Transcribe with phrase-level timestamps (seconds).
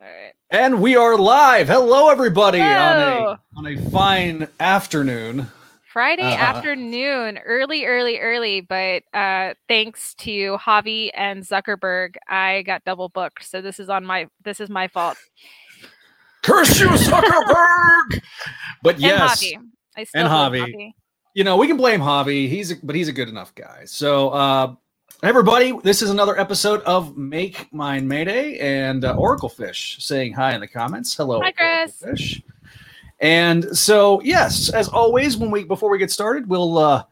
[0.00, 0.32] All right.
[0.50, 1.68] And we are live.
[1.68, 5.48] Hello, everybody, on a on a fine afternoon.
[5.92, 8.60] Friday Uh, afternoon, early, early, early.
[8.60, 13.44] But uh, thanks to Javi and Zuckerberg, I got double booked.
[13.44, 15.16] So this is on my this is my fault.
[16.42, 18.22] Curse you, Zuckerberg!
[18.82, 19.66] but yes, and Javi.
[19.96, 20.90] I still And blame Javi.
[21.34, 22.48] you know we can blame Javi.
[22.48, 23.84] He's a, but he's a good enough guy.
[23.86, 24.74] So, uh,
[25.22, 30.54] everybody, this is another episode of Make Mine Mayday and uh, Oracle Fish saying hi
[30.54, 31.14] in the comments.
[31.14, 32.02] Hello, Hi, Chris.
[32.02, 32.42] Oracle Fish.
[33.20, 37.04] And so, yes, as always, when we before we get started, we'll uh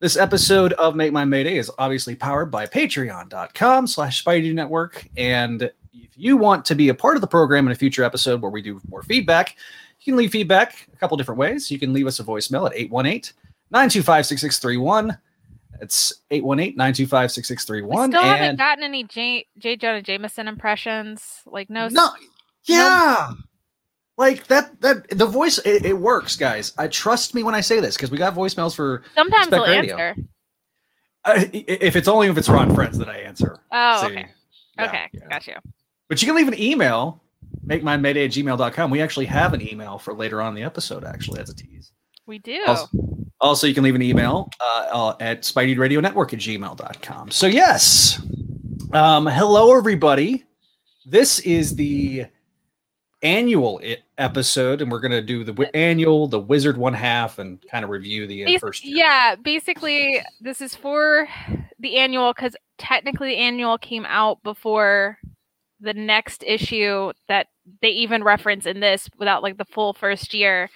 [0.00, 5.08] this episode of Make My Mayday is obviously powered by patreon.com slash Spidey Network.
[5.16, 8.40] And if you want to be a part of the program in a future episode
[8.40, 9.56] where we do more feedback,
[9.98, 11.68] you can leave feedback a couple different ways.
[11.68, 13.32] You can leave us a voicemail at 818
[13.72, 15.18] 925 6631.
[15.80, 18.10] It's 818 925 We 6631.
[18.10, 19.46] still haven't gotten any J.
[19.58, 19.76] J.
[19.76, 21.40] Jonah Jameson impressions.
[21.46, 21.88] Like no.
[21.88, 22.10] no,
[22.64, 23.32] yeah.
[24.16, 26.72] Like that, that the voice, it, it works, guys.
[26.76, 29.66] I trust me when I say this because we got voicemails for Sometimes Spec they'll
[29.66, 29.96] Radio.
[29.96, 30.22] answer.
[31.24, 33.60] uh, if it's only if it's Ron Frenz that I answer.
[33.70, 34.06] Oh, See?
[34.08, 34.28] okay.
[34.76, 35.28] Yeah, okay, yeah.
[35.28, 35.54] got you.
[36.08, 37.22] But you can leave an email,
[37.62, 38.90] make mine mayday at gmail.com.
[38.90, 41.92] We actually have an email for later on in the episode, actually, as a tease.
[42.28, 42.62] We do.
[42.66, 42.88] Also,
[43.40, 47.30] also, you can leave an email uh, uh, at spideyradionetwork at gmail.com.
[47.30, 48.20] So, yes.
[48.92, 50.44] Um, hello, everybody.
[51.06, 52.26] This is the
[53.22, 53.80] annual
[54.18, 57.82] episode, and we're going to do the wi- annual, the wizard one half, and kind
[57.82, 58.98] of review the Bas- first year.
[58.98, 61.26] Yeah, basically, this is for
[61.78, 65.16] the annual because technically the annual came out before
[65.80, 67.46] the next issue that
[67.80, 70.68] they even reference in this without like the full first year.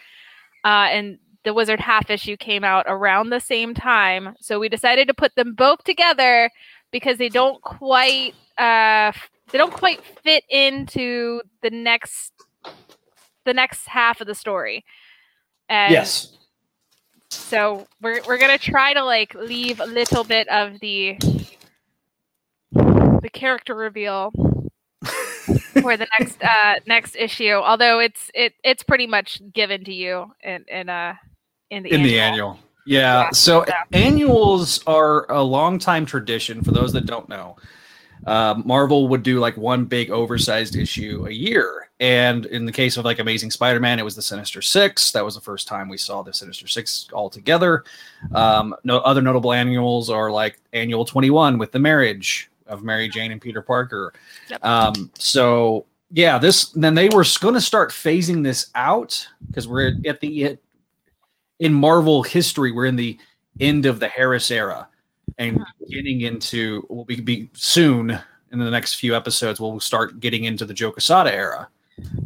[0.64, 4.34] Uh, and the Wizard half issue came out around the same time.
[4.40, 6.50] So we decided to put them both together
[6.92, 9.12] because they don't quite uh,
[9.50, 12.32] they don't quite fit into the next
[13.44, 14.84] the next half of the story.
[15.68, 16.36] And Yes.
[17.30, 21.18] so we're we're gonna try to like leave a little bit of the
[23.22, 24.32] the character reveal
[25.80, 27.52] for the next uh next issue.
[27.54, 31.14] Although it's it it's pretty much given to you in in uh
[31.72, 32.50] in the in the annual.
[32.50, 32.58] annual.
[32.84, 33.22] Yeah.
[33.22, 36.62] Yeah, So annuals are a long time tradition.
[36.62, 37.56] For those that don't know,
[38.26, 41.88] uh, Marvel would do like one big oversized issue a year.
[42.00, 45.12] And in the case of like Amazing Spider-Man, it was the Sinister Six.
[45.12, 47.84] That was the first time we saw the Sinister Six all together.
[48.34, 53.08] Um, no other notable annuals are like Annual Twenty One with the marriage of Mary
[53.08, 54.12] Jane and Peter Parker.
[54.50, 54.64] Yep.
[54.64, 59.94] Um, so yeah, this then they were going to start phasing this out because we're
[60.04, 60.58] at the
[61.60, 63.18] in Marvel history, we're in the
[63.60, 64.88] end of the Harras era
[65.38, 68.18] and getting into we'll be, be soon
[68.50, 69.60] in the next few episodes.
[69.60, 71.68] We'll start getting into the Joe Quesada era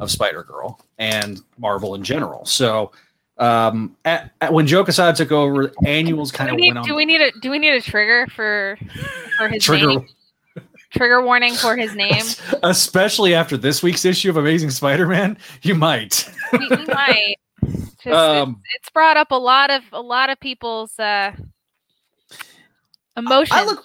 [0.00, 2.44] of Spider Girl and Marvel in general.
[2.46, 2.92] So
[3.38, 6.84] um, at, at- when Joe Quesada took over, annuals kind of went on.
[6.84, 8.78] do we need a do we need a trigger for
[9.36, 10.08] for his trigger, name?
[10.90, 12.24] Trigger warning for his name.
[12.62, 15.36] especially after this week's issue of Amazing Spider-Man.
[15.62, 16.32] You might.
[16.52, 17.34] we, we might.
[17.66, 21.32] Just, Um, it's, it's brought up a lot of a lot of people's uh
[23.16, 23.50] emotions.
[23.52, 23.84] I look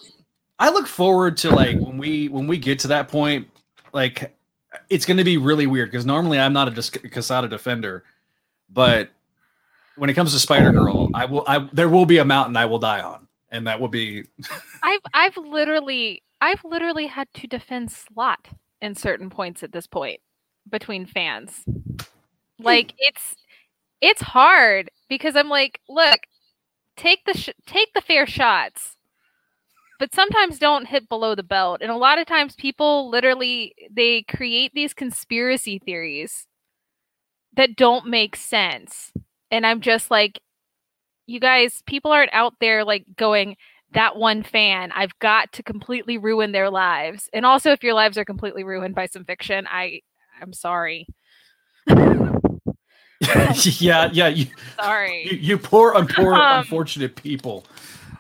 [0.60, 3.48] I look forward to like when we when we get to that point,
[3.94, 4.36] like
[4.90, 8.04] it's going to be really weird because normally I'm not a Dis- Quesada defender,
[8.70, 9.10] but
[9.96, 12.66] when it comes to Spider Girl, I will I there will be a mountain I
[12.66, 14.26] will die on, and that will be
[14.84, 18.48] I've I've literally I've literally had to defend Slott
[18.82, 20.20] in certain points at this point
[20.70, 21.64] between fans.
[22.60, 23.36] Like it's
[24.02, 26.20] it's hard because I'm like, look,
[26.98, 28.98] take the sh- take the fair shots,
[30.00, 31.82] but sometimes don't hit below the belt.
[31.82, 36.48] And a lot of times people literally they create these conspiracy theories
[37.56, 39.12] that don't make sense.
[39.52, 40.40] And I'm just like
[41.28, 43.58] you guys, people aren't out there like going
[43.94, 44.92] that one fan.
[44.94, 47.30] I've got to completely ruin their lives.
[47.34, 50.02] And also if your lives are completely ruined by some fiction, I
[50.42, 51.08] I'm sorry.
[53.80, 54.48] yeah yeah you,
[54.80, 55.28] Sorry.
[55.32, 57.66] you, you poor un- poor Um, unfortunate people.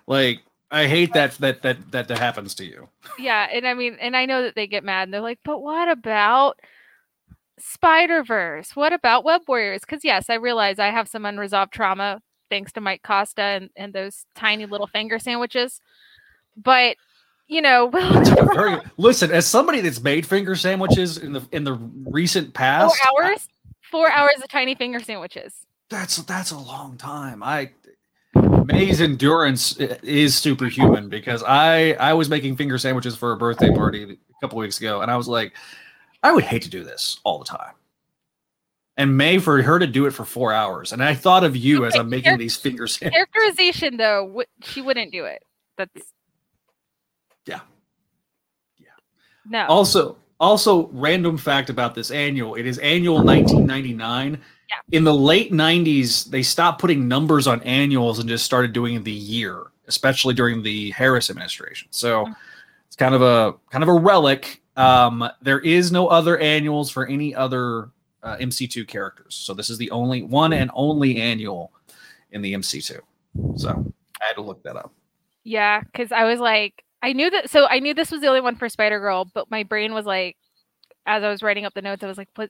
[0.07, 2.87] Like I hate that that that that that happens to you.
[3.19, 5.61] Yeah, and I mean, and I know that they get mad and they're like, but
[5.61, 6.59] what about
[7.59, 8.75] Spider Verse?
[8.75, 9.81] What about Web Warriors?
[9.81, 13.93] Because yes, I realize I have some unresolved trauma thanks to Mike Costa and, and
[13.93, 15.81] those tiny little finger sandwiches.
[16.55, 16.97] But
[17.47, 17.89] you know,
[18.53, 21.73] Very, listen, as somebody that's made finger sandwiches in the in the
[22.05, 23.47] recent four past, hours,
[23.91, 25.53] four hours of tiny finger sandwiches.
[25.89, 27.43] That's that's a long time.
[27.43, 27.71] I
[28.65, 34.03] May's endurance is superhuman because I I was making finger sandwiches for a birthday party
[34.03, 35.53] a couple weeks ago, and I was like,
[36.23, 37.73] I would hate to do this all the time.
[38.97, 40.91] And May for her to do it for four hours.
[40.91, 42.97] And I thought of you as I'm making these fingers.
[42.99, 45.43] Characterization though, w- she wouldn't do it.
[45.77, 45.91] That's
[47.45, 47.61] Yeah.
[48.77, 48.87] Yeah.
[49.45, 49.65] No.
[49.67, 52.55] Also, also random fact about this annual.
[52.55, 54.41] It is annual 1999.
[54.69, 54.75] Yeah.
[54.91, 59.11] In the late 90s, they stopped putting numbers on annuals and just started doing the
[59.11, 61.87] year, especially during the Harras administration.
[61.91, 62.35] So Mhm.
[62.87, 64.61] it's kind of a kind of a relic.
[64.75, 67.89] Um, there is no other annuals for any other
[68.23, 69.33] uh, MC2 characters.
[69.35, 71.71] So this is the only one and only annual
[72.31, 72.99] in the MC2.
[73.57, 73.69] So
[74.21, 74.93] I had to look that up.
[75.43, 77.49] Yeah, because I was like, I knew that.
[77.49, 80.05] So I knew this was the only one for Spider Girl, but my brain was
[80.05, 80.37] like,
[81.05, 82.49] as I was writing up the notes, I was like, what?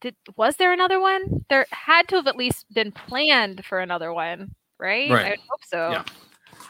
[0.00, 1.44] Did was there another one?
[1.50, 5.10] There had to have at least been planned for another one, right?
[5.10, 5.26] Right.
[5.26, 5.90] I would hope so.
[5.90, 6.04] Yeah.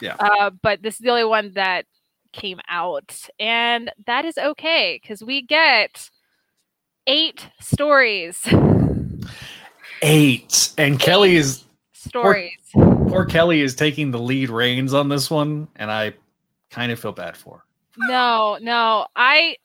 [0.01, 0.17] Yeah.
[0.19, 1.87] Uh, but this is the only one that
[2.33, 6.11] came out, and that is okay because we get
[7.07, 8.47] eight stories.
[10.03, 10.73] Eight.
[10.79, 12.57] And Kelly is stories.
[12.73, 16.15] poor Kelly is taking the lead reins on this one, and I
[16.71, 17.65] kind of feel bad for.
[17.97, 19.07] No, no.
[19.17, 19.57] I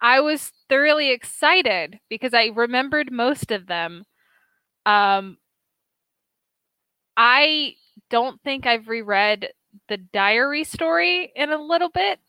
[0.00, 4.04] I was thoroughly excited because I remembered most of them.
[4.86, 5.38] Um
[7.16, 7.74] I
[8.10, 9.48] don't think I've reread
[9.88, 12.20] the diary story in a little bit.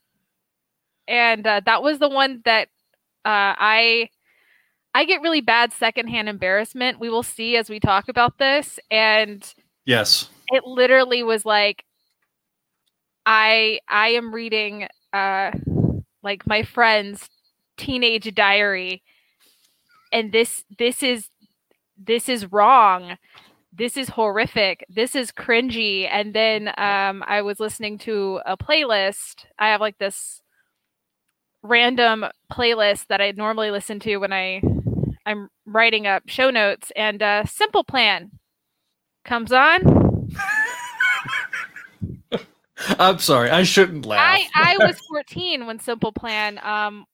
[1.08, 2.68] And uh, that was the one that
[3.24, 4.08] uh, I
[4.94, 6.98] I get really bad secondhand embarrassment.
[7.00, 9.42] We will see as we talk about this and
[9.84, 10.28] Yes.
[10.48, 11.84] it literally was like
[13.30, 15.52] i i am reading uh
[16.22, 17.28] like my friend's
[17.76, 19.02] teenage diary
[20.12, 21.28] and this this is
[21.96, 23.18] this is wrong.
[23.72, 24.84] This is horrific.
[24.88, 26.08] This is cringy.
[26.10, 29.44] And then um i was listening to a playlist.
[29.58, 30.42] I have like this
[31.62, 34.62] random playlist that i normally listen to when i
[35.26, 38.30] i'm writing up show notes and uh simple plan
[39.26, 39.99] comes on
[42.98, 43.50] I'm sorry.
[43.50, 44.20] I shouldn't laugh.
[44.54, 47.06] I I was 14 when Simple Plan um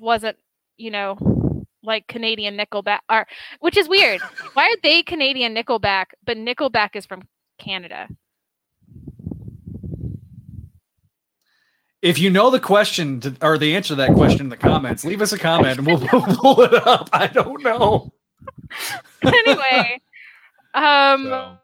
[0.00, 0.36] wasn't
[0.76, 3.26] you know like Canadian Nickelback or
[3.60, 4.20] which is weird.
[4.54, 7.22] Why are they Canadian Nickelback but Nickelback is from
[7.58, 8.08] Canada?
[12.04, 15.06] if you know the question to, or the answer to that question in the comments,
[15.06, 17.08] leave us a comment and we'll, we'll pull it up.
[17.14, 18.12] I don't know.
[19.22, 20.00] anyway,
[20.74, 21.56] um So,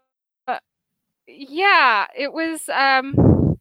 [1.41, 3.59] yeah, it was um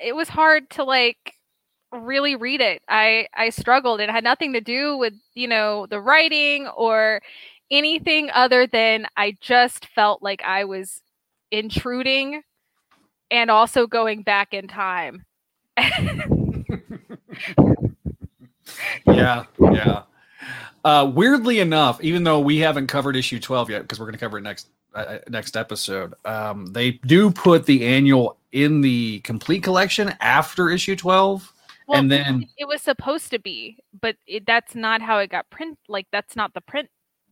[0.00, 1.34] it was hard to like
[1.92, 2.82] really read it.
[2.88, 4.00] I I struggled.
[4.00, 7.20] It had nothing to do with, you know, the writing or
[7.70, 11.00] anything other than I just felt like I was
[11.50, 12.42] intruding
[13.30, 15.24] and also going back in time.
[19.06, 20.02] yeah, yeah.
[20.84, 24.20] Uh, weirdly enough, even though we haven't covered issue 12 yet, because we're going to
[24.20, 29.62] cover it next uh, next episode, um, they do put the annual in the complete
[29.62, 31.52] collection after issue 12.
[31.86, 35.50] Well, and then, it was supposed to be, but it, that's not how it got
[35.50, 36.88] print like that's not the print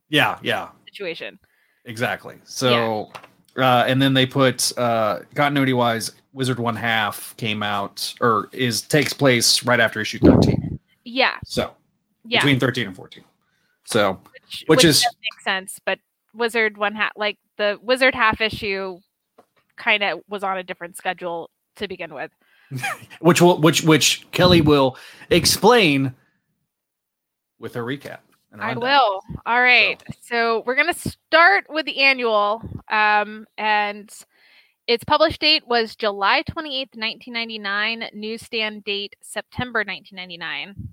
[0.09, 1.39] yeah, yeah, situation.
[1.85, 2.35] exactly.
[2.43, 3.11] So,
[3.57, 8.81] uh, and then they put uh, continuity wise, Wizard One Half came out or is
[8.81, 10.79] takes place right after issue 13.
[11.03, 11.37] Yeah.
[11.43, 11.73] So,
[12.25, 12.39] Yeah.
[12.39, 13.23] between 13 and 14.
[13.85, 15.99] So, which, which is- does make sense, but
[16.33, 18.99] Wizard one half like the Wizard half issue
[19.77, 22.31] kind of was on a different schedule to begin with.
[23.19, 24.97] which will which which Kelly will
[25.29, 26.13] explain
[27.59, 28.19] with her recap.
[28.59, 29.21] I will.
[29.45, 30.01] All right.
[30.21, 34.11] So we're gonna start with the annual, um, and
[34.85, 38.05] its published date was July twenty eighth, nineteen ninety nine.
[38.13, 40.92] Newsstand date September nineteen ninety nine.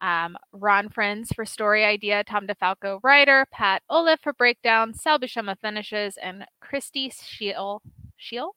[0.00, 5.56] Um, Ron Frenz for story idea, Tom DeFalco writer, Pat Olliffe for breakdown, Sal Buscema
[5.60, 7.80] finishes, and Christie Scheele
[8.20, 8.52] Scheele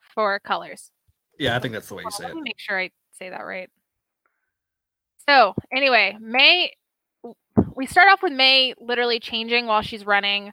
[0.00, 0.90] for colors.
[1.38, 2.34] Yeah, I think that's the way you Hold say on, it.
[2.34, 3.70] Let me make sure I say that right.
[5.28, 6.72] So, anyway, May,
[7.76, 10.52] we start off with May literally changing while she's running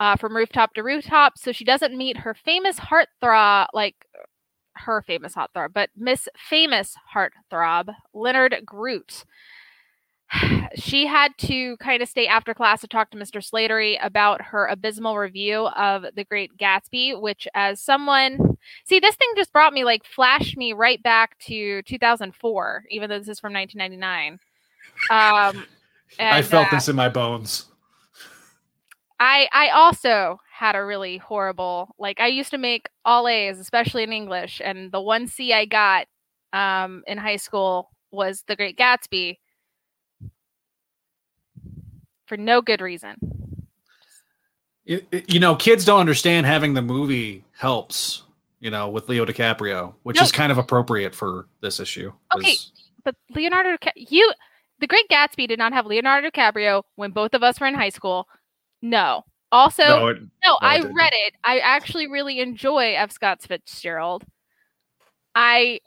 [0.00, 1.38] uh, from rooftop to rooftop.
[1.38, 3.96] So she doesn't meet her famous heartthrob, like
[4.80, 9.24] her famous heartthrob, but Miss Famous heartthrob, Leonard Groot.
[10.74, 13.42] She had to kind of stay after class to talk to Mr.
[13.42, 19.28] Slattery about her abysmal review of The Great Gatsby, which, as someone See, this thing
[19.36, 23.52] just brought me like flashed me right back to 2004, even though this is from
[23.52, 24.38] 1999.
[25.10, 25.64] Um,
[26.18, 27.66] I felt uh, this in my bones.
[29.20, 34.02] I I also had a really horrible like I used to make all A's, especially
[34.02, 36.08] in English, and the one C I got
[36.52, 39.38] um, in high school was The Great Gatsby
[42.26, 43.16] for no good reason.
[44.84, 48.24] You, you know, kids don't understand having the movie helps.
[48.58, 50.22] You know, with Leo DiCaprio, which No.
[50.24, 52.56] is kind of appropriate for this issue Okay.
[53.04, 54.32] But Leonardo, you,
[54.80, 57.90] The Great Gatsby did not have Leonardo DiCaprio when both of us were in high
[57.90, 58.26] school.
[58.82, 59.24] No.
[59.50, 60.94] Also, No, it- No, No, I didn't.
[60.94, 61.34] read it.
[61.44, 63.10] I actually really enjoy F.
[63.12, 64.24] Scott Fitzgerald.
[65.34, 65.80] I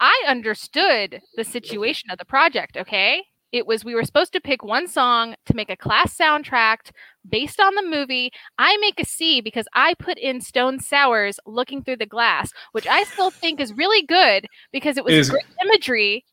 [0.00, 3.24] I understood the situation of the project, okay?
[3.52, 6.90] It was we were supposed to pick one song to make a class soundtrack
[7.28, 8.30] based on the movie.
[8.58, 12.86] I make a C because I put in Stone Sours looking through the glass, which
[12.86, 16.24] I still think is really good because it was It is- great imagery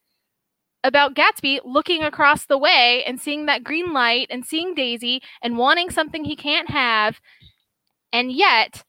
[0.83, 5.57] about Gatsby looking across the way and seeing that green light and seeing Daisy and
[5.57, 7.19] wanting something he can't have.
[8.13, 8.83] And yet,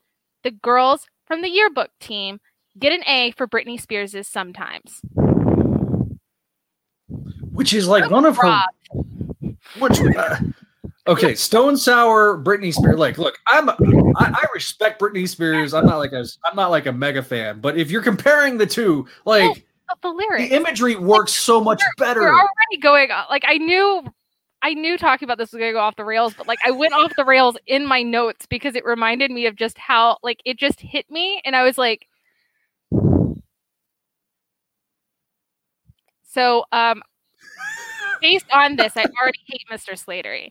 [0.44, 2.40] the girls from the yearbook team
[2.78, 5.00] get an A for Britney Spears's sometimes.
[7.52, 8.62] which is like one of her
[9.78, 10.37] Which, uh,
[11.06, 12.97] okay, Stone Sour, Britney Spears.
[12.97, 13.75] Like, look, I'm, I,
[14.16, 15.75] I respect Britney Spears.
[15.75, 17.61] I'm not like a, I'm not like a mega fan.
[17.61, 19.66] But if you're comparing the two, like
[20.02, 22.20] the the imagery works so much better.
[22.20, 23.25] We're already going on.
[23.30, 24.04] Like I knew,
[24.62, 26.70] I knew talking about this was going to go off the rails, but like I
[26.70, 30.40] went off the rails in my notes because it reminded me of just how like
[30.44, 32.06] it just hit me, and I was like,
[36.25, 37.02] so um,
[38.20, 39.92] based on this, I already hate Mr.
[39.92, 40.50] Slattery.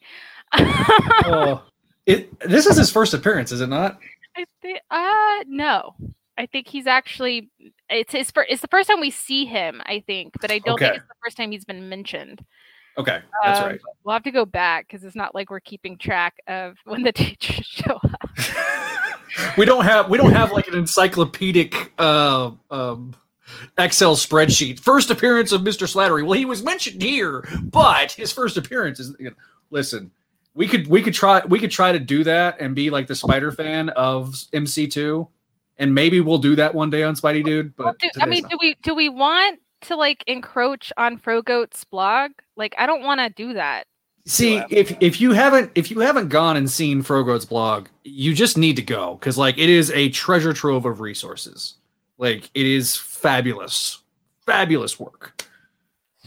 [1.26, 1.62] Oh,
[2.06, 2.40] it.
[2.40, 4.00] This is his first appearance, is it not?
[4.36, 5.96] I think uh no.
[6.38, 7.50] I think he's actually
[7.90, 10.78] it's his first it's the first time we see him, I think, but I don't
[10.80, 12.44] think it's the first time he's been mentioned.
[12.98, 13.80] Okay, that's Um, right.
[14.04, 17.12] We'll have to go back because it's not like we're keeping track of when the
[17.12, 18.30] teachers show up.
[19.58, 23.16] we don't have we don't have like an encyclopedic uh, um,
[23.78, 24.80] Excel spreadsheet.
[24.80, 25.88] First appearance of Mr.
[25.88, 26.24] Slattery.
[26.26, 29.16] Well, he was mentioned here, but his first appearance is.
[29.20, 29.36] You know,
[29.70, 30.12] listen,
[30.54, 33.16] we could we could try we could try to do that and be like the
[33.16, 35.28] Spider fan of MC2,
[35.80, 37.76] and maybe we'll do that one day on Spidey Dude.
[37.76, 38.52] But Well, do, I mean, not.
[38.52, 42.32] do we do we want to like encroach on Frogoat's blog?
[42.56, 43.88] Like, I don't want to do that.
[44.26, 48.58] See, if if you haven't if you haven't gone and seen Frogoat's blog, you just
[48.58, 51.76] need to go because like it is a treasure trove of resources.
[52.18, 54.00] Like it is fabulous,
[54.46, 55.48] fabulous work.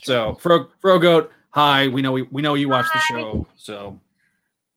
[0.02, 1.88] So Fro Frogoat, hi.
[1.88, 3.46] We know we, we know you watch the show.
[3.56, 4.00] So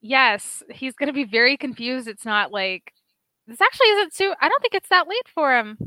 [0.02, 2.08] Yes, he's gonna be very confused.
[2.08, 2.92] It's not like
[3.48, 4.34] this actually isn't too.
[4.42, 5.78] I don't think it's that late for him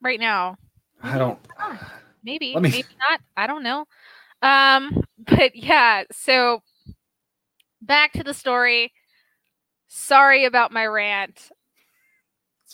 [0.00, 0.56] right now.
[1.02, 1.38] I don't.
[2.26, 3.86] maybe me- maybe not i don't know
[4.42, 6.62] um but yeah so
[7.80, 8.92] back to the story
[9.88, 11.50] sorry about my rant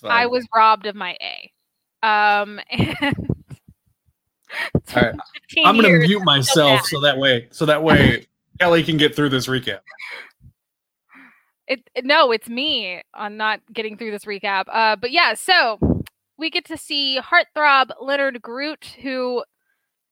[0.05, 1.53] i was robbed of my a
[2.05, 3.17] um and
[4.95, 5.15] All right,
[5.65, 8.27] I'm gonna mute myself so that way so that way
[8.59, 9.81] Kelly can get through this recap.
[11.73, 14.65] It, it- no it's me on not getting through this recap.
[14.69, 15.79] Uh but yeah so
[16.39, 19.45] we get to see heartthrob leonard groot who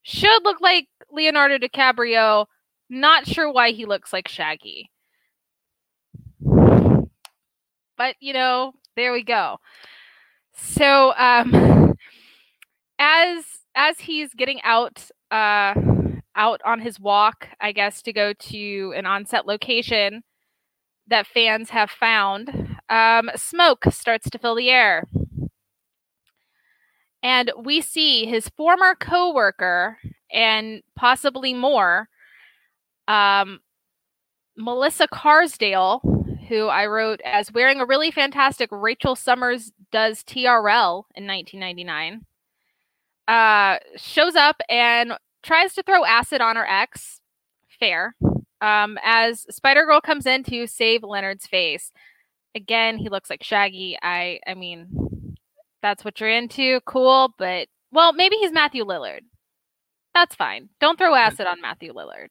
[0.02, 2.46] should look like leonardo dicaprio.
[2.88, 4.90] Not sure why he looks like shaggy.
[7.96, 9.58] But you know there we go.
[10.54, 11.94] So um
[12.98, 15.74] as as he's getting out uh
[16.36, 20.22] out on his walk i guess to go to an on-set location
[21.10, 25.04] that fans have found, um, smoke starts to fill the air.
[27.22, 29.98] And we see his former coworker
[30.32, 32.08] and possibly more,
[33.08, 33.60] um,
[34.56, 36.00] Melissa Carsdale,
[36.48, 42.24] who I wrote as wearing a really fantastic Rachel Summers does TRL in 1999,
[43.28, 47.20] uh, shows up and tries to throw acid on her ex.
[47.78, 48.14] Fair
[48.60, 51.92] um, as Spider Girl comes in to save Leonard's face.
[52.54, 53.96] Again, he looks like Shaggy.
[54.02, 55.36] I, I mean,
[55.82, 56.80] that's what you're into.
[56.86, 59.20] Cool, but well, maybe he's Matthew Lillard.
[60.14, 60.68] That's fine.
[60.80, 62.30] Don't throw acid on Matthew Lillard.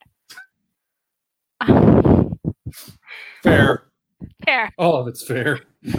[3.43, 3.83] Fair.
[4.45, 4.71] Fair.
[4.77, 5.59] All of it's fair.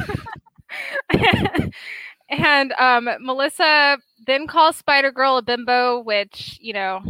[2.29, 7.01] and um, Melissa then calls Spider Girl a bimbo, which you know,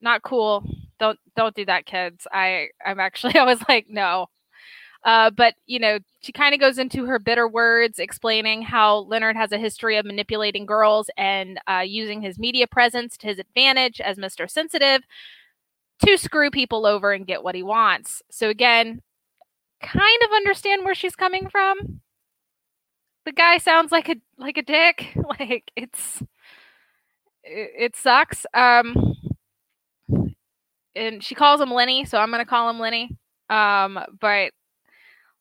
[0.00, 0.64] not cool.
[1.00, 2.26] Don't don't do that, kids.
[2.32, 4.28] I I'm actually I was like no.
[5.04, 9.36] Uh, but you know, she kind of goes into her bitter words, explaining how Leonard
[9.36, 14.00] has a history of manipulating girls and uh, using his media presence to his advantage
[14.00, 14.46] as Mr.
[14.46, 15.02] Sensitive
[16.06, 18.22] to screw people over and get what he wants.
[18.30, 19.02] So again,
[19.82, 22.00] kind of understand where she's coming from
[23.24, 25.12] the guy sounds like a like a dick.
[25.38, 26.22] Like it's
[27.42, 28.46] it, it sucks.
[28.54, 29.14] Um,
[30.96, 33.16] and she calls him Lenny, so I'm gonna call him Lenny.
[33.48, 34.52] Um, but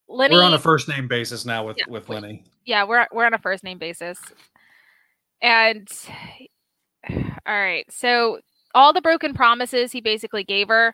[0.08, 2.44] Lenny, We're on a first name basis now with Yeah, with Lenny.
[2.66, 4.20] yeah, we're we're on a first name basis.
[5.42, 5.88] And
[7.10, 7.16] all
[7.48, 8.40] right, so
[8.76, 10.94] all the broken promises he basically gave her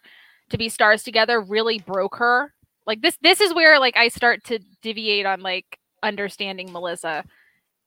[0.49, 2.53] to be stars together really broke her.
[2.85, 7.23] Like this this is where like I start to deviate on like understanding Melissa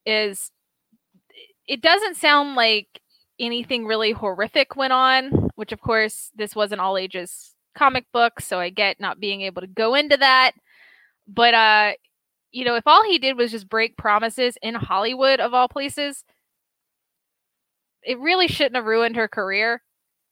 [0.05, 0.51] is
[1.67, 2.89] it doesn't sound like
[3.39, 8.41] anything really horrific went on, which of course this was an all ages comic book,
[8.41, 10.53] so I get not being able to go into that.
[11.27, 11.93] But uh
[12.53, 16.25] you know, if all he did was just break promises in Hollywood of all places,
[18.03, 19.83] it really shouldn't have ruined her career.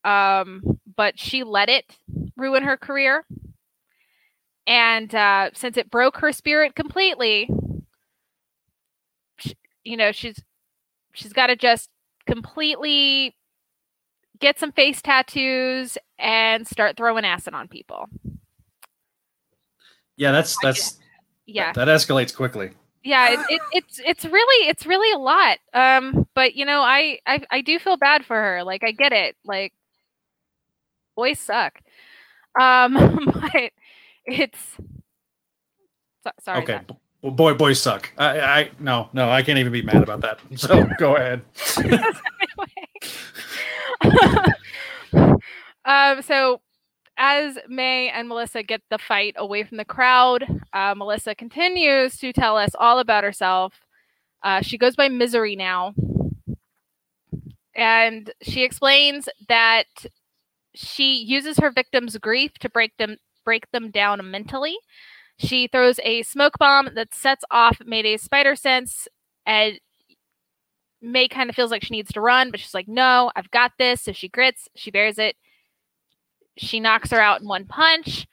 [0.04, 0.62] Um,
[0.96, 1.84] but she let it
[2.36, 3.24] ruin her career.
[4.66, 7.50] And uh, since it broke her spirit completely,
[9.38, 9.52] sh-
[9.84, 10.42] you know, she's
[11.12, 11.90] she's got to just
[12.26, 13.35] completely
[14.40, 18.08] get some face tattoos and start throwing acid on people.
[20.16, 20.98] Yeah, that's that's
[21.46, 21.72] Yeah.
[21.72, 22.70] that escalates quickly.
[23.04, 27.20] yeah it, it, it's it's really it's really a lot um but you know I,
[27.24, 29.72] I i do feel bad for her like i get it like
[31.14, 31.78] boys suck
[32.60, 32.94] um
[33.32, 33.70] but
[34.24, 34.58] it's
[36.24, 36.72] so, sorry okay.
[36.72, 36.90] Zach.
[37.26, 38.12] Well, boy, boys suck.
[38.16, 40.38] I, I no, no, I can't even be mad about that.
[40.56, 41.42] So go ahead.
[45.84, 46.60] um so
[47.18, 52.32] as May and Melissa get the fight away from the crowd, uh, Melissa continues to
[52.32, 53.74] tell us all about herself.
[54.44, 55.94] Uh, she goes by Misery now.
[57.74, 59.86] And she explains that
[60.76, 64.76] she uses her victims' grief to break them break them down mentally.
[65.38, 69.06] She throws a smoke bomb that sets off Mayday's spider sense,
[69.44, 69.78] and
[71.02, 73.72] May kind of feels like she needs to run, but she's like, "No, I've got
[73.78, 75.36] this." So she grits, she bears it,
[76.56, 78.26] she knocks her out in one punch,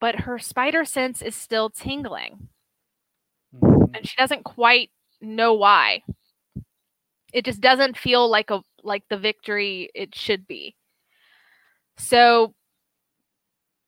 [0.00, 2.48] but her spider sense is still tingling,
[3.54, 3.94] mm-hmm.
[3.94, 6.02] and she doesn't quite know why.
[7.32, 10.76] It just doesn't feel like a like the victory it should be.
[11.96, 12.54] So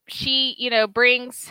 [0.08, 1.50] she, you know, brings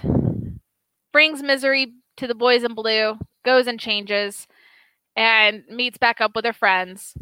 [1.12, 4.48] brings misery to the boys in blue, goes and changes,
[5.16, 7.14] and meets back up with her friends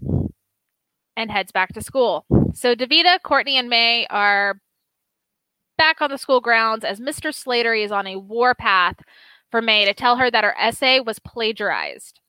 [1.18, 2.26] and heads back to school.
[2.54, 4.60] So Davida, Courtney, and May are
[5.78, 7.32] back on the school grounds as Mr.
[7.32, 8.98] Slattery is on a warpath
[9.50, 12.20] for May to tell her that her essay was plagiarized.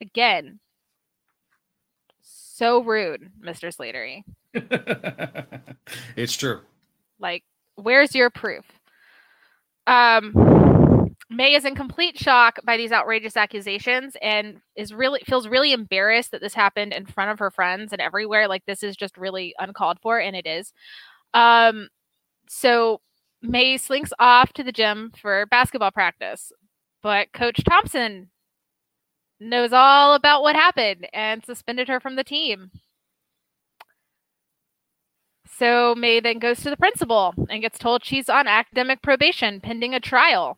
[0.00, 0.60] Again,
[2.22, 3.74] so rude, Mr.
[3.74, 4.24] Slattery.
[6.16, 6.60] it's true.
[7.18, 7.44] Like,
[7.82, 8.64] where's your proof?
[9.86, 15.72] Um, May is in complete shock by these outrageous accusations and is really feels really
[15.72, 18.48] embarrassed that this happened in front of her friends and everywhere.
[18.48, 20.72] Like this is just really uncalled for, and it is.
[21.32, 21.88] Um,
[22.48, 23.00] so
[23.42, 26.52] May slinks off to the gym for basketball practice,
[27.02, 28.30] but Coach Thompson
[29.38, 32.70] knows all about what happened and suspended her from the team.
[35.60, 39.92] So May then goes to the principal and gets told she's on academic probation pending
[39.92, 40.56] a trial.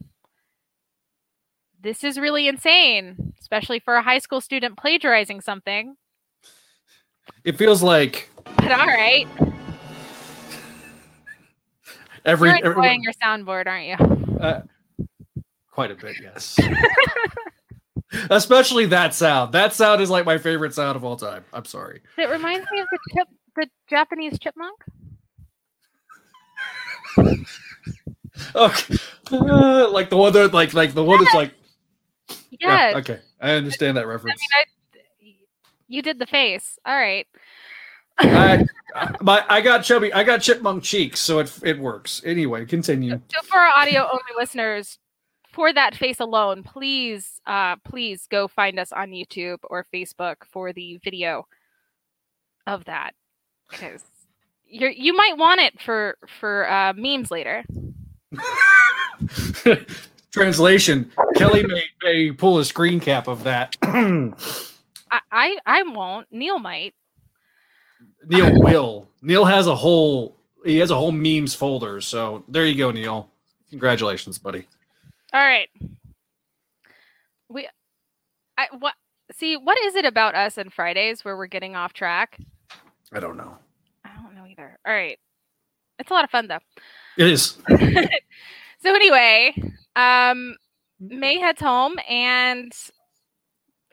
[1.81, 5.97] This is really insane, especially for a high school student plagiarizing something.
[7.43, 9.27] It feels like But all right,
[12.25, 14.37] every, you're every your soundboard, aren't you?
[14.41, 14.63] uh,
[15.73, 16.57] quite a bit, yes.
[18.31, 19.53] Especially that sound.
[19.53, 21.45] That sound is like my favorite sound of all time.
[21.53, 22.03] I'm sorry.
[22.17, 24.79] It reminds me of the chip, the Japanese chipmunk.
[28.55, 28.97] Okay.
[29.31, 31.53] Uh, like the one that like like the one that's like
[32.61, 33.21] Yes, yeah, okay.
[33.41, 34.41] I understand that I reference.
[34.41, 35.35] mean, I,
[35.89, 36.79] you did the face.
[36.85, 37.27] All right.
[38.19, 42.23] I, I my I got chubby I got chipmunk cheeks, so it it works.
[42.25, 43.21] Anyway, continue.
[43.29, 44.99] So for our audio only listeners,
[45.51, 50.73] for that face alone, please, uh, please go find us on YouTube or Facebook for
[50.73, 51.47] the video
[52.67, 53.15] of that
[53.73, 54.03] because
[54.67, 57.65] you you might want it for for uh, memes later.
[60.33, 63.77] Translation: Kelly may, may pull a screen cap of that.
[63.83, 64.33] I,
[65.11, 66.29] I I won't.
[66.31, 66.95] Neil might.
[68.27, 69.09] Neil will.
[69.21, 72.01] Neil has a whole he has a whole memes folder.
[72.01, 73.29] So there you go, Neil.
[73.71, 74.67] Congratulations, buddy.
[75.33, 75.69] All right.
[77.49, 77.69] We,
[78.57, 78.95] I what?
[79.33, 82.39] See, what is it about us and Fridays where we're getting off track?
[83.13, 83.57] I don't know.
[84.05, 84.79] I don't know either.
[84.87, 85.19] All right.
[85.99, 86.59] It's a lot of fun though.
[87.17, 87.59] It is.
[88.83, 89.55] So anyway,
[89.95, 90.57] um,
[90.99, 92.73] May heads home and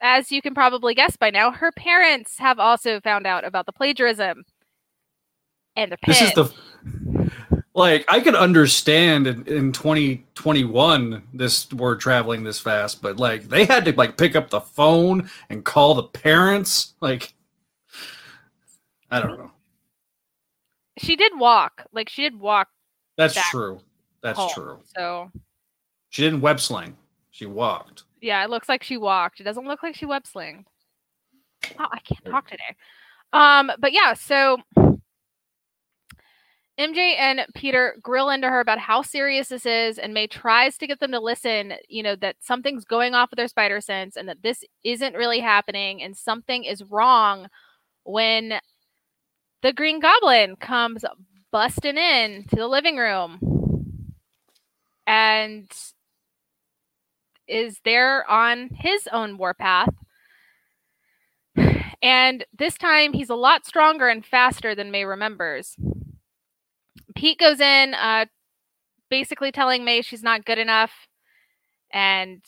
[0.02, 3.72] as you can probably guess by now, her parents have also found out about the
[3.72, 4.46] plagiarism.
[5.76, 6.20] And the parents.
[6.22, 7.32] This is the
[7.76, 13.66] like I could understand in, in 2021 this word traveling this fast, but like they
[13.66, 16.96] had to like pick up the phone and call the parents.
[17.00, 17.34] Like
[19.12, 19.52] I don't know.
[20.98, 21.86] she did walk.
[21.91, 22.67] Like she did walk
[23.17, 23.80] That's true.
[24.22, 24.50] That's home.
[24.54, 24.80] true.
[24.95, 25.32] So
[26.10, 26.95] She didn't web sling.
[27.32, 28.04] She walked.
[28.22, 29.39] yeah, it looks like she walked.
[29.39, 30.67] It doesn't look like she web slinged.
[31.78, 32.76] Wow, I can't talk today.
[33.34, 34.58] Um, but yeah, so
[36.80, 40.88] MJ and Peter grill into her about how serious this is, and May tries to
[40.88, 44.30] get them to listen, you know, that something's going off with their spider sense and
[44.30, 47.48] that this isn't really happening and something is wrong
[48.06, 48.60] when
[49.62, 51.04] the Green Goblin comes
[51.52, 53.39] busting in to the living room
[55.06, 55.69] and
[57.48, 59.93] is there on his own warpath.
[62.02, 65.76] And this time he's a lot stronger and faster than May remembers.
[67.15, 68.26] Pete goes in, uh,
[69.10, 70.91] basically telling May she's not good enough.
[71.91, 72.41] And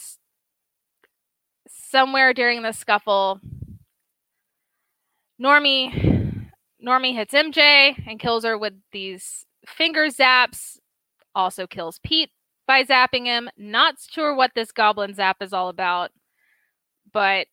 [1.68, 3.42] somewhere during the scuffle,
[5.42, 6.21] Normie
[6.86, 10.78] Normie hits MJ and kills her with these finger zaps.
[11.36, 12.32] Also kills Pete
[12.68, 13.50] by zapping him.
[13.58, 16.12] Not sure what this goblin zap is all about,
[17.14, 17.48] but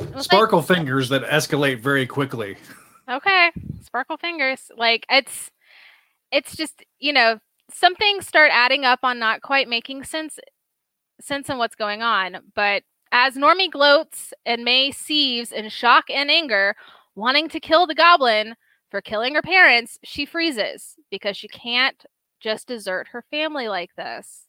[0.00, 2.56] was like- Sparkle fingers that escalate very quickly.
[3.08, 3.50] okay
[3.82, 5.50] sparkle fingers like it's
[6.32, 7.38] it's just you know
[7.70, 10.38] some things start adding up on not quite making sense
[11.20, 12.82] sense in what's going on but
[13.14, 16.74] as normie gloats and may seethes in shock and anger
[17.14, 18.56] wanting to kill the goblin
[18.90, 22.04] for killing her parents she freezes because she can't
[22.40, 24.44] just desert her family like this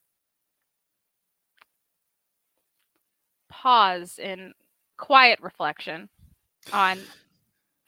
[3.49, 4.51] pause in
[4.97, 6.09] quiet reflection
[6.73, 6.97] on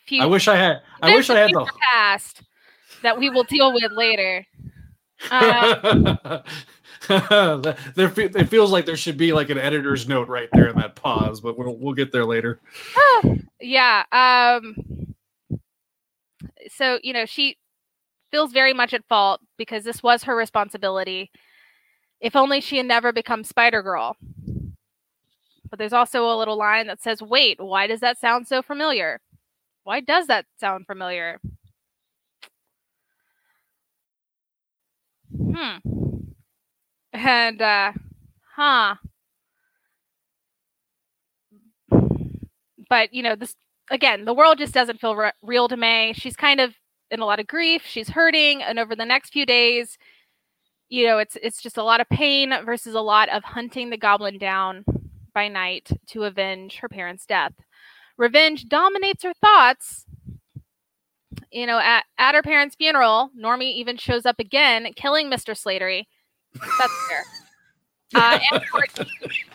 [0.06, 0.24] future.
[0.24, 2.44] I wish I had I wish I had the past
[3.02, 4.46] that we will deal with later.
[5.32, 6.20] Um,
[7.08, 10.96] there, it feels like there should be like an editor's note right there in that
[10.96, 12.60] pause, but we'll we'll get there later.
[13.62, 14.04] yeah.
[14.12, 15.16] Um,
[16.70, 17.58] so you know she
[18.32, 21.32] feels very much at fault because this was her responsibility.
[22.20, 24.18] If only she had never become Spider Girl.
[25.70, 29.20] But there's also a little line that says, "Wait, why does that sound so familiar?
[29.84, 31.40] Why does that sound familiar?"
[35.38, 35.78] Hmm.
[37.14, 37.94] And uh
[38.56, 38.96] huh.
[42.90, 43.56] But you know, this
[43.92, 46.14] again, the world just doesn't feel re- real to May.
[46.14, 46.74] She's kind of
[47.12, 47.84] in a lot of grief.
[47.86, 49.98] She's hurting, and over the next few days,
[50.90, 53.98] you know, it's it's just a lot of pain versus a lot of hunting the
[53.98, 54.86] goblin down
[55.36, 57.54] by night to avenge her parents' death.
[58.18, 60.07] Revenge dominates her thoughts.
[61.58, 65.56] You know, at, at her parents' funeral, Normie even shows up again, killing Mr.
[65.58, 66.04] Slattery.
[66.54, 67.24] That's fair.
[68.16, 68.40] Uh,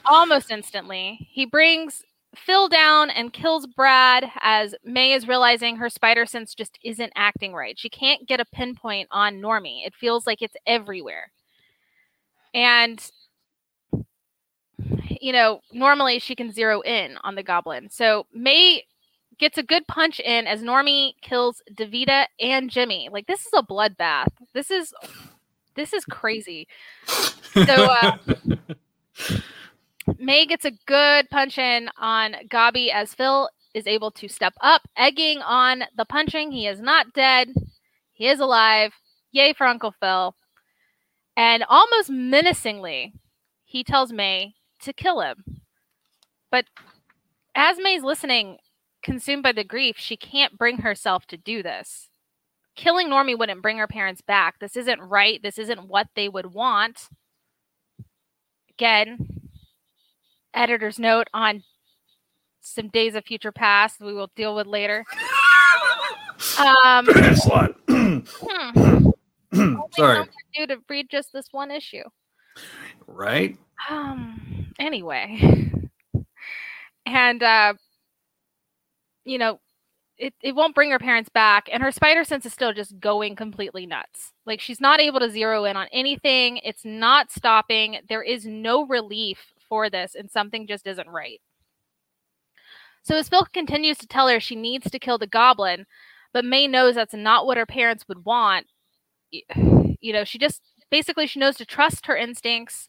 [0.04, 2.04] almost instantly, he brings
[2.36, 7.54] Phil down and kills Brad as May is realizing her spider sense just isn't acting
[7.54, 7.78] right.
[7.78, 9.86] She can't get a pinpoint on Normie.
[9.86, 11.32] It feels like it's everywhere.
[12.52, 13.02] And
[15.18, 17.88] you know, normally she can zero in on the goblin.
[17.88, 18.82] So May
[19.38, 23.08] gets a good punch in as Normie kills Davida and Jimmy.
[23.10, 24.28] Like this is a bloodbath.
[24.52, 24.92] This is
[25.74, 26.68] this is crazy.
[27.54, 28.16] So uh
[30.18, 34.82] May gets a good punch in on Gabi as Phil is able to step up,
[34.96, 36.52] egging on the punching.
[36.52, 37.48] He is not dead.
[38.12, 38.92] He is alive.
[39.30, 40.34] Yay for Uncle Phil.
[41.36, 43.14] And almost menacingly,
[43.64, 45.62] he tells May to kill him.
[46.50, 46.66] But
[47.54, 48.58] as May's listening,
[49.02, 52.08] consumed by the grief, she can't bring herself to do this.
[52.74, 54.58] Killing Normie wouldn't bring her parents back.
[54.58, 55.42] This isn't right.
[55.42, 57.08] This isn't what they would want.
[58.70, 59.42] Again,
[60.54, 61.62] editor's note on
[62.60, 65.04] some days of future past we will deal with later.
[66.58, 67.74] Um, Slut.
[67.88, 70.26] hmm, Sorry.
[70.54, 72.04] do to read just this one issue.
[73.06, 73.58] Right?
[73.90, 74.72] Um.
[74.78, 75.70] Anyway,
[77.06, 77.74] and uh,
[79.24, 79.60] you know,
[80.18, 83.36] it it won't bring her parents back, and her spider sense is still just going
[83.36, 84.32] completely nuts.
[84.46, 86.58] Like she's not able to zero in on anything.
[86.58, 87.98] It's not stopping.
[88.08, 91.40] There is no relief for this, and something just isn't right.
[93.02, 95.86] So as Phil continues to tell her she needs to kill the goblin,
[96.32, 98.66] but May knows that's not what her parents would want.
[100.04, 102.88] You know, she just basically she knows to trust her instincts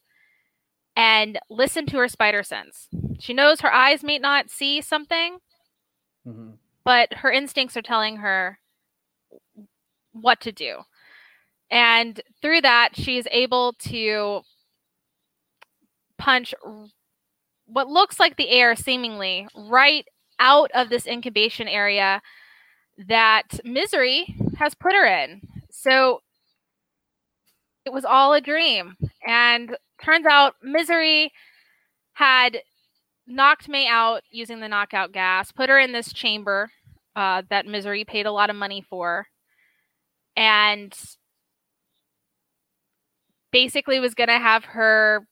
[0.96, 2.88] and listen to her spider sense.
[3.20, 5.38] She knows her eyes may not see something,
[6.28, 6.52] Mm-hmm.
[6.86, 8.58] but her instincts are telling her
[10.14, 10.78] what to do.
[11.70, 14.42] And through that, she is able to
[16.18, 16.54] punch
[17.66, 20.06] what looks like the air seemingly right
[20.40, 22.22] out of this incubation area
[23.08, 25.42] that Misery has put her in.
[25.72, 26.22] So
[27.86, 28.96] it was all a dream.
[29.26, 31.32] And turns out Misery
[32.14, 32.62] had
[33.28, 36.72] knocked May out using the knockout gas, put her in this chamber
[37.16, 39.28] uh, that Misery paid a lot of money for,
[40.36, 40.94] and
[43.52, 45.26] basically was going to have her.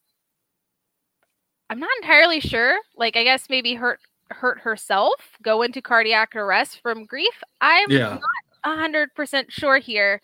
[1.70, 2.78] I'm not entirely sure.
[2.96, 4.00] Like, I guess maybe hurt
[4.30, 7.42] hurt herself, go into cardiac arrest from grief.
[7.60, 8.18] I'm Yeah.
[8.64, 10.22] not hundred percent sure here,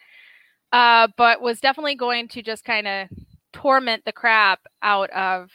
[0.71, 3.07] uh, but was definitely going to just kind of
[3.51, 5.49] torment the crap out of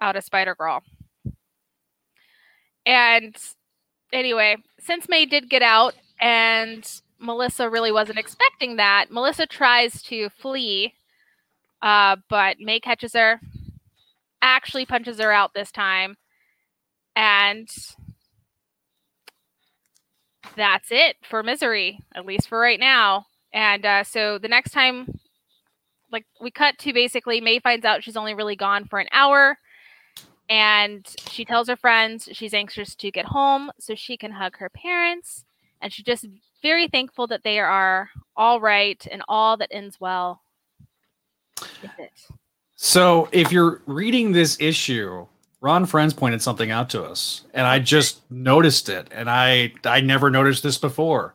[0.00, 0.82] out of Spider Girl.
[2.86, 3.36] And
[4.12, 10.28] anyway, since May did get out and Melissa really wasn't expecting that, Melissa tries to
[10.30, 10.94] flee,
[11.80, 13.40] uh, but May catches her,
[14.40, 16.16] actually punches her out this time,
[17.14, 17.68] and
[20.56, 23.26] that's it for Misery, at least for right now.
[23.52, 25.20] And uh, so the next time,
[26.10, 29.58] like we cut to basically May finds out she's only really gone for an hour
[30.48, 34.68] and she tells her friends she's anxious to get home so she can hug her
[34.68, 35.44] parents
[35.82, 36.26] and she's just
[36.62, 40.40] very thankful that they are all right and all that ends well.
[42.76, 45.26] So if you're reading this issue,
[45.60, 50.00] Ron Frenz pointed something out to us, and I just noticed it, and I I
[50.00, 51.34] never noticed this before.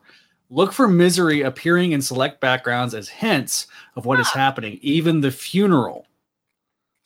[0.50, 3.66] Look for misery appearing in select backgrounds as hints
[3.96, 6.06] of what is happening, even the funeral.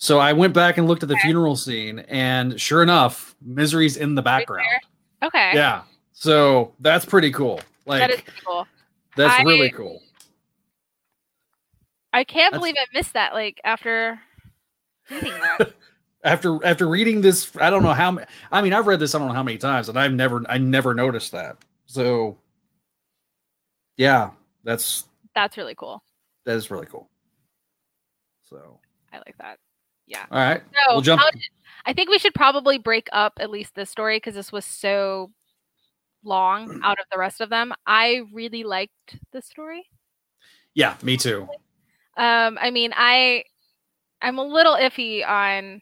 [0.03, 4.17] So I went back and looked at the funeral scene, and sure enough, misery's in
[4.17, 4.67] the background.
[5.23, 5.53] Okay.
[5.55, 5.83] Yeah.
[6.13, 7.61] So that's pretty cool.
[7.87, 8.67] Like that is cool.
[9.17, 10.03] that's I- really cool.
[12.13, 14.19] I can't That's- believe I missed that like after
[15.09, 15.73] reading that.
[16.25, 18.13] After after reading this, I don't know how.
[18.13, 20.41] ma- I mean, I've read this I don't know how many times, and I've never
[20.49, 21.57] I never noticed that.
[21.87, 22.39] So,
[23.97, 24.31] yeah,
[24.63, 26.01] that's That's really cool.
[26.45, 27.09] that is really cool.
[28.49, 28.79] So,
[29.13, 29.59] I like that.
[30.13, 30.27] Yeah.
[30.31, 31.23] all right, So we'll jump.
[31.33, 31.43] did-
[31.85, 35.33] I think we should probably break up at least this story because this was so
[36.23, 37.73] long out of the rest of them.
[37.87, 39.89] I really liked the story.
[40.75, 41.49] Yeah, me too.
[42.17, 43.45] Um, I mean, I
[44.21, 45.81] I'm a little iffy on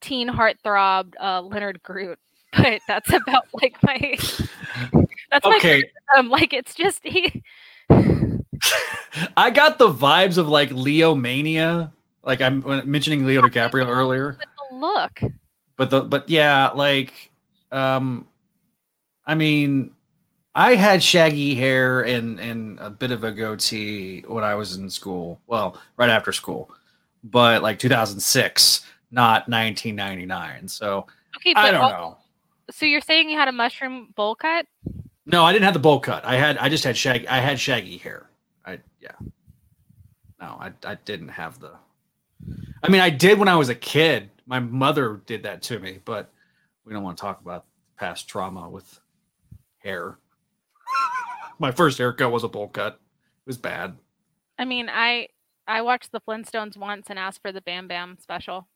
[0.00, 2.18] teen heartthrob uh, Leonard Groot,
[2.56, 4.16] but that's about like my
[5.30, 5.82] that's my Okay,
[6.16, 7.42] um, like it's just he
[9.36, 11.92] I got the vibes of like Leo Mania.
[12.24, 14.38] Like I'm mentioning Leo DiCaprio earlier,
[14.70, 15.20] the look.
[15.76, 17.30] but the but yeah, like
[17.72, 18.26] um,
[19.26, 19.92] I mean,
[20.54, 24.88] I had shaggy hair and and a bit of a goatee when I was in
[24.88, 25.40] school.
[25.46, 26.70] Well, right after school,
[27.24, 30.68] but like 2006, not 1999.
[30.68, 31.06] So
[31.36, 32.18] Okay, I don't know.
[32.70, 34.66] so you're saying you had a mushroom bowl cut?
[35.26, 36.24] No, I didn't have the bowl cut.
[36.24, 37.26] I had I just had shaggy.
[37.26, 38.28] I had shaggy hair.
[38.64, 39.10] I yeah.
[40.40, 41.72] No, I I didn't have the.
[42.82, 44.30] I mean, I did when I was a kid.
[44.46, 46.30] My mother did that to me, but
[46.84, 47.64] we don't want to talk about
[47.96, 49.00] past trauma with
[49.78, 50.18] hair.
[51.58, 52.94] My first haircut was a bowl cut.
[52.94, 53.96] It was bad.
[54.58, 55.28] I mean, I
[55.66, 58.66] I watched the Flintstones once and asked for the Bam Bam special,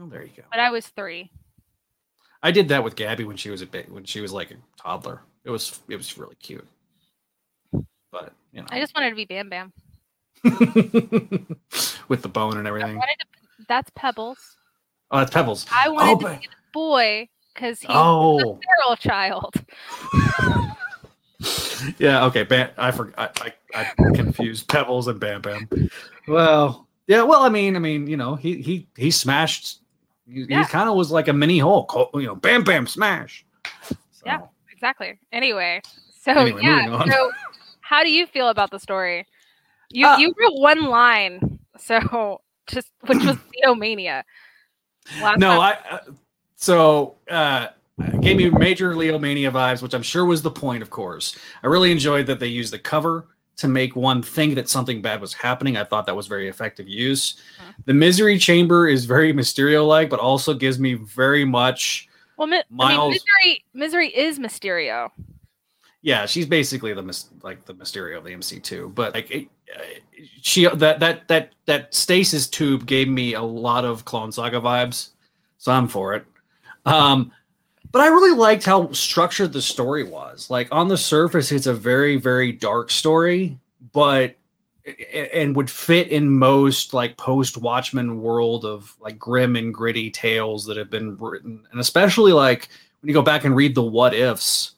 [0.00, 0.44] Oh, there you go.
[0.50, 1.30] but I was three.
[2.42, 4.56] I did that with Gabby when she was a bit when she was like a
[4.80, 5.22] toddler.
[5.44, 6.66] It was it was really cute.
[7.72, 9.72] But you know, I just wanted to be Bam Bam.
[12.08, 12.96] with the bone and everything.
[12.96, 13.26] wanted to.
[13.68, 14.56] That's Pebbles.
[15.10, 15.66] Oh, that's Pebbles.
[15.70, 19.54] I wanted Oh, to but- be the boy because he's Oh, a feral child.
[21.98, 22.24] yeah.
[22.26, 22.70] Okay, Bam.
[22.76, 23.40] I forgot.
[23.42, 25.68] I, I, I confused Pebbles and Bam Bam.
[26.28, 27.22] Well, yeah.
[27.22, 29.80] Well, I mean, I mean, you know, he he he smashed.
[30.26, 30.64] He, Yeah.
[30.64, 31.90] kind of was like a mini Hulk.
[31.90, 33.44] Hul- You know, Bam Bam smash.
[33.88, 34.40] So, Yeah.
[34.72, 35.18] Exactly.
[35.30, 35.80] Anyway,
[36.20, 37.04] so Anyway, yeah.
[37.08, 37.30] So,
[37.82, 39.26] how do you feel about the story?
[39.92, 44.22] You Uh, you wrote one line, so just which was Theomania.
[45.20, 45.94] Last No, time- I.
[45.94, 45.98] Uh,
[46.56, 47.68] so uh,
[48.20, 50.82] gave me major Leo Mania vibes, which I'm sure was the point.
[50.82, 53.26] Of course, I really enjoyed that they used the cover
[53.56, 55.76] to make one think that something bad was happening.
[55.76, 57.34] I thought that was very effective use.
[57.60, 57.74] Mhm.
[57.84, 62.08] The Misery Chamber is very Mysterio-like, but also gives me very much.
[62.38, 65.10] well, mi- I mean, Miles- misery misery is Mysterio.
[66.02, 68.92] Yeah, she's basically the like the Mysterio of the MC2.
[68.94, 69.82] But like it, uh,
[70.40, 75.10] she that that that that stasis tube gave me a lot of Clone Saga vibes,
[75.58, 76.24] so I'm for it.
[76.84, 77.30] Um,
[77.92, 80.50] but I really liked how structured the story was.
[80.50, 83.56] Like on the surface, it's a very very dark story,
[83.92, 84.34] but
[85.14, 90.66] and would fit in most like post Watchmen world of like grim and gritty tales
[90.66, 92.68] that have been written, and especially like
[93.00, 94.72] when you go back and read the what ifs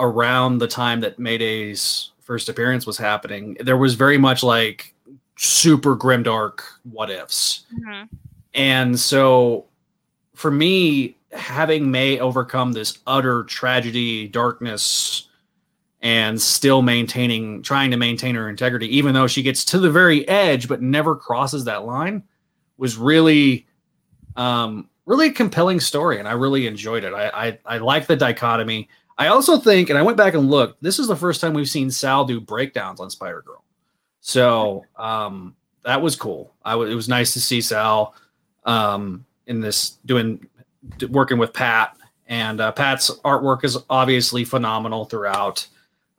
[0.00, 4.94] around the time that Mayday's first appearance was happening, there was very much like
[5.36, 7.64] super grim dark what ifs.
[7.74, 8.14] Mm-hmm.
[8.54, 9.66] And so
[10.34, 15.28] for me, having May overcome this utter tragedy, darkness,
[16.02, 20.26] and still maintaining, trying to maintain her integrity, even though she gets to the very
[20.28, 22.22] edge but never crosses that line,
[22.78, 23.66] was really,
[24.36, 27.12] um, really a compelling story, and I really enjoyed it.
[27.12, 28.88] I I, I like the dichotomy.
[29.20, 31.68] I also think, and I went back and looked, this is the first time we've
[31.68, 33.62] seen Sal do breakdowns on Spider Girl.
[34.22, 35.54] So um,
[35.84, 36.54] that was cool.
[36.64, 38.14] I w- it was nice to see Sal
[38.64, 40.48] um, in this doing
[41.10, 45.66] working with Pat, and uh, Pat's artwork is obviously phenomenal throughout,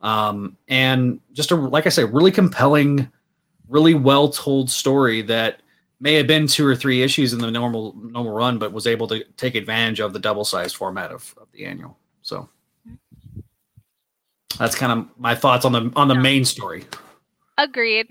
[0.00, 3.10] um, and just a like I say, really compelling,
[3.68, 5.60] really well told story that
[5.98, 9.08] may have been two or three issues in the normal normal run, but was able
[9.08, 11.98] to take advantage of the double sized format of, of the annual.
[12.22, 12.48] So
[14.58, 16.84] that's kind of my thoughts on the on the main story.
[17.58, 18.08] Agreed.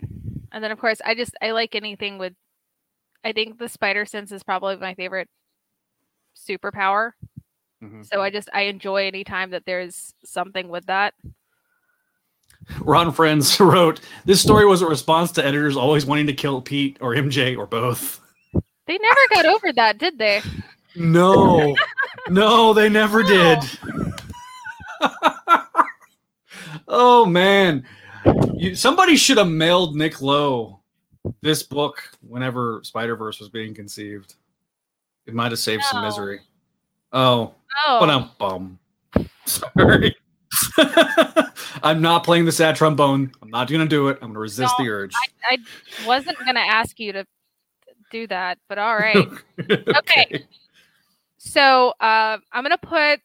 [0.52, 2.34] And then of course I just I like anything with
[3.24, 5.30] I think the spider sense is probably my favorite
[6.36, 7.12] superpower.
[7.84, 8.04] Mm-hmm.
[8.04, 11.14] So I just I enjoy any time that there's something with that.
[12.80, 16.98] Ron Frenz wrote, This story was a response to editors always wanting to kill Pete
[17.02, 18.20] or MJ or both.
[18.88, 20.42] They never got over that, did they?
[20.96, 21.76] No.
[22.30, 23.60] no, they never did.
[26.88, 27.86] oh man,
[28.54, 30.80] you, somebody should have mailed Nick Lowe
[31.42, 34.36] this book whenever Spider Verse was being conceived.
[35.26, 35.88] It might have saved no.
[35.92, 36.40] some misery.
[37.14, 37.54] Oh,
[37.86, 37.98] oh.
[38.00, 38.80] but I'm bum.
[39.46, 40.16] Sorry.
[41.84, 43.32] I'm not playing the sad trombone.
[43.42, 44.18] I'm not going to do it.
[44.22, 45.14] I'm going to resist no, the urge.
[45.50, 47.26] I, I wasn't going to ask you to
[48.12, 49.16] do that, but all right.
[49.16, 49.84] okay.
[49.98, 50.46] okay.
[51.38, 53.20] So uh, I'm going to put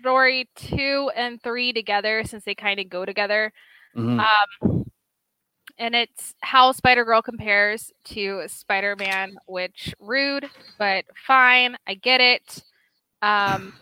[0.00, 3.52] story two and three together since they kind of go together.
[3.96, 4.20] Mm-hmm.
[4.20, 4.84] Um,
[5.78, 11.76] and it's how Spider Girl compares to Spider Man, which rude, but fine.
[11.86, 12.62] I get it.
[13.22, 13.74] Um,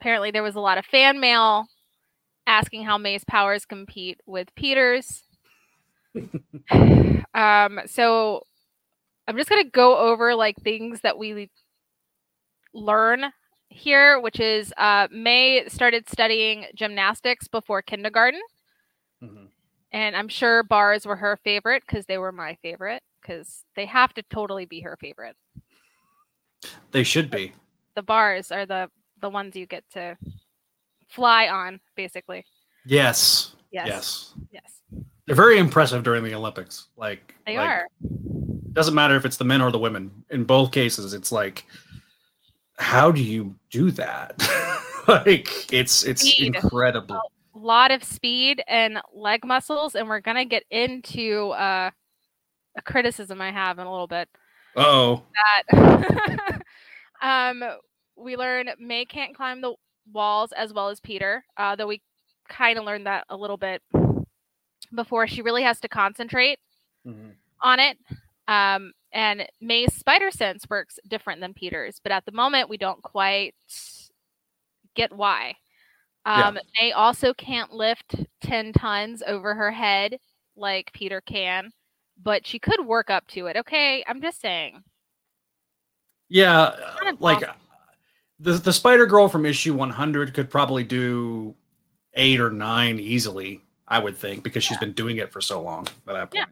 [0.00, 1.66] apparently, there was a lot of fan mail
[2.46, 5.22] asking how May's powers compete with Peter's.
[7.34, 8.42] um, so
[9.26, 11.50] I'm just gonna go over like things that we
[12.74, 13.32] learn
[13.70, 18.40] here, which is uh, May started studying gymnastics before kindergarten.
[19.22, 19.46] Mm-hmm.
[19.92, 24.12] And I'm sure bars were her favorite because they were my favorite because they have
[24.14, 25.36] to totally be her favorite.
[26.90, 27.52] They should be.
[27.94, 28.90] The bars are the
[29.20, 30.16] the ones you get to
[31.08, 32.44] fly on, basically.
[32.86, 33.54] Yes.
[33.70, 33.86] Yes.
[33.86, 34.34] Yes.
[34.50, 35.04] Yes.
[35.26, 36.88] They're very impressive during the Olympics.
[36.96, 37.86] Like they like, are.
[38.72, 40.24] Doesn't matter if it's the men or the women.
[40.30, 41.66] In both cases, it's like
[42.80, 44.34] how do you do that?
[45.08, 46.54] like it's it's speed.
[46.56, 47.20] incredible.
[47.54, 51.90] A lot of speed and leg muscles, and we're gonna get into uh,
[52.76, 54.28] a criticism I have in a little bit.
[54.76, 55.22] Oh.
[55.70, 56.62] That
[57.22, 57.62] um,
[58.16, 59.74] we learn May can't climb the
[60.12, 62.00] walls as well as Peter, uh, though we
[62.48, 63.82] kind of learned that a little bit
[64.94, 65.26] before.
[65.26, 66.58] She really has to concentrate
[67.06, 67.30] mm-hmm.
[67.62, 67.98] on it.
[68.48, 73.02] Um, and May's spider sense works different than Peter's, but at the moment we don't
[73.02, 73.54] quite
[74.94, 75.54] get why.
[76.26, 76.62] Um, yeah.
[76.80, 80.18] May also can't lift 10 tons over her head
[80.56, 81.70] like Peter can,
[82.22, 83.56] but she could work up to it.
[83.56, 84.82] Okay, I'm just saying.
[86.28, 87.42] Yeah, of like
[88.38, 91.54] the the Spider Girl from issue 100 could probably do
[92.14, 95.88] eight or nine easily, I would think, because she's been doing it for so long.
[96.06, 96.44] At Yeah.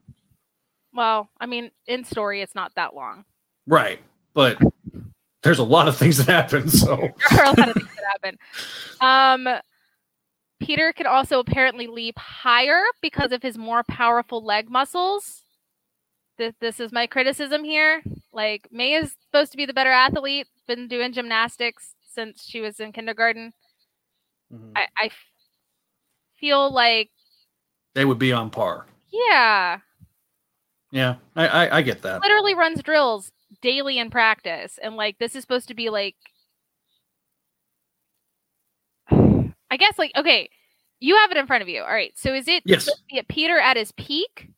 [0.99, 3.25] Well, I mean, in story, it's not that long.
[3.69, 4.01] Right.
[4.35, 4.61] But
[5.45, 6.69] there's a lot of things that happen.
[6.69, 6.97] So
[7.31, 8.39] there are a lot of things that happen.
[9.01, 9.61] Um,
[10.59, 15.45] Peter can also apparently leap higher because of his more powerful leg muscles.
[16.37, 18.03] This, this is my criticism here.
[18.33, 22.81] Like, May is supposed to be the better athlete, been doing gymnastics since she was
[22.81, 23.53] in kindergarten.
[24.53, 24.73] Mm-hmm.
[24.75, 25.11] I, I
[26.41, 27.11] feel like
[27.95, 28.87] they would be on par.
[29.13, 29.79] Yeah.
[30.91, 32.23] Yeah, I, I, I get that.
[32.23, 33.31] Literally runs drills
[33.61, 36.17] daily in practice, and like this is supposed to be like,
[39.11, 40.49] I guess like okay,
[41.01, 41.83] You have it in front of you.
[41.83, 42.13] All right.
[42.17, 42.85] So is it Yes.
[42.85, 44.49] supposed be at Peter at his peak,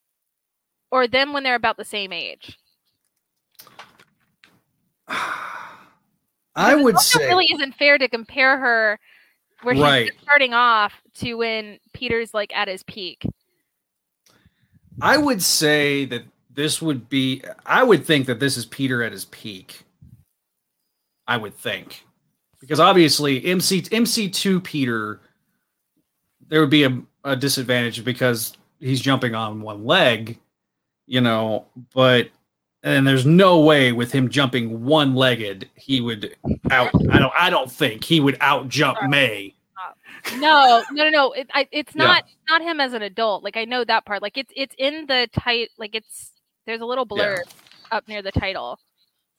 [0.91, 2.57] or them when they're about the same age?
[6.57, 8.99] I would it also say really isn't fair to compare her
[9.63, 10.11] where she's Right.
[10.23, 13.27] starting off to when Peter's like at his peak.
[15.01, 19.13] I would say that this would be I would think that this is Peter at
[19.13, 19.83] his peak.
[21.27, 22.05] I would think.
[22.61, 25.21] Because obviously MC MC2 Peter
[26.49, 30.39] there would be a, a disadvantage because he's jumping on one leg,
[31.07, 32.29] you know, but
[32.83, 36.35] and there's no way with him jumping one legged he would
[36.71, 39.55] out I don't I don't think he would out jump May.
[40.37, 41.33] No, no, no, no.
[41.33, 42.05] It, I, it's Yeah.
[42.05, 43.43] not not him as an adult.
[43.45, 44.23] Like I know that part.
[44.23, 45.71] Like it's it's in the tight.
[45.79, 46.33] Like it's
[46.67, 47.43] there's a little blur
[47.91, 48.79] up near the title.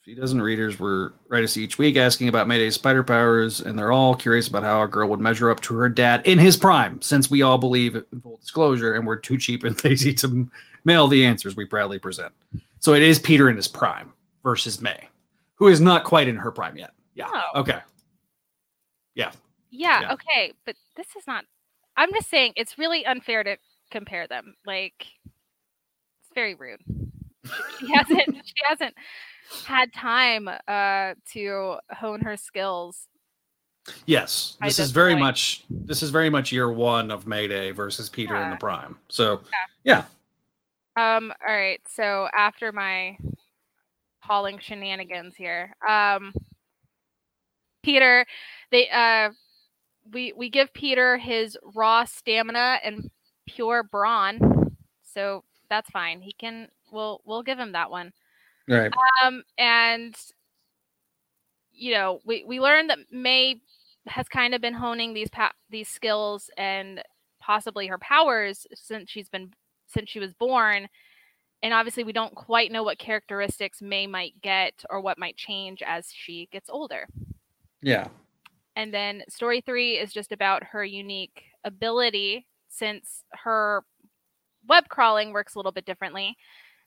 [0.03, 3.91] Few dozen readers were write us each week asking about Mayday's spider powers, and they're
[3.91, 6.99] all curious about how a girl would measure up to her dad in his prime,
[7.01, 10.51] since we all believe in full disclosure and we're too cheap and lazy to m-
[10.85, 12.33] mail the answers we proudly present.
[12.79, 14.11] So it is Peter in his prime
[14.41, 15.07] versus May,
[15.53, 16.91] who is not quite in her prime yet.
[17.13, 17.27] Yeah.
[17.31, 17.59] Oh.
[17.59, 17.79] Okay.
[19.13, 19.31] Yeah,
[19.71, 20.13] Yeah.
[20.13, 21.45] okay, but this is not.
[21.97, 23.57] I'm just saying it's really unfair to
[23.89, 24.55] compare them.
[24.65, 26.81] Like it's very rude.
[27.79, 28.35] She hasn't.
[28.45, 28.95] she hasn't
[29.65, 33.07] had time uh to hone her skills.
[34.05, 34.57] Yes.
[34.61, 35.21] This is very point.
[35.21, 38.97] much this is very much year one of Mayday versus Peter in the prime.
[39.09, 39.41] So
[39.83, 40.05] yeah.
[40.95, 41.33] Um.
[41.47, 41.81] All right.
[41.87, 43.17] So after my
[44.19, 46.33] hauling shenanigans here, um,
[47.81, 48.25] Peter,
[48.71, 49.31] they uh,
[50.11, 53.09] we we give Peter his raw stamina and
[53.47, 56.21] pure brawn, so that's fine.
[56.21, 56.69] He can.
[56.91, 58.11] We'll we'll give him that one.
[58.67, 58.91] right.
[59.23, 59.43] Um.
[59.57, 60.15] And
[61.71, 63.61] you know, we we learned that May
[64.07, 67.01] has kind of been honing these pa- these skills and
[67.39, 69.51] possibly her powers since she's been
[69.87, 70.87] since she was born
[71.63, 75.83] and obviously we don't quite know what characteristics May might get or what might change
[75.85, 77.07] as she gets older.
[77.81, 78.07] Yeah.
[78.75, 83.83] And then story 3 is just about her unique ability since her
[84.67, 86.37] web crawling works a little bit differently.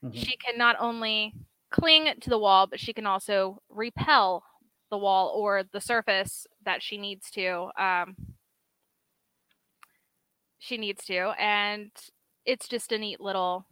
[0.03, 0.14] Mhm.
[0.16, 1.35] She can not only
[1.70, 4.45] cling to the wall but she can also repel
[4.91, 8.16] the wall or the surface that she needs to um
[10.59, 11.91] she needs to and
[12.45, 13.66] it's just a neat little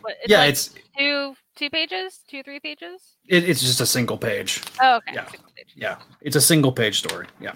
[0.00, 3.00] what, yeah, like it's two two pages, two three pages.
[3.26, 4.62] it, it's just a single page.
[4.80, 5.12] Oh, okay.
[5.14, 5.24] Yeah.
[5.24, 5.72] page.
[5.74, 5.96] Yeah.
[6.20, 7.26] It's a single page story.
[7.40, 7.54] Yeah.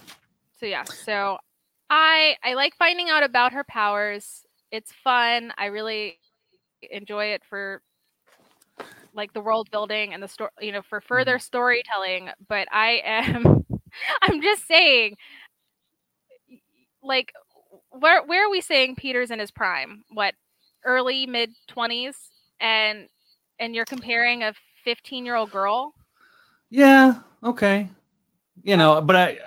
[0.61, 1.39] So yeah, so
[1.91, 4.45] I I like finding out about her powers.
[4.71, 5.53] It's fun.
[5.57, 6.19] I really
[6.91, 7.83] enjoy it for
[9.15, 11.43] like the world building and the story, you know, for further mm-hmm.
[11.43, 12.31] storytelling.
[12.49, 13.67] But I am,
[14.23, 15.17] I'm just saying,
[17.03, 17.33] like,
[17.91, 20.05] where where are we saying Peter's in his prime?
[20.11, 20.35] What
[20.89, 22.17] early mid twenties,
[22.61, 23.09] and
[23.61, 25.95] and you're comparing a 15 year old girl.
[26.71, 27.15] Yeah.
[27.45, 27.89] Okay.
[28.63, 29.39] You know, but I,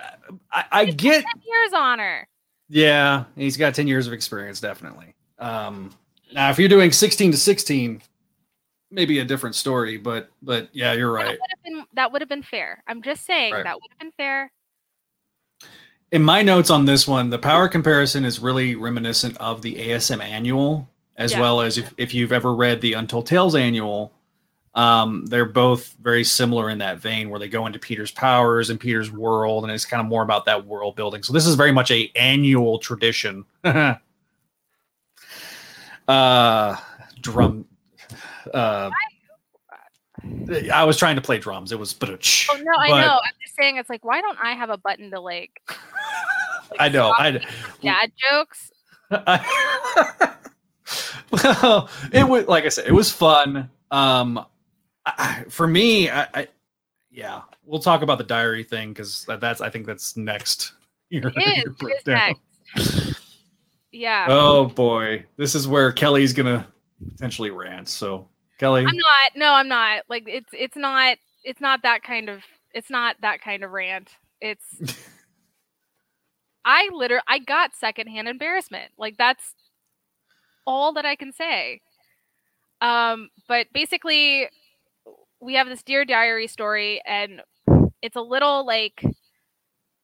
[0.50, 1.22] I, I get.
[1.22, 2.26] 10 years on her.
[2.68, 5.14] Yeah, he's got ten years of experience, definitely.
[5.38, 5.90] Um,
[6.32, 8.00] now, if you're doing sixteen to sixteen,
[8.90, 9.98] maybe a different story.
[9.98, 11.38] But, but yeah, you're That right.
[11.38, 12.82] would have been that would have been fair.
[12.86, 13.64] I'm just saying Right.
[13.64, 14.50] that would have been fair.
[16.12, 20.22] In my notes on this one, the power comparison is really reminiscent of the ASM
[20.22, 21.40] annual, as Yeah.
[21.40, 24.12] well as if, if you've ever read the Untold Tales annual.
[24.74, 28.80] Um, they're both very similar in that vein, where they go into Peter's powers and
[28.80, 31.22] Peter's world, and it's kind of more about that world building.
[31.22, 33.44] So this is very much a annual tradition.
[36.08, 36.76] uh,
[37.20, 37.66] drum.
[38.52, 38.90] Uh,
[40.72, 41.72] I was trying to play drums.
[41.72, 42.08] It was but.
[42.50, 43.18] Oh no, I know.
[43.22, 46.88] I'm just saying it's like why don't I have a button to like, like I
[46.88, 47.10] know.
[47.10, 47.44] I,
[47.82, 48.70] dad jokes?
[51.30, 53.70] well, it was like I said, it was fun.
[53.90, 54.44] Um,
[55.04, 56.48] I, for me, I, I,
[57.10, 60.72] yeah, we'll talk about the diary thing because that, that's I think that's next.
[61.10, 61.74] Your- It is.
[61.80, 63.20] It is next.
[63.92, 64.26] Yeah.
[64.28, 66.66] Oh boy, this is where Kelly's gonna
[67.10, 67.88] potentially rant.
[67.88, 68.28] So
[68.58, 69.36] Kelly, I'm not.
[69.36, 70.04] No, I'm not.
[70.08, 72.40] Like it's it's not it's not that kind of
[72.72, 74.08] it's not that kind of rant.
[74.40, 74.64] It's
[76.64, 78.92] I literally I got secondhand embarrassment.
[78.96, 79.54] Like that's
[80.66, 81.80] all that I can say.
[82.80, 84.48] Um, but basically
[85.40, 87.42] we have this Dear Diary story and
[88.02, 89.04] it's a little like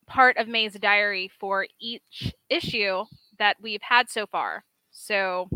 [0.06, 3.04] part of May's diary for each issue
[3.38, 4.64] that we've had so far.
[4.90, 5.48] So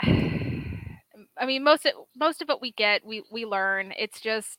[0.02, 3.92] I mean, most of, most of what we get, we we learn.
[3.98, 4.58] It's just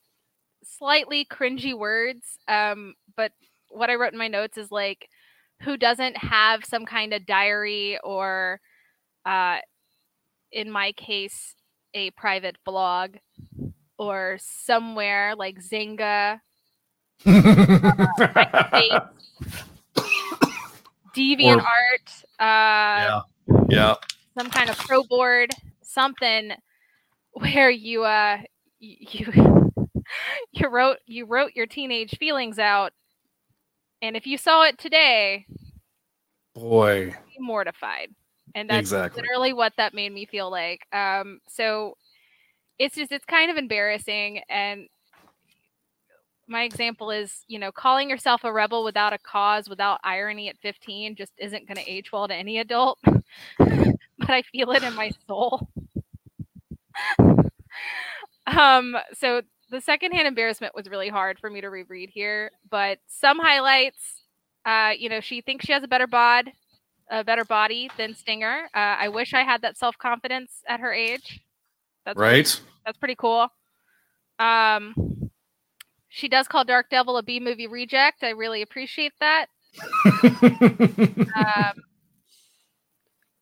[0.64, 3.32] slightly cringy words, um, but
[3.68, 5.08] what I wrote in my notes is like
[5.62, 8.60] who doesn't have some kind of diary or
[9.24, 9.58] uh
[10.50, 11.54] in my case
[11.94, 13.16] a private blog
[13.98, 16.40] or somewhere like Xanga,
[17.24, 19.02] Deviant
[21.56, 22.10] Or- Art,
[22.40, 22.42] uh,
[23.06, 23.20] yeah.
[23.68, 23.94] Yeah.
[24.36, 25.52] some kind of pro board,
[25.82, 26.52] something
[27.32, 28.38] where you uh
[28.80, 29.32] you
[30.52, 32.92] you wrote you wrote your teenage feelings out,
[34.02, 35.46] and if you saw it today,
[36.54, 37.14] Boy.
[37.38, 38.10] mortified,
[38.54, 39.22] and that's Exactly.
[39.22, 40.86] literally what that made me feel like.
[40.92, 41.96] Um, so
[42.78, 44.88] it's just it's kind of embarrassing, and
[46.48, 50.58] my example is you know calling yourself a rebel without a cause, without irony at
[50.58, 52.98] 15, just isn't going to age well to any adult.
[53.58, 55.68] but I feel it in my soul.
[58.46, 59.42] um, so
[59.72, 64.22] the secondhand embarrassment was really hard for me to reread here, but some highlights.
[64.64, 66.52] Uh, you know, she thinks she has a better bod,
[67.10, 68.68] a better body than Stinger.
[68.74, 71.40] Uh, I wish I had that self confidence at her age.
[72.04, 72.60] That's pretty- Right?
[72.86, 73.48] that's pretty cool.
[74.38, 75.30] Um,
[76.08, 78.22] she does call Dark Devil a B movie reject.
[78.22, 79.46] I really appreciate that.
[81.34, 81.82] Um,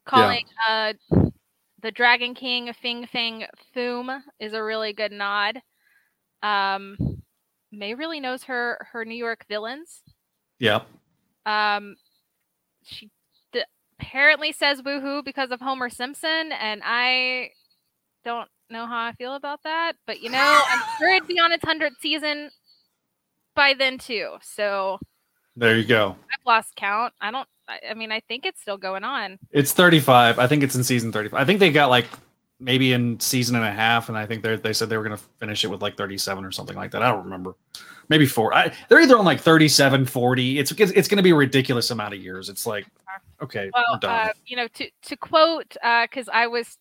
[0.07, 0.93] calling uh,
[1.83, 5.61] the Dragon King Fing Fang Foom is a really good nod.
[6.43, 6.97] Um,
[7.73, 10.03] May really knows her her New York villains.
[10.59, 10.87] yep.
[11.47, 11.97] Um,
[12.85, 13.11] she
[13.53, 13.65] d-
[13.99, 17.51] apparently says woohoo because of Homer Simpson, and I
[18.25, 19.93] don't know how I feel about that.
[20.07, 22.51] But you know, I'm sure it'd be on its hundredth season
[23.55, 24.37] by then too.
[24.43, 24.99] So
[25.57, 26.17] There you go.
[26.33, 27.13] I've lost count.
[27.21, 27.49] I don't.
[27.69, 29.39] I, I mean, I think it's still going on.
[29.53, 30.39] It's 35.
[30.39, 31.41] I think it's in season 35.
[31.41, 32.07] I think they got like
[32.61, 35.17] maybe in season and a half, and I think they they said they were going
[35.17, 37.03] to finish it with like 37 or something like that.
[37.03, 37.55] I don't remember.
[38.09, 38.53] Maybe four.
[38.55, 40.59] I, they're either on like 37, 40.
[40.59, 42.49] It's it's, it's going to be a ridiculous amount of years.
[42.49, 42.87] It's like,
[43.41, 44.29] okay, Well, done.
[44.29, 46.77] uh, you know, to to quote, because I was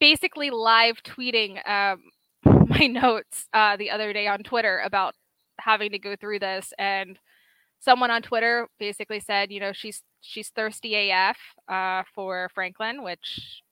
[0.00, 2.02] basically live tweeting um,
[2.68, 5.14] my notes uh, the other day on Twitter about
[5.60, 7.18] having to go through this, and
[7.78, 11.36] someone on Twitter basically said, you know, she's she's thirsty AF
[11.68, 13.62] uh, for Franklin, which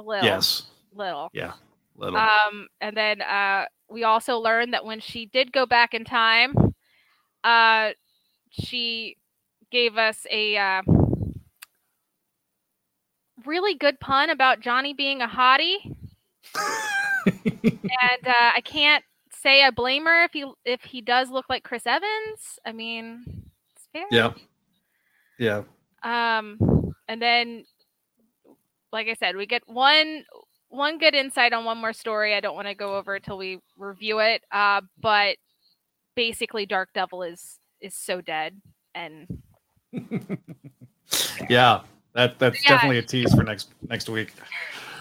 [0.00, 0.62] little, yes.
[0.94, 1.30] little.
[1.32, 1.52] Yeah.
[1.96, 2.18] Little.
[2.18, 6.54] Um, and then uh, we also learned that when she did go back in time,
[7.44, 7.90] uh,
[8.50, 9.16] she
[9.70, 10.82] gave us a uh,
[13.44, 15.76] really good pun about Johnny being a hottie,
[17.44, 21.62] and uh, I can't say I blame her if he if he does look like
[21.64, 22.58] Chris Evans.
[22.64, 23.24] I mean,
[23.74, 24.06] it's fair.
[24.10, 24.32] yeah.
[25.38, 25.62] Yeah.
[26.02, 26.58] Um,
[27.08, 27.64] and then,
[28.92, 30.24] like I said, we get one
[30.68, 32.34] one good insight on one more story.
[32.34, 34.42] I don't want to go over it till we review it.
[34.52, 35.36] Uh, but
[36.14, 38.60] basically, Dark Devil is is so dead,
[38.94, 39.26] and
[41.48, 41.80] yeah.
[42.12, 42.70] That that's Yeah.
[42.70, 44.32] definitely a tease for next next week.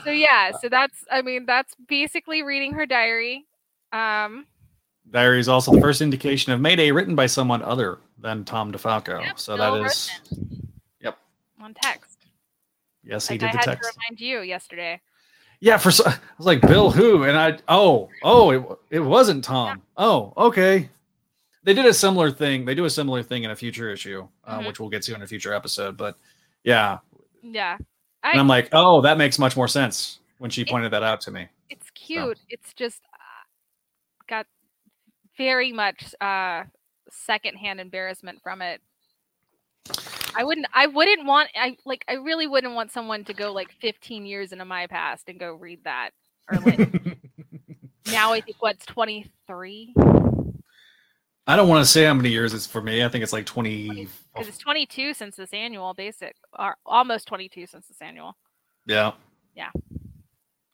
[0.04, 0.52] so yeah.
[0.62, 3.46] So that's I mean that's basically reading her diary.
[3.92, 4.46] Um,
[5.10, 9.24] Diary is also the first indication of Mayday written by someone other than Tom DeFalco.
[9.26, 10.12] Yep, so Bill that is
[11.02, 11.18] Yep.
[11.60, 12.09] on text.
[13.10, 13.92] Yes, he Like did I the had text.
[13.92, 15.02] to remind you yesterday.
[15.60, 19.44] Yeah, for so, I was like Bill who, and I oh oh it it wasn't
[19.44, 19.82] Tom.
[19.98, 20.90] Oh okay.
[21.64, 22.64] They did a similar thing.
[22.66, 24.68] They do a similar thing in a future issue, uh, Mhm.
[24.68, 25.98] which we'll get to in a future episode.
[25.98, 26.16] But
[26.64, 27.00] yeah,
[27.42, 27.76] Yeah,
[28.24, 31.04] and I, I'm like, oh, that makes much more sense when she It- pointed that
[31.04, 31.50] out to me.
[31.70, 32.40] it's cute.
[32.48, 33.44] It's just uh,
[34.28, 34.48] got
[35.38, 36.64] very much uh
[37.12, 38.82] secondhand embarrassment from it.
[40.36, 43.72] I wouldn't I wouldn't want I like I really wouldn't want someone to go like
[43.82, 46.12] 15 years into my past and go read that
[46.52, 46.80] or like
[48.12, 49.94] now I think what's 23
[51.50, 53.04] I don't want to say how many years it's for me.
[53.04, 53.88] I think it's like 20.
[53.88, 58.38] because it's 22 since this annual basic or almost 22 since this annual.
[58.86, 59.14] Yeah.
[59.56, 59.72] Yeah.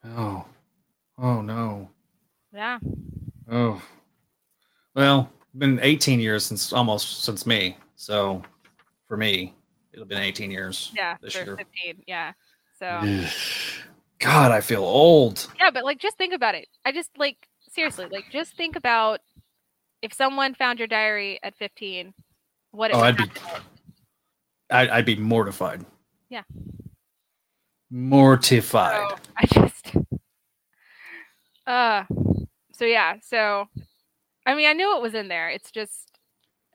[0.04, 0.44] Oh.
[1.18, 1.90] Oh no.
[2.54, 2.80] Yeah.
[3.50, 3.82] Oh.
[4.96, 7.78] Well, been 18 years since almost since me.
[7.96, 8.44] So
[9.08, 9.54] for me,
[9.94, 10.92] it'll been 18 years.
[10.96, 11.18] Yeah.
[11.22, 11.58] This year.
[11.58, 12.04] 15.
[12.08, 12.34] Yeah.
[12.80, 13.02] So
[14.20, 15.48] God, I feel old.
[15.60, 16.68] Yeah, but like just think about it.
[16.84, 17.38] I just like
[17.72, 19.20] seriously, like just think about
[20.02, 22.14] if someone found your diary at 15,
[22.72, 23.24] what it Oh, would I'd be.
[24.72, 25.86] I'd, I'd be mortified.
[26.30, 26.44] Yeah.
[27.90, 29.10] Mortified.
[29.10, 29.96] So I just
[31.68, 32.04] uh
[32.74, 33.68] so yeah, so
[34.46, 35.50] I mean I knew it was in there.
[35.50, 36.20] It's just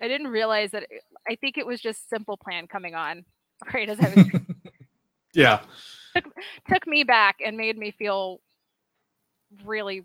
[0.01, 3.25] I didn't realize that it, I think it was just simple plan coming on
[3.75, 4.27] right as I was
[5.35, 5.61] Yeah.
[6.17, 6.25] took
[6.69, 8.41] took me back and made me feel
[9.65, 10.03] really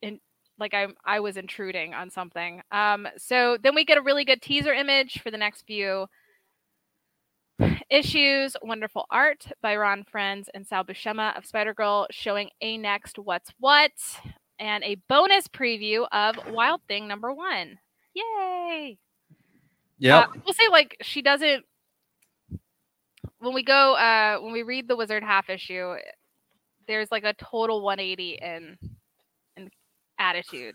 [0.00, 0.18] in
[0.58, 2.62] like I I was intruding on something.
[2.72, 6.06] Um, so then we get a really good teaser image for the next few
[7.90, 8.56] issues.
[8.62, 13.52] Wonderful art by Ron Frenz and Sal Buscema of Spider Girl, showing a next what's
[13.60, 13.92] what,
[14.58, 17.78] and a bonus preview of Wild Thing number one.
[18.14, 18.98] Yay!
[20.02, 20.18] Yeah.
[20.18, 21.64] Uh, we'll say like she doesn't.
[23.38, 25.94] When we go, uh, when we read the Wizard half issue,
[26.88, 28.76] there's like a total 180 in
[29.56, 29.70] in
[30.18, 30.74] attitude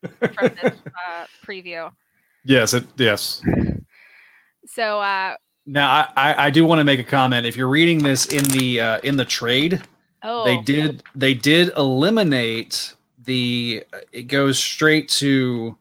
[0.00, 0.74] from this
[1.08, 1.90] uh, preview.
[2.44, 2.72] yes.
[2.72, 2.84] It.
[2.96, 3.42] Yes.
[4.66, 5.34] So uh,
[5.66, 7.46] Now, I, I, I do want to make a comment.
[7.46, 9.82] If you're reading this in the uh, in the trade,
[10.22, 12.94] oh, they did they did eliminate
[13.24, 13.84] the.
[14.12, 15.76] It goes straight to,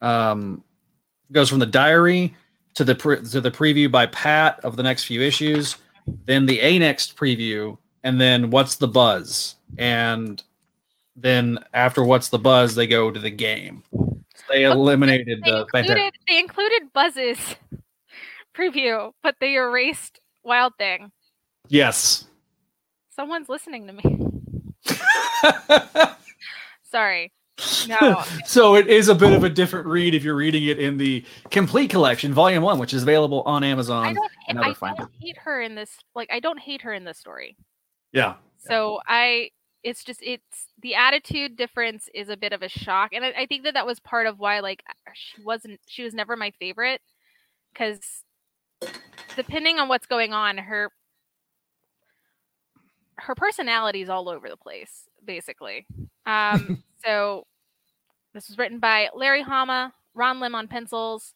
[0.00, 0.64] um,
[1.32, 2.34] goes from the diary
[2.74, 5.76] to the pre, to the preview by Pat of the next few issues,
[6.26, 10.42] then the a next preview, and then what's the buzz, and
[11.16, 13.82] then after what's the buzz, they go to the game.
[13.92, 17.38] So they eliminated They the included, they included buzzes
[18.56, 21.12] preview, but they erased Wild Thing.
[21.68, 22.26] Yes.
[23.10, 24.18] Someone's listening to me.
[26.90, 27.32] Sorry.
[27.86, 28.22] No.
[28.46, 31.24] so it is a bit of a different read if you're reading it in the
[31.50, 34.14] complete collection, volume one, which is available on I Amazon.
[34.14, 34.30] don't.
[34.48, 35.90] I don't hate her in this.
[36.14, 37.56] Like, I don't hate her in this story.
[38.12, 38.34] Yeah.
[38.58, 39.50] So I.
[39.82, 43.46] It's just it's the attitude difference is a bit of a shock, and I, I
[43.46, 46.52] think that that was part of why like uh, she wasn't she was never my
[46.60, 47.00] favorite
[47.72, 47.98] because
[49.34, 50.92] depending on what's going on, her
[53.16, 55.86] her personality is all over the place, basically.
[56.26, 57.46] Um, so
[58.34, 61.34] this was written by Larry Hama, Ron Lim on pencils,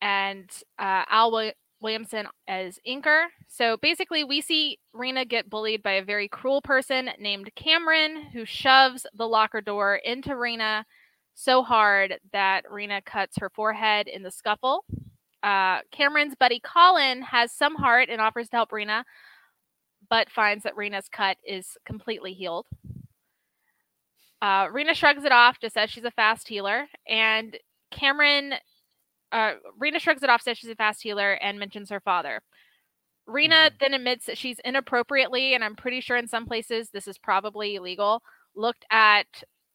[0.00, 3.26] and uh, Al Wi- Williamson as inker.
[3.48, 8.44] So basically, we see Rena get bullied by a very cruel person named Cameron, who
[8.44, 10.86] shoves the locker door into Rena
[11.34, 14.84] so hard that Rena cuts her forehead in the scuffle.
[15.42, 19.04] Uh, Cameron's buddy Colin has some heart and offers to help Rena,
[20.12, 22.66] but finds that Rena's cut is completely healed.
[24.42, 27.56] Uh, Rena shrugs it off, just says she's a fast healer, and
[27.90, 28.52] Cameron,
[29.32, 32.42] uh, Rena shrugs it off, says she's a fast healer, and mentions her father.
[33.26, 37.16] Rena then admits that she's inappropriately, and I'm pretty sure in some places this is
[37.16, 38.22] probably illegal,
[38.54, 39.24] looked at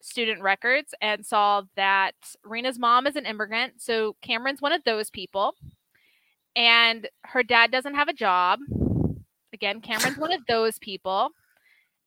[0.02, 2.14] student records and saw that
[2.44, 3.82] Rena's mom is an immigrant.
[3.82, 5.56] So Cameron's one of those people.
[6.56, 8.60] And her dad doesn't have a job.
[9.58, 11.32] Again, Cameron's one of those people.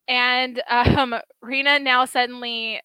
[0.06, 2.80] And um, Rena now suddenly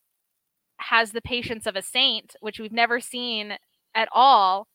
[0.78, 3.58] has the patience of a saint, which we've never seen
[3.94, 4.68] at all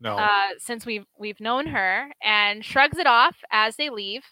[0.00, 0.16] No.
[0.16, 4.24] uh, since we've we've known her, and shrugs it off as they leave.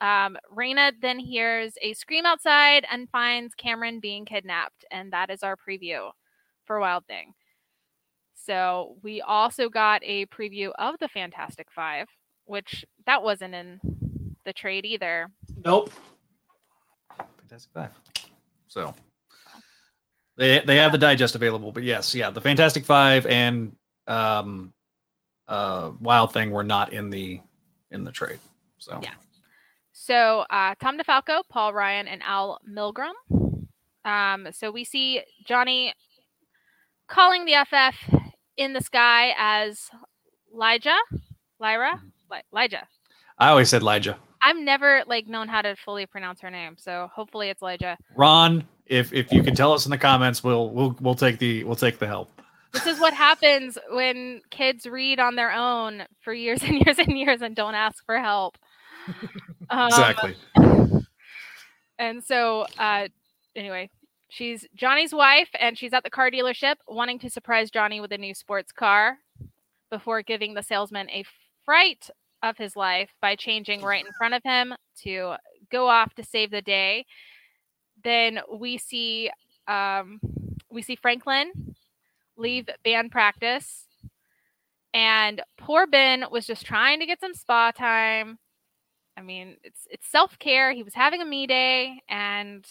[0.00, 5.42] Um, Raina then hears a scream outside and finds Cameron being kidnapped, and that is
[5.42, 6.10] our preview
[6.64, 7.34] for Wild Thing.
[8.34, 12.06] So we also got a preview of the Fantastic Five,
[12.44, 13.80] which that wasn't in
[14.44, 15.28] the trade either.
[15.64, 15.90] nope.
[17.38, 17.90] Fantastic Five.
[18.68, 18.94] So
[20.36, 23.76] they they have the digest available, but yes, yeah, the Fantastic Five and
[24.06, 24.72] um
[25.48, 27.40] uh Wild Thing were not in the
[27.90, 28.40] in the trade.
[28.78, 29.14] So Yeah.
[29.92, 33.12] So uh, Tom DeFalco, Paul Ryan, and Al Milgrom.
[34.04, 35.94] Um, so we see Johnny
[37.08, 38.14] calling the FF
[38.56, 39.88] in the sky as
[40.54, 40.98] Lijah,
[41.58, 42.86] Lyra, Li- Lijah.
[43.38, 44.16] I always said Elijah.
[44.42, 47.96] I've never like known how to fully pronounce her name, so hopefully it's Lijah.
[48.16, 51.64] Ron, if if you can tell us in the comments, we'll we'll we'll take the
[51.64, 52.30] we'll take the help.
[52.72, 57.16] This is what happens when kids read on their own for years and years and
[57.16, 58.56] years and don't ask for help.
[59.70, 60.36] Um, Exactly.
[61.98, 63.08] And so, uh,
[63.56, 63.88] anyway,
[64.28, 68.18] she's Johnny's wife, and she's at the car dealership wanting to surprise Johnny with a
[68.18, 69.18] new sports car
[69.90, 71.24] before giving the salesman a
[71.64, 72.10] fright
[72.44, 75.34] of his life by changing right in front of him to
[75.72, 77.06] go off to save the day.
[78.04, 79.30] Then we see
[79.66, 80.20] um,
[80.70, 81.74] we see Franklin
[82.36, 83.86] leave band practice,
[84.92, 88.38] and poor Ben was just trying to get some spa time.
[89.16, 90.72] I mean, it's it's self care.
[90.72, 92.66] He was having a me day, and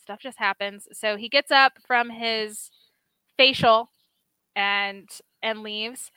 [0.00, 0.86] stuff just happens.
[0.92, 2.70] So he gets up from his
[3.36, 3.90] facial
[4.54, 5.08] and
[5.42, 6.12] and leaves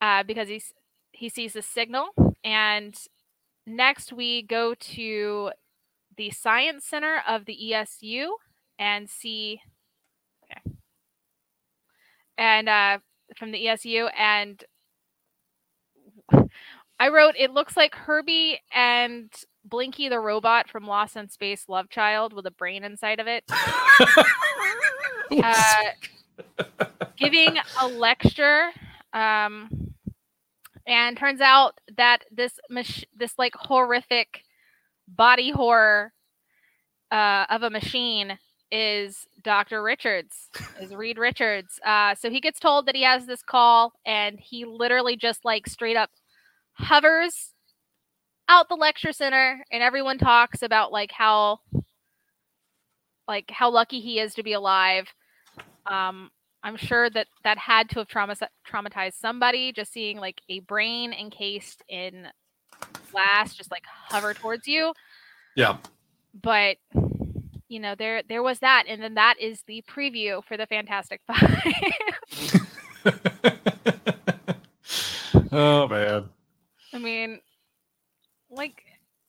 [0.00, 0.72] uh, because he's
[1.16, 2.08] he sees the signal.
[2.44, 2.94] And
[3.66, 5.50] next we go to
[6.16, 8.28] the science center of the ESU
[8.78, 9.60] and see.
[10.44, 10.76] Okay.
[12.38, 12.98] And uh,
[13.36, 14.62] from the ESU and
[17.00, 19.32] I wrote, it looks like Herbie and
[19.64, 23.44] Blinky the robot from Lost in Space Love Child with a brain inside of it.
[25.42, 25.82] uh,
[27.16, 28.70] giving a lecture.
[29.12, 29.85] Um,
[30.86, 34.42] and turns out that this mach- this like horrific
[35.08, 36.12] body horror
[37.10, 38.38] uh, of a machine
[38.70, 39.82] is Dr.
[39.82, 40.48] Richards,
[40.80, 41.78] is Reed Richards.
[41.84, 45.66] Uh, so he gets told that he has this call, and he literally just like
[45.66, 46.10] straight up
[46.72, 47.52] hovers
[48.48, 51.60] out the lecture center, and everyone talks about like how
[53.28, 55.12] like how lucky he is to be alive.
[55.86, 56.30] Um,
[56.62, 58.36] I'm sure that that had to have trauma-
[58.68, 62.28] traumatized somebody just seeing like a brain encased in
[63.10, 64.92] glass just like hover towards you.
[65.54, 65.78] Yeah.
[66.34, 66.76] But
[67.68, 71.20] you know, there there was that, and then that is the preview for the Fantastic
[71.26, 71.62] Five.
[75.52, 76.28] oh man.
[76.92, 77.40] I mean,
[78.50, 78.82] like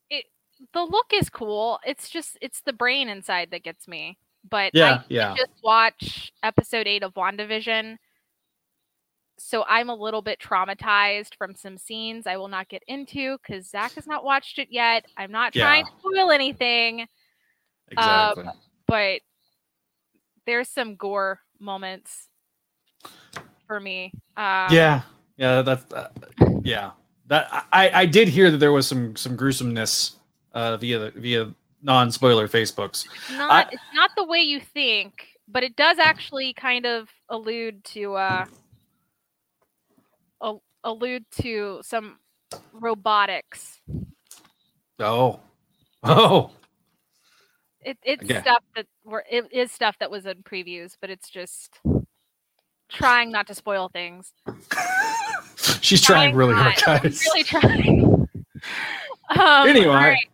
[0.09, 0.25] it
[0.73, 1.79] the look is cool.
[1.85, 4.17] It's just it's the brain inside that gets me.
[4.49, 5.35] But yeah, I yeah.
[5.35, 7.97] just watch episode eight of WandaVision.
[9.39, 13.69] So I'm a little bit traumatized from some scenes I will not get into because
[13.69, 15.05] Zach has not watched it yet.
[15.15, 15.91] I'm not trying Yeah.
[15.91, 17.07] to spoil anything.
[17.91, 18.43] Exactly.
[18.45, 18.51] Um,
[18.87, 19.21] but
[20.45, 22.29] there's some gore moments
[23.67, 24.11] for me.
[24.35, 25.01] Um, yeah.
[25.37, 26.09] Yeah, that's uh,
[26.63, 26.91] yeah.
[27.27, 30.15] That I I did hear that there was some some gruesomeness
[30.53, 33.05] uh via the via non-spoiler Facebooks.
[33.05, 37.83] it's not it's not the way you think, but it does actually kind of allude
[37.85, 38.45] to uh
[40.41, 42.19] al- allude to some
[42.73, 43.79] robotics.
[44.99, 45.39] Oh.
[46.03, 46.51] Oh.
[47.81, 48.39] It, it's Okay.
[48.41, 51.79] stuff that were it is stuff that was in previews, but it's just
[52.87, 54.31] trying not to spoil things.
[55.81, 57.01] She's trying really hard, not.
[57.03, 57.23] guys.
[57.25, 58.27] Really trying.
[59.39, 60.27] um, anyway, right.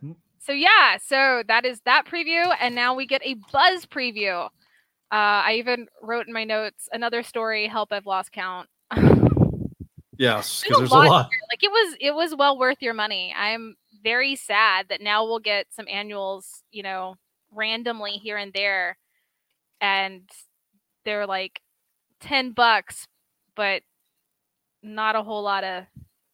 [0.44, 4.44] So yeah, so that is that preview, and now we get a buzz preview.
[4.44, 4.50] Uh,
[5.10, 7.66] I even wrote in my notes another story.
[7.66, 8.68] Help, I've lost count.
[10.18, 11.30] yes, because a there's a lot lot.
[11.50, 13.34] like it was, it was well worth your money.
[13.34, 17.14] I'm very sad that now we'll get some annuals, you know,
[17.50, 18.98] randomly here and there,
[19.80, 20.28] and
[21.06, 21.62] they're like
[22.20, 23.08] ten bucks,
[23.56, 23.80] but
[24.82, 25.84] not a whole lot of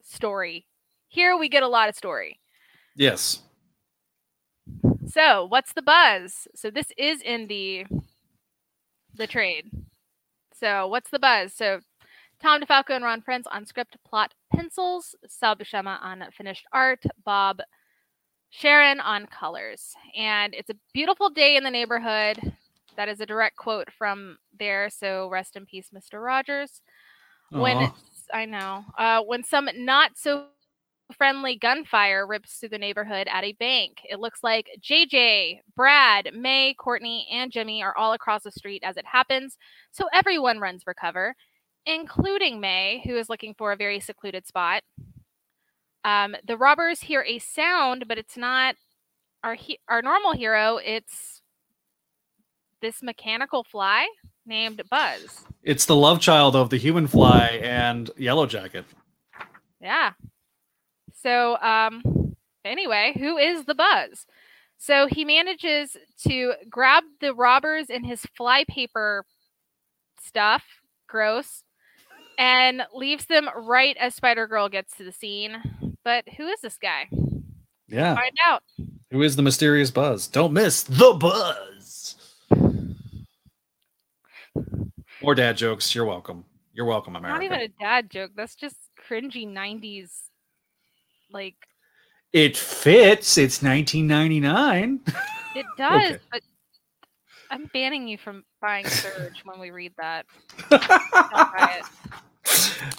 [0.03, 0.67] story.
[1.07, 2.41] Here we get a lot of story.
[2.97, 3.43] Yes.
[5.07, 6.47] So, what's the buzz?
[6.55, 7.87] So this is in the
[9.15, 9.71] the trade.
[10.55, 11.55] So, what's the buzz?
[11.55, 11.81] So,
[12.43, 15.15] Tom DeFalco and Ron Frenz on script, plot, pencils.
[15.27, 17.03] Sal Buscema on finished art.
[17.25, 17.61] Bob
[18.51, 19.95] Sharen on colors.
[20.17, 22.55] And it's a beautiful day in the neighborhood.
[22.97, 24.91] That is a direct quote from there.
[24.91, 26.23] So, rest in peace, Mr.
[26.23, 26.83] Rogers.
[27.51, 27.91] When
[28.33, 30.47] I know, uh, when some not so
[31.13, 33.99] friendly gunfire rips through the neighborhood at a bank.
[34.09, 38.97] It looks like JJ, Brad, May, Courtney, and Jimmy are all across the street as
[38.97, 39.57] it happens,
[39.91, 41.35] so everyone runs for cover,
[41.87, 44.83] including May, who is looking for a very secluded spot.
[46.05, 48.75] Um, the robbers hear a sound, but it's not
[49.45, 50.79] our he- our normal hero.
[50.79, 51.43] It's
[52.81, 54.09] this mechanical fly
[54.47, 55.45] named Buzz.
[55.63, 58.87] It's the love child of the human fly and Yellow Jacket.
[59.81, 60.13] Yeah.
[61.23, 64.27] So, um, anyway, who is the Buzz?
[64.79, 65.97] So he manages
[66.27, 69.25] to grab the robbers in his flypaper
[70.23, 70.65] stuff,
[71.07, 71.63] gross,
[72.39, 75.59] and leaves them right as Spider Girl gets to the scene.
[76.03, 77.09] But who is this guy?
[77.89, 78.15] Yeah.
[78.15, 78.63] Find out.
[79.11, 80.29] Who is the mysterious Buzz?
[80.29, 82.17] Don't miss the Buzz.
[85.23, 85.95] More dad jokes.
[85.95, 86.45] You're welcome.
[86.73, 87.39] You're welcome, America.
[87.39, 88.31] Not even a dad joke.
[88.35, 90.30] That's just cringy '90s.
[91.33, 91.55] Like
[92.33, 93.39] It fits.
[93.39, 95.01] It's 1999.
[95.57, 96.19] it does, Okay.
[96.33, 96.41] but
[97.51, 100.27] I'm banning you from buying Surge when we read that.
[100.71, 101.81] Buy.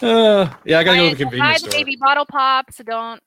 [0.02, 1.80] Uh, yeah, I gotta go to the Buy it- convenience buy the store.
[1.80, 3.22] baby bottle pop, so don't.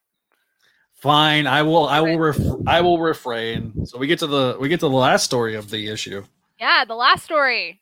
[0.94, 1.86] Fine, I will.
[1.86, 2.18] I will.
[2.18, 3.84] Ref- I will refrain.
[3.84, 6.24] So we get to the we get to the last story of the issue.
[6.58, 7.80] Yeah, the last story,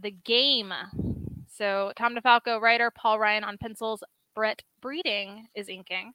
[0.00, 0.72] the game.
[1.54, 4.02] So Tom DeFalco, writer, Paul Ryan on pencils,
[4.38, 6.14] Brett Breeding is inking,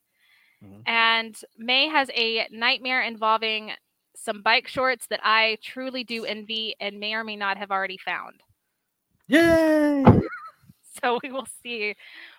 [0.64, 0.84] Mhm.
[0.86, 3.74] and May has a nightmare involving
[4.16, 7.98] some bike shorts that I truly do envy and may or may not have already
[7.98, 8.42] found.
[9.28, 10.04] Yay!
[11.02, 11.96] So we will see.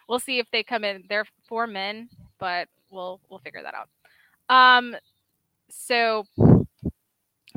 [0.09, 1.05] We'll see if they come in.
[1.09, 2.09] They're for men,
[2.39, 3.89] but we'll we'll figure that out.
[4.49, 4.97] Um,
[5.69, 6.25] so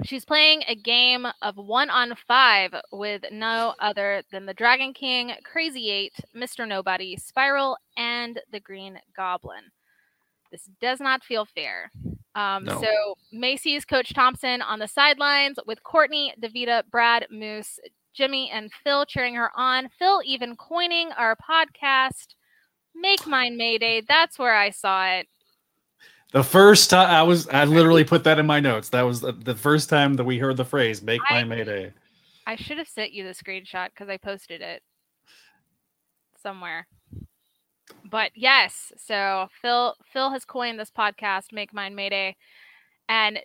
[0.03, 5.33] she's playing a game of one on five with no other than the Dragon King,
[5.43, 6.67] Crazy Eight, Mr.
[6.67, 9.71] Nobody, Spiral, and the Green Goblin.
[10.51, 11.91] This does not feel fair.
[12.35, 12.81] Um, No.
[12.81, 17.79] So Macy's Coach Thompson on the sidelines with Courtney, Davida, Brad, Moose,
[18.13, 19.89] Jimmy, and Phil cheering her on.
[19.99, 22.35] Phil even coining our podcast,
[22.95, 24.01] Make Mine Mayday.
[24.07, 25.27] That's where I saw it.
[26.33, 28.89] The first time I was, I literally put that in my notes.
[28.89, 31.93] That was the, the first time that we heard the phrase "Make I- my Mayday."
[32.45, 34.81] I should have sent you the screenshot because I posted it
[36.41, 36.87] somewhere.
[38.09, 42.35] But yes, so Phil Phil has coined this podcast, Make Mine Mayday,
[43.09, 43.39] and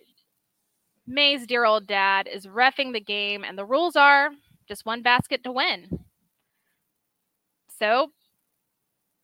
[1.05, 4.29] May's dear old dad is refing the game, and the rules are
[4.67, 5.99] just one basket to win.
[7.79, 8.11] So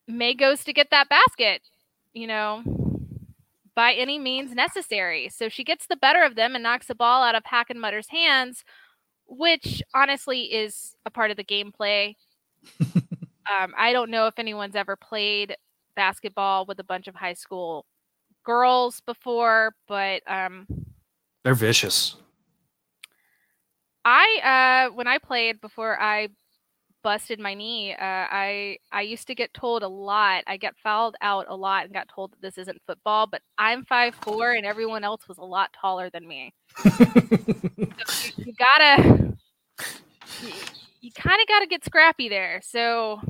[0.08, 1.62] May goes to get that basket,
[2.14, 2.64] you know,
[3.80, 5.30] by any means necessary.
[5.30, 8.66] So she gets the better of them and knocks the ball out of Hackenmutter's hands,
[9.26, 12.16] which honestly is a part of the gameplay.
[12.82, 15.56] um, I don't know if anyone's ever played
[15.96, 17.86] basketball with a bunch of high school
[18.44, 20.68] girls before, but um,
[21.46, 22.18] They're vicious.
[24.04, 26.28] I uh when I played before I
[27.04, 30.44] busted my knee, uh I I used to get told a lot.
[30.48, 33.86] I get fouled out a lot and got told that this isn't football, but I'm
[33.86, 36.54] five four and everyone else was a lot taller than me.
[36.84, 36.90] So
[37.78, 37.88] you,
[38.38, 39.34] you gotta
[40.42, 40.52] you,
[41.02, 42.62] you kind of gotta get scrappy there.
[42.64, 43.22] So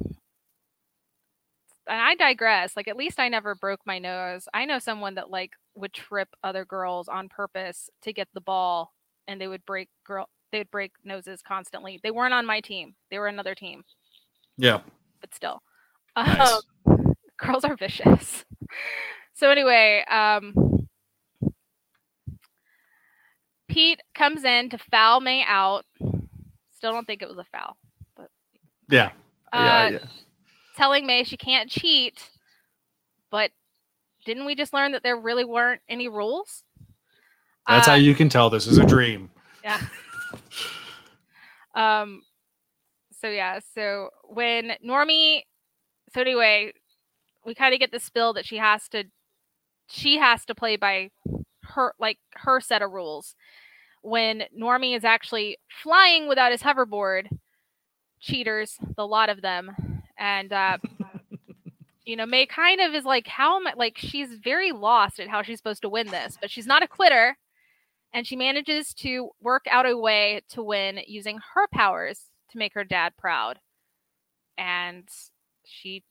[1.90, 2.76] and I digress.
[2.76, 4.48] Like at least I never broke my nose.
[4.54, 8.94] I know someone that like would trip other girls on purpose to get the ball
[9.28, 12.00] and they would break girl they would break noses constantly.
[12.04, 12.96] They weren't on my team.
[13.12, 13.84] They were another team,
[14.58, 14.82] yeah.
[15.22, 15.62] but still.
[16.18, 16.62] Nice.
[16.86, 18.46] Um, girls are vicious.
[19.34, 20.54] So anyway, um
[23.70, 25.86] Pete comes in to foul May out.
[26.76, 27.78] Still don't think it was a foul.
[28.90, 29.12] Yeah.
[29.54, 29.98] yeah, Uh, yeah.
[30.76, 32.30] telling May she can't cheat,
[33.30, 33.52] but
[34.26, 36.64] didn't we just learn that there really weren't any rules?
[37.68, 39.30] That's Uh, how you can tell this is a dream.
[39.64, 39.80] Yeah.
[41.76, 42.24] um.
[43.20, 43.60] So yeah.
[43.76, 45.42] So when Normie,
[46.14, 46.74] so anyway,
[47.46, 49.06] we kind of get the spill that she has to,
[49.90, 51.10] she has to play by
[51.64, 53.36] her like her set of rules.
[54.02, 57.28] When Normie is actually flying without his hoverboard,
[58.20, 60.78] cheaters, the lot of them, and uh,
[62.06, 63.74] you know May kind of is like, how am I?
[63.76, 66.88] Like she's very lost at how she's supposed to win this, but she's not a
[66.88, 67.38] quitter
[68.14, 72.74] and she manages to work out a way to win using her powers to make
[72.74, 73.60] her dad proud.
[74.58, 75.08] And
[75.64, 76.04] she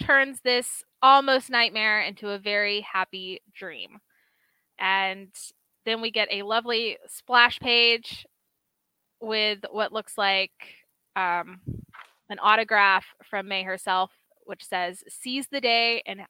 [0.00, 3.98] turns this almost nightmare into a very happy dream.
[4.78, 5.28] And
[5.84, 8.26] then we get a lovely splash page
[9.20, 10.52] with what looks like
[11.14, 11.60] um,
[12.28, 14.10] an autograph from May herself,
[14.44, 16.22] which says, Seize the day and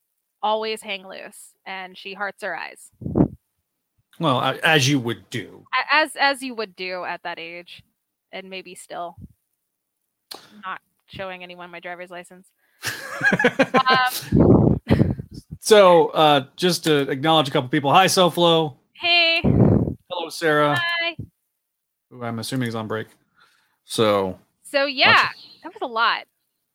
[0.42, 1.54] always hang loose.
[1.64, 2.90] And she hearts her eyes.
[4.20, 5.64] Well, as you would do.
[5.90, 7.82] As as you would do at that age
[8.30, 9.16] and maybe still
[10.64, 12.46] not showing anyone my driver's license
[13.88, 14.80] um,
[15.60, 17.92] So, uh, just to acknowledge a couple people.
[17.92, 18.76] Hi, SoFlo.
[18.94, 20.76] hey Hello, Sarah.
[20.76, 21.16] hi
[22.10, 23.06] Who I'm assuming is on break.
[23.84, 25.28] So, so yeah
[25.64, 26.24] that was a lot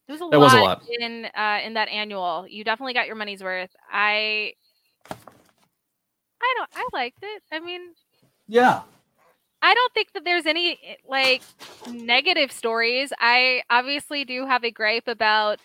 [0.06, 0.82] there was a That lot was a lot.
[1.00, 4.52] in uh in that annual you definitely got your money's worth i
[6.40, 7.92] i don't i liked it i mean
[8.48, 8.80] yeah.
[9.60, 11.42] I don't think that there's any eh, like
[11.90, 13.12] negative stories.
[13.18, 15.60] I obviously do have a gripe about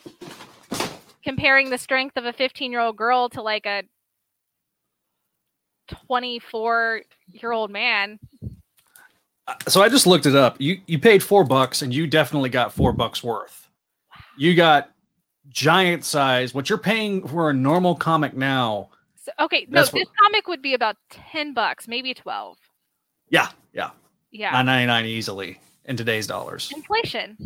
[1.23, 3.83] comparing the strength of a 15 year old girl to like a
[6.07, 8.19] 24 year old man.
[9.67, 10.55] So I just looked it up.
[10.59, 13.69] You you paid four bucks, and you definitely got four bucks worth.
[14.37, 14.89] You got
[15.49, 16.53] giant size.
[16.53, 18.89] What you're paying for a normal comic now?
[19.23, 22.57] So, okay, no, That's what- this comic would be about 10 bucks, maybe 12.
[23.29, 23.91] Yeah, yeah,
[24.31, 24.51] Yeah.
[24.51, 26.71] nine ninety nine easily in today's dollars.
[26.75, 27.37] Inflation.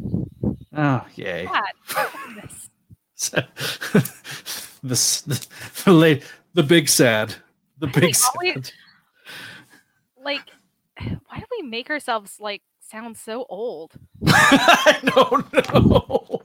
[0.75, 1.45] Oh, yay!
[1.45, 2.11] God.
[2.25, 2.69] goodness.
[4.83, 5.47] the the
[5.85, 6.23] the, late,
[6.55, 7.35] the big sad,
[7.77, 8.31] the Why big sad.
[8.35, 8.71] always-
[10.23, 10.41] like,
[10.97, 13.93] why do we make ourselves like sound so old?
[14.27, 16.41] I don't know.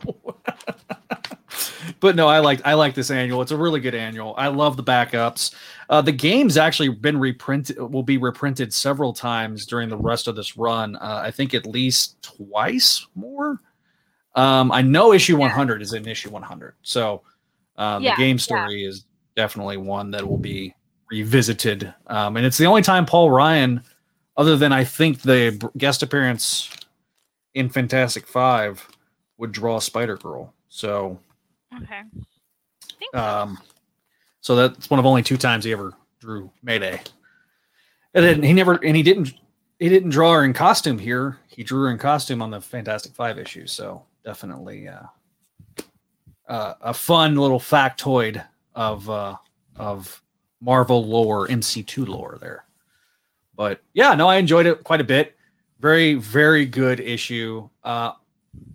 [2.02, 3.40] But no, I like I like this annual.
[3.40, 4.34] It's a really good annual.
[4.36, 5.54] I love the backups.
[5.88, 7.78] Uh, the game's actually been reprinted.
[7.78, 10.96] Will be reprinted several times during the rest of this run.
[10.96, 13.60] Uh, I think at least twice more.
[14.34, 16.74] Um, I know issue 100 is in issue 100.
[16.82, 17.22] So
[17.76, 18.40] uh, the Yeah, game yeah.
[18.40, 19.04] story is
[19.36, 20.74] definitely one that will be
[21.10, 21.92] revisited.
[22.08, 23.82] Um, and it's the only time Paul Ryan,
[24.36, 26.70] other than I think the guest appearance
[27.54, 28.86] in Fantastic Five,
[29.36, 30.52] would draw Spider Girl.
[30.68, 31.18] So,
[31.76, 32.02] Okay.
[33.12, 33.18] So.
[33.18, 33.58] um,
[34.40, 37.00] so that's one of only two times he ever drew Mayday.
[38.14, 39.32] And then he never and he didn't
[39.78, 41.38] he didn't draw her in costume here.
[41.48, 43.66] He drew her in costume on the Fantastic Five issue.
[43.66, 45.02] So definitely uh,
[46.48, 48.44] uh, a fun little factoid
[48.74, 49.36] of uh,
[49.76, 50.22] of
[50.60, 52.64] Marvel lore, MC2 lore there.
[53.56, 55.36] But yeah, no, I enjoyed it quite a bit.
[55.80, 57.68] Very, very good issue.
[57.82, 58.12] Uh,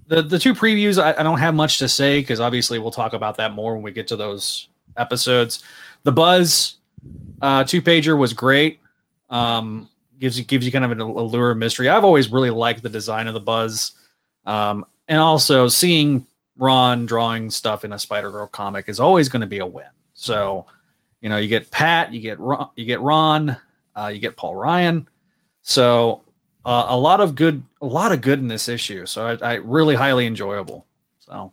[0.08, 3.14] the the two previews, I, I don't have much to say because obviously we'll talk
[3.14, 5.64] about that more when we get to those episodes.
[6.03, 6.78] The Buzz
[7.41, 8.80] uh, two pager was great.
[9.30, 9.89] Um,
[10.20, 11.89] gives you gives you kind of an allure of mystery.
[11.89, 13.93] I've always really liked the design of the Buzz,
[14.45, 16.26] um, and also seeing
[16.58, 19.86] Ron drawing stuff in a Spider Girl comic is always going to be a win.
[20.14, 20.66] So,
[21.22, 23.55] you know, you get Pat, you get Ron, you get Ron,
[23.95, 25.08] uh, you get Paul Ryan.
[25.62, 26.22] So,
[26.68, 29.05] uh, a lot of good, a lot of good in this issue.
[29.05, 30.86] So, I, I really highly enjoyable.
[31.20, 31.51] So,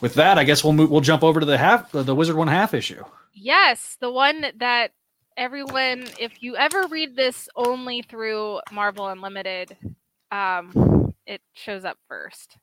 [0.00, 2.48] with that, I guess we'll move, we'll jump over to the half the Wizard one
[2.48, 3.02] half issue.
[3.34, 4.92] Yes, the one that
[5.36, 9.76] everyone, if you ever read this only through Marvel Unlimited,
[10.30, 12.58] um, it shows up first.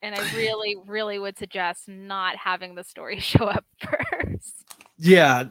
[0.00, 4.73] And I really, really would suggest not having the story show up first.
[5.04, 5.44] Yeah,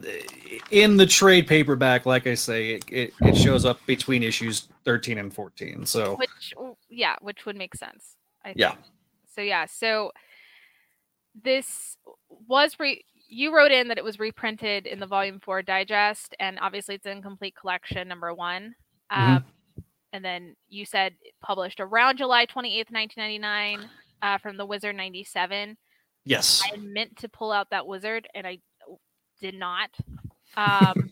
[0.72, 5.16] in the trade paperback, like I say, it, it, it shows up between issues 13
[5.16, 5.86] and 14.
[5.86, 6.54] So, which,
[6.90, 8.16] yeah, which would make sense.
[8.44, 8.58] I think.
[8.58, 8.74] Yeah.
[9.32, 10.10] So, yeah, so
[11.40, 11.96] this
[12.48, 16.58] was re- you wrote in that it was reprinted in the volume four digest and
[16.60, 18.74] obviously it's in complete collection number one
[19.12, 19.36] mm-hmm.
[19.36, 19.44] um,
[20.12, 23.88] and then you said published around july 28th 1999
[24.22, 25.76] uh, from the wizard 97
[26.24, 28.58] yes i meant to pull out that wizard and i
[29.40, 29.90] did not
[30.56, 31.10] um,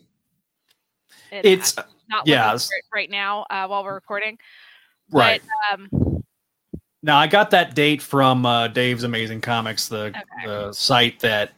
[1.30, 1.76] it it's
[2.08, 2.56] not yeah
[2.94, 4.38] right now uh, while we're recording
[5.10, 6.12] right but, um,
[7.02, 10.20] now I got that date from uh, Dave's Amazing Comics, the okay.
[10.44, 11.52] the site that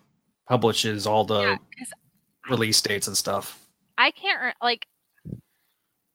[0.49, 1.57] publishes all the yeah,
[2.49, 3.61] release dates and stuff.
[3.99, 4.87] I can't re- like.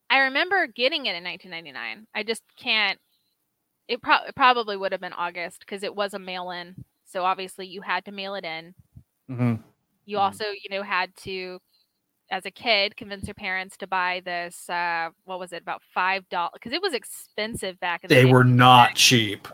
[0.10, 2.08] I remember getting it in 1999.
[2.16, 3.00] I just can't.
[3.88, 6.76] It, pro- it probably would have been August because it was a mail-in.
[7.06, 8.74] So obviously you had to mail it in.
[9.30, 9.56] Mm-hmm.
[10.10, 10.24] You mm-hmm.
[10.24, 11.60] also, you know, had to
[12.32, 16.28] as a kid convince your parents to buy this uh what was it about five
[16.30, 18.32] dollars because it was expensive back in they day.
[18.32, 19.47] were not cheap.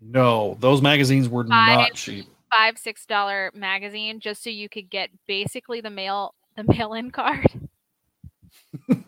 [0.00, 2.26] No those magazines were five, not cheap.
[2.52, 7.46] five six dollar magazine just so you could get basically the mail the mail-in card.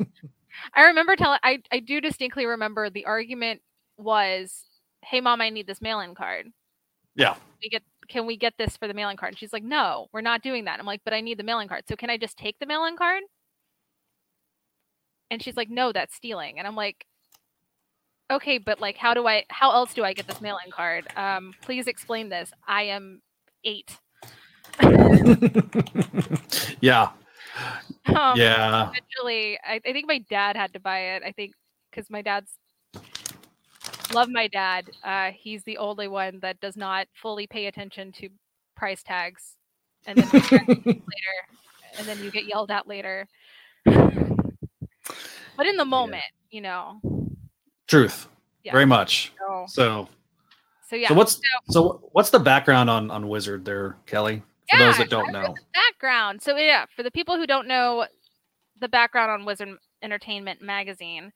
[0.74, 3.60] I remember telling i i do distinctly remember the argument
[3.98, 4.64] was
[5.04, 6.48] hey mom i need this mail-in card.
[7.14, 7.36] Yeah.
[7.62, 7.82] We get
[8.12, 9.30] can we get this for the mailing card?
[9.32, 10.78] And she's like, no, we're not doing that.
[10.78, 11.84] I'm like, but I need the mailing card.
[11.88, 13.22] So can I just take the mailing card?
[15.30, 16.58] And she's like, no, that's stealing.
[16.58, 17.06] And I'm like,
[18.30, 21.06] okay, but like, how do I, how else do I get this mailing card?
[21.16, 22.52] Um, please explain this.
[22.68, 23.22] I am
[23.64, 23.96] eight.
[26.82, 27.08] yeah.
[28.04, 28.90] Um, yeah.
[28.94, 31.22] Actually, I, I think my dad had to buy it.
[31.24, 31.54] I think
[31.90, 32.50] because my dad's
[34.14, 34.90] love my dad.
[35.04, 38.28] Uh, he's the only one that does not fully pay attention to
[38.76, 39.56] price tags,
[40.06, 40.98] and then later,
[41.98, 43.26] and then you get yelled at later.
[43.84, 46.56] but in the moment, yeah.
[46.56, 47.00] you know.
[47.86, 48.28] Truth.
[48.64, 48.72] Yeah.
[48.72, 49.32] Very much.
[49.38, 50.08] So, so.
[50.88, 51.08] So yeah.
[51.08, 51.40] So what's so,
[51.70, 54.42] so, what's the background on on Wizard there, Kelly?
[54.70, 55.54] For yeah, those that don't know.
[55.74, 56.42] background.
[56.42, 58.06] So yeah, for the people who don't know
[58.78, 59.70] the background on Wizard
[60.02, 61.32] Entertainment magazine,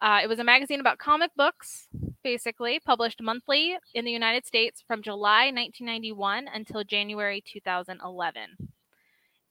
[0.00, 1.88] uh, it was a magazine about comic books,
[2.24, 8.56] basically, published monthly in the United States from July 1991 until January 2011.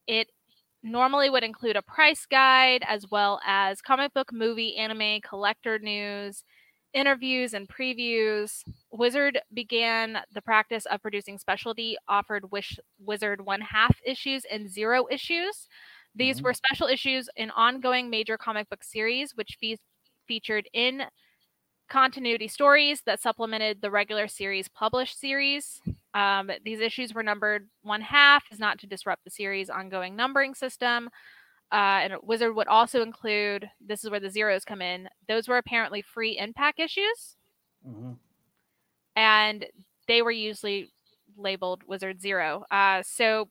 [0.06, 0.28] It
[0.82, 6.44] normally would include a price guide as well as comic book, movie, anime, collector news,
[6.92, 8.62] interviews, and previews.
[8.92, 15.06] Wizard began the practice of producing specialty offered Wish Wizard one half issues and zero
[15.10, 15.68] issues.
[16.14, 16.44] These mm-hmm.
[16.44, 19.78] were special issues in ongoing major comic book series, which fe-
[20.28, 21.04] featured in
[21.88, 25.80] continuity stories that supplemented the regular series published series.
[26.14, 30.54] Um, these issues were numbered one half, is not to disrupt the series' ongoing numbering
[30.54, 31.10] system.
[31.72, 35.08] Uh, and Wizard would also include this is where the zeros come in.
[35.28, 37.36] Those were apparently free impact issues.
[37.86, 38.12] Mm-hmm.
[39.16, 39.66] And
[40.06, 40.92] they were usually
[41.36, 42.64] labeled Wizard Zero.
[42.70, 43.48] Uh, so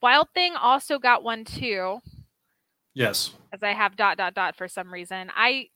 [0.00, 2.00] Wild Thing also got one too.
[2.94, 3.32] Yes.
[3.52, 5.30] As I have dot dot dot for some reason.
[5.34, 5.68] I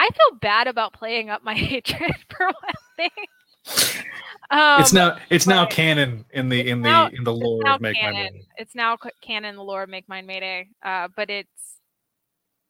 [0.00, 4.04] I feel bad about playing up my hatred for one thing.
[4.50, 7.80] Um, it's now it's now canon in the in the now, in the lore of
[7.80, 8.14] Make canon.
[8.14, 8.46] My Mayday.
[8.56, 10.68] It's now canon in the lore of Make Mine Mayday.
[10.82, 11.76] Uh, but it's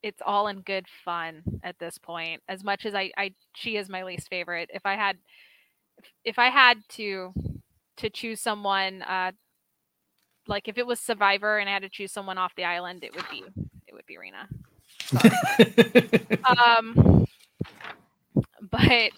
[0.03, 2.43] it's all in good fun at this point.
[2.49, 4.68] As much as I, I she is my least favorite.
[4.74, 5.16] If I had
[5.99, 7.33] if, if I had to
[7.99, 9.31] to choose someone uh,
[10.49, 13.14] like if it was Survivor and I had to choose someone off the island, it
[13.14, 13.45] would be
[13.87, 14.49] it would be Rena.
[16.45, 17.27] Um,
[18.71, 19.11] but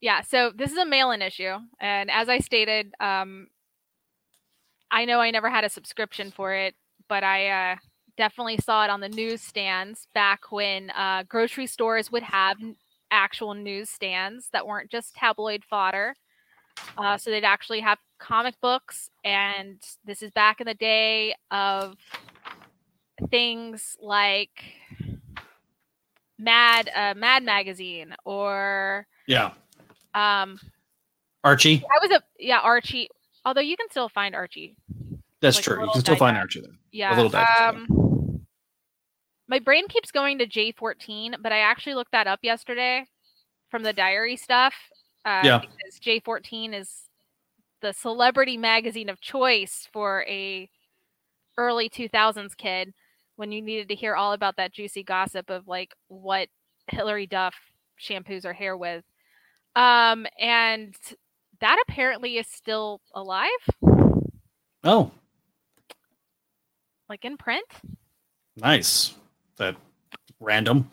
[0.00, 3.48] yeah, so this is a mail-in issue, and as I stated, um,
[4.90, 6.74] I know I never had a subscription for it,
[7.08, 7.76] but I uh,
[8.16, 12.56] definitely saw it on the newsstands back when uh, grocery stores would have
[13.10, 16.14] actual newsstands that weren't just tabloid fodder.
[16.98, 21.96] Uh, so they'd actually have comic books, and this is back in the day of
[23.30, 24.64] things like
[26.38, 29.52] Mad uh, Mad Magazine or yeah,
[30.14, 30.58] um,
[31.42, 31.84] Archie.
[31.84, 33.08] I was a yeah Archie.
[33.44, 34.76] Although you can still find Archie.
[35.40, 35.84] That's like true.
[35.84, 36.70] You can still find Archie there.
[36.90, 37.14] Yeah.
[37.14, 38.44] A little um,
[39.46, 43.06] my brain keeps going to J14, but I actually looked that up yesterday
[43.70, 44.74] from the diary stuff.
[45.24, 45.58] Uh, Yeah.
[45.60, 46.90] Because J14 is
[47.82, 50.70] the celebrity magazine of choice for a
[51.58, 52.94] early 2000s kid
[53.36, 56.48] when you needed to hear all about that juicy gossip of like what
[56.90, 57.54] Hilary Duff
[58.00, 59.04] shampoos her hair with.
[59.76, 60.94] Um, and
[61.60, 63.48] that apparently is still alive,
[64.84, 65.10] Oh,
[67.08, 67.64] like in print.
[68.56, 69.14] nice.
[69.56, 69.76] That
[70.40, 70.90] random.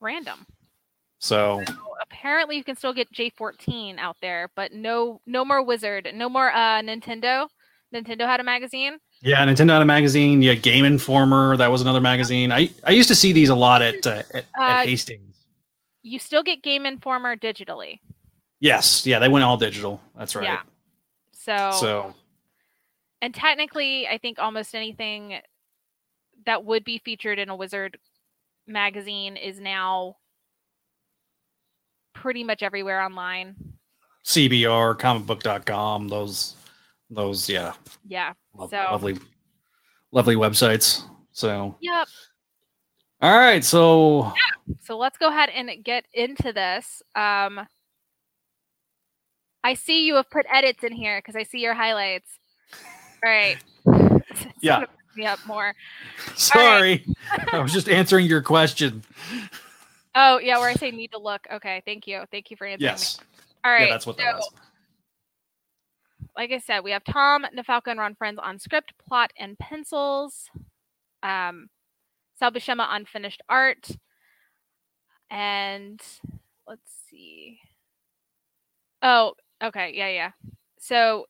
[0.00, 0.46] Random.
[1.18, 6.08] So So apparently you can still get J14 out there, but no no more Wizard,
[6.14, 7.48] no more uh Nintendo.
[7.94, 8.98] Nintendo had a magazine.
[9.22, 10.42] Yeah, Nintendo had a magazine.
[10.42, 11.56] Yeah, Game Informer.
[11.56, 12.50] That was another magazine.
[12.52, 15.46] I I used to see these a lot at uh, at, Uh, at Hastings.
[16.02, 18.00] You still get Game Informer digitally.
[18.58, 20.00] Yes, yeah, they went all digital.
[20.16, 20.44] That's right.
[20.44, 20.60] Yeah.
[21.32, 22.14] So, So
[23.20, 25.38] and technically I think almost anything
[26.46, 27.98] that would be featured in a Wizard
[28.66, 30.16] magazine is now
[32.14, 33.56] pretty much everywhere online.
[34.24, 36.56] CBR, comicbook.com, those
[37.10, 37.72] those yeah,
[38.06, 38.32] Yeah.
[38.56, 39.18] Lo- So- lovely
[40.10, 41.02] lovely websites.
[41.32, 42.08] So Yep.
[43.22, 44.74] all right, so yeah.
[44.82, 47.02] So let's go ahead and get into this.
[47.14, 47.66] Um,
[49.64, 52.28] I see you have put edits in here because I see your highlights.
[53.24, 53.58] All right.
[54.60, 54.84] Yeah.
[55.14, 55.74] Me up more.
[56.36, 57.04] sorry.
[57.52, 59.02] I was just answering your question.
[60.14, 61.46] Oh yeah, where I say need to look.
[61.52, 62.90] Okay, thank you, thank you for answering.
[62.90, 63.18] Yes.
[63.20, 63.26] Me.
[63.64, 63.86] All right.
[63.86, 64.50] Yeah, that's what that so, was.
[66.36, 70.50] Like I said, we have Tom DeFalco and Ron Frenz on script, plot, and pencils.
[71.22, 71.68] Um,
[72.38, 73.88] Sal Buscema on finished art,
[75.30, 76.00] and
[76.66, 77.60] let's see.
[79.02, 80.30] Oh, okay, yeah, yeah.
[80.78, 81.26] So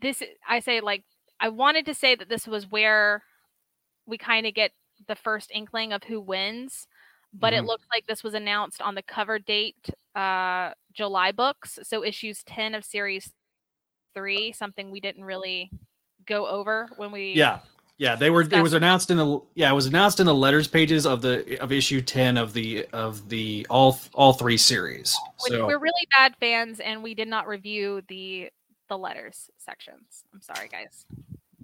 [0.00, 1.04] this, I say, like,
[1.40, 3.22] I wanted to say that this was where
[4.06, 4.72] we kind of get
[5.06, 6.86] the first inkling of who wins,
[7.32, 7.66] but it Mhm.
[7.66, 12.74] looks like this was announced on the cover date uh July books, so issues 10
[12.74, 13.32] of series
[14.14, 15.70] 3, something we didn't really
[16.26, 17.60] go over when we Yeah.
[18.00, 20.68] Yeah, they were it was announced in the yeah, it was announced in the letters
[20.68, 25.16] pages of the of issue 10 of the of the all all three series.
[25.42, 28.50] which So we're really bad fans and we did not review the
[28.88, 30.24] the letters sections.
[30.32, 31.06] I'm sorry guys.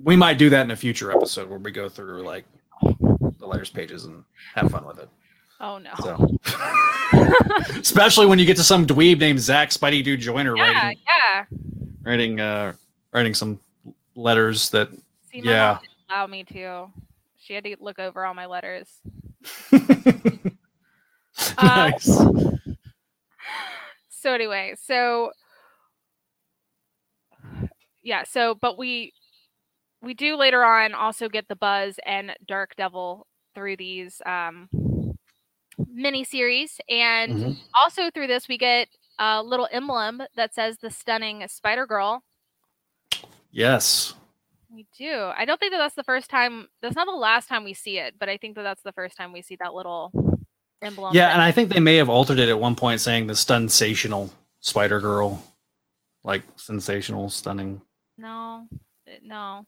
[0.03, 2.45] we might do that in a future episode where we go through like
[2.83, 4.25] the letters pages and
[4.57, 5.09] have fun with it.
[5.65, 5.93] Oh no.
[6.03, 6.39] So
[7.81, 11.45] especially when you get to some dweeb named Zach Spidey Dude Joiner yeah, writing yeah.
[12.03, 12.73] writing uh
[13.15, 13.59] writing some
[14.15, 14.91] letters that
[15.33, 15.79] See, Yeah.
[16.11, 16.89] allow me to.
[17.39, 18.89] She had to look over all my letters.
[21.63, 22.05] nice.
[24.11, 25.31] so anyway, so
[28.03, 29.15] yeah, so but we
[30.03, 34.69] we do later on also get the Buzz and Dark Devil through these um
[35.93, 37.57] mini series and Mhm.
[37.75, 38.89] also through this we get
[39.19, 42.23] a little emblem that says the stunning Spider Girl.
[43.51, 44.15] Yes.
[44.71, 45.31] We do.
[45.37, 46.69] I don't think that that's the first time.
[46.83, 49.17] That's not the last time we see it, but I think that that's the first
[49.17, 50.11] time we see that little
[50.83, 51.15] emblem.
[51.15, 54.31] Yeah, and I think they may have altered it at one point, saying the sensational
[54.61, 55.41] Spider Girl,
[56.25, 57.81] like sensational, stunning.
[58.19, 58.67] no,
[59.23, 59.65] no.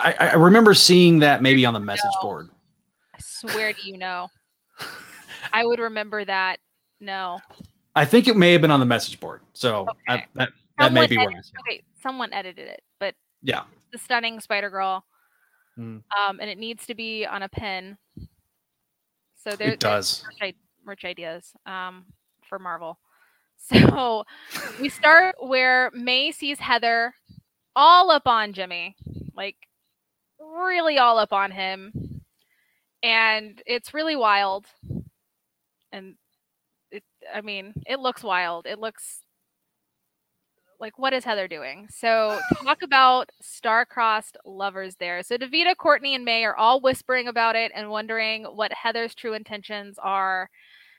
[0.00, 2.22] I, I remember seeing that maybe on the message No.
[2.22, 2.50] board.
[3.14, 4.28] I swear to you, no.
[5.52, 6.58] I would remember that.
[7.00, 7.38] No.
[7.94, 9.40] I think it may have been on the message board.
[9.54, 11.28] So I- that that may Someone be where.
[11.28, 13.64] I edit- saw okay, someone edited it, but Yeah.
[13.92, 15.04] the stunning Spider Girl,
[15.76, 16.02] Mm.
[16.16, 17.98] um, and it needs to be on a pin.
[19.36, 20.24] So there, It does.
[20.40, 20.54] Merch,
[20.84, 22.06] merch ideas um,
[22.48, 22.98] for Marvel.
[23.60, 24.24] So
[24.80, 27.12] we start where May sees Heather
[27.74, 28.94] all up on Jimmy,
[29.34, 29.56] like
[30.38, 32.22] really all up on him,
[33.02, 34.66] and it's really wild.
[35.92, 36.14] And
[36.90, 37.02] it,
[37.34, 38.66] I mean, it looks wild.
[38.66, 39.22] It looks
[40.80, 41.88] like what is Heather doing?
[41.90, 45.22] So talk about star-crossed lovers there.
[45.22, 49.34] So Davida, Courtney, and May are all whispering about it and wondering what Heather's true
[49.34, 50.48] intentions are.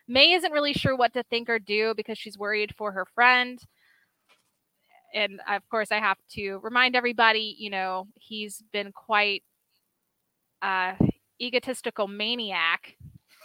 [0.07, 3.59] May isn't really sure what to think or do because she's worried for her friend.
[5.13, 9.43] And of course, I have to remind everybody, you know, he's been quite
[10.61, 10.93] uh
[11.41, 12.97] egotistical maniac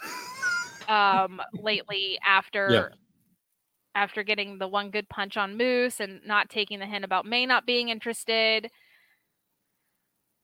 [0.87, 2.89] um lately after Yeah.
[3.95, 7.45] after getting the one good punch on Moose and not taking the hint about May
[7.45, 8.69] not being interested.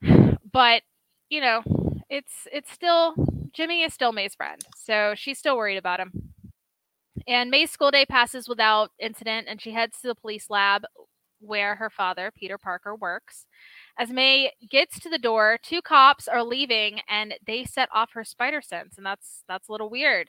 [0.51, 0.83] But,
[1.29, 1.61] you know,
[2.09, 3.15] it's it's still
[3.53, 4.61] Jimmy is still May's friend.
[4.75, 6.33] So she's still worried about him.
[7.27, 10.83] And May's school day passes without incident and she heads to the police lab
[11.39, 13.45] where her father, Peter Parker, works.
[13.97, 18.23] As May gets to the door, two cops are leaving and they set off her
[18.23, 20.27] spider sense and that's that's a little weird.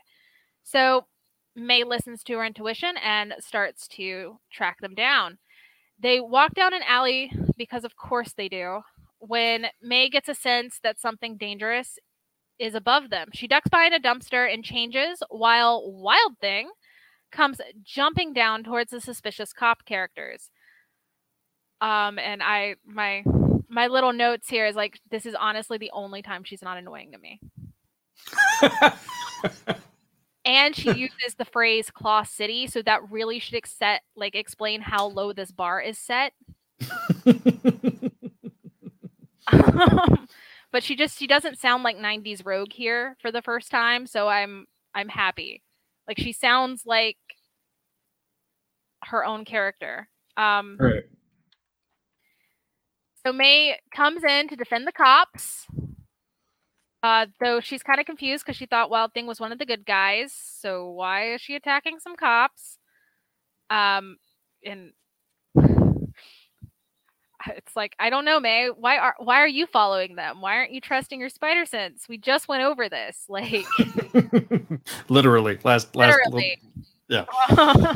[0.63, 1.07] So
[1.55, 5.39] May listens to her intuition and starts to track them down.
[5.99, 8.81] They walk down an alley because, of course, they do.
[9.19, 11.99] When May gets a sense that something dangerous
[12.59, 16.71] is above them, she ducks behind a dumpster and changes while Wild Thing
[17.31, 20.51] comes jumping down towards the suspicious cop characters.
[21.81, 23.25] Um, and I my
[23.73, 27.11] my little notes here is like this is honestly the only time she's not annoying
[27.13, 27.41] to me.
[30.45, 35.07] and she uses the phrase claw city so that really should set like explain how
[35.07, 36.35] low this bar is set
[40.71, 44.29] but she just she doesn't sound like 90s rogue here for the first time so
[44.29, 45.63] i'm i'm happy
[46.07, 47.17] like she sounds like
[49.05, 51.05] her own character um right.
[53.25, 55.67] So may comes in to defend the cops
[57.03, 59.67] uh, though she's kind of confused because she thought Wild Thing was one of the
[59.67, 60.33] good guys.
[60.33, 62.79] So why is she attacking some cops?
[63.71, 64.19] Um,
[64.65, 64.93] and
[65.57, 68.69] it's like I don't know, May.
[68.69, 70.41] Why are why are you following them?
[70.41, 72.07] Why aren't you trusting your spider sense?
[72.09, 73.25] We just went over this.
[73.29, 73.65] Like
[75.09, 76.21] Literally, last last.
[76.27, 76.61] literally.
[77.09, 77.25] yeah.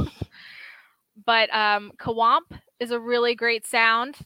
[1.24, 4.16] but um, Kawamp is a really great sound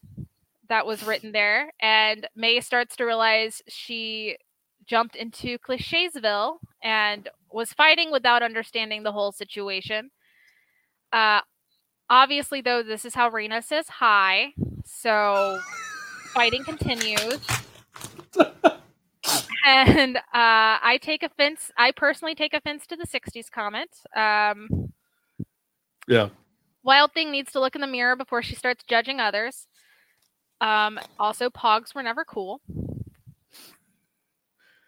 [0.71, 4.37] that was written there, and May starts to realize she
[4.87, 10.11] jumped into Clichésville and was fighting without understanding the whole situation.
[11.13, 11.41] Uh,
[12.09, 15.61] obviously, though, this is how Rena says hi, so
[16.33, 17.41] fighting continues.
[19.67, 21.73] and uh, I take offense.
[21.77, 23.91] I personally take offense to the '60s comment.
[24.17, 24.93] Um,
[26.09, 26.31] Yeah.
[26.83, 29.67] Wild Thing needs to look in the mirror before she starts judging others.
[30.61, 32.61] Um, also, Pogs were never cool.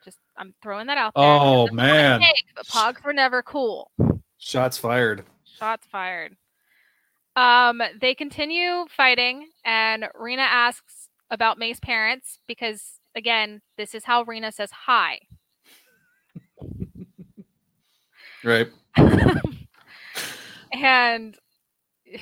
[0.04, 1.24] Just I'm throwing that out there.
[1.24, 3.90] Oh man, take, but Pogs were never cool.
[4.38, 5.24] shots fired.
[5.44, 6.36] Shots fired.
[7.36, 14.22] Um, they continue fighting, and Rena asks about May's parents because, again, this is how
[14.24, 15.20] Rena says hi.
[18.44, 18.68] Right.
[20.72, 21.38] and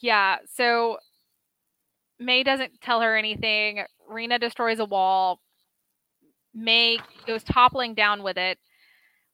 [0.00, 0.98] yeah, so
[2.24, 3.84] May doesn't tell her anything.
[4.08, 5.40] Rena destroys a wall.
[6.54, 8.58] May goes toppling down with it,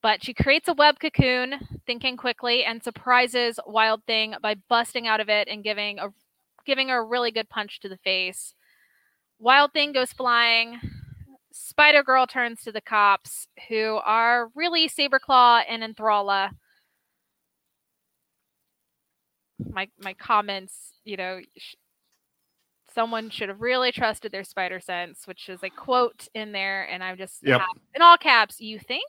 [0.02, 1.54] but she creates a web cocoon,
[1.86, 6.08] thinking quickly, and surprises Wild Thing by busting out of it and giving a
[6.64, 8.54] giving her a really good punch to the face.
[9.38, 10.80] Wild Thing goes flying.
[11.52, 16.50] Spider Girl turns to the cops, who are really Saberclaw and Enthralla.
[19.58, 21.74] My my comments, you know, sh-
[22.94, 27.02] someone should have really trusted their spider sense, which is a quote in there, and
[27.04, 27.60] I'm just Yep.
[27.60, 28.60] have- in all caps.
[28.60, 29.04] You think?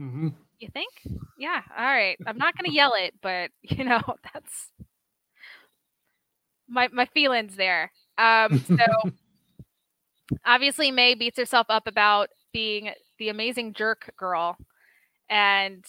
[0.00, 0.28] Mm-hmm.
[0.58, 0.92] You think?
[1.38, 1.62] Yeah.
[1.76, 2.16] All right.
[2.26, 4.00] I'm not gonna yell it, but you know
[4.34, 4.70] that's
[6.68, 7.92] my my feelings there.
[8.18, 8.58] Um.
[8.66, 8.76] So
[10.44, 14.56] obviously, May beats herself up about being the amazing jerk girl,
[15.28, 15.84] and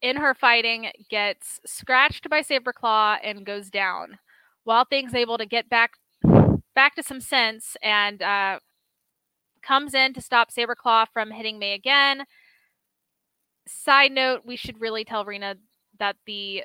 [0.00, 4.18] in her fighting gets scratched by Saberclaw and goes down.
[4.64, 5.92] Wild Thing's able to get back
[6.74, 8.58] back to some sense and uh,
[9.62, 12.24] comes in to stop Saberclaw from hitting May again.
[13.66, 15.56] Side note, we should really tell Rena
[15.98, 16.62] that the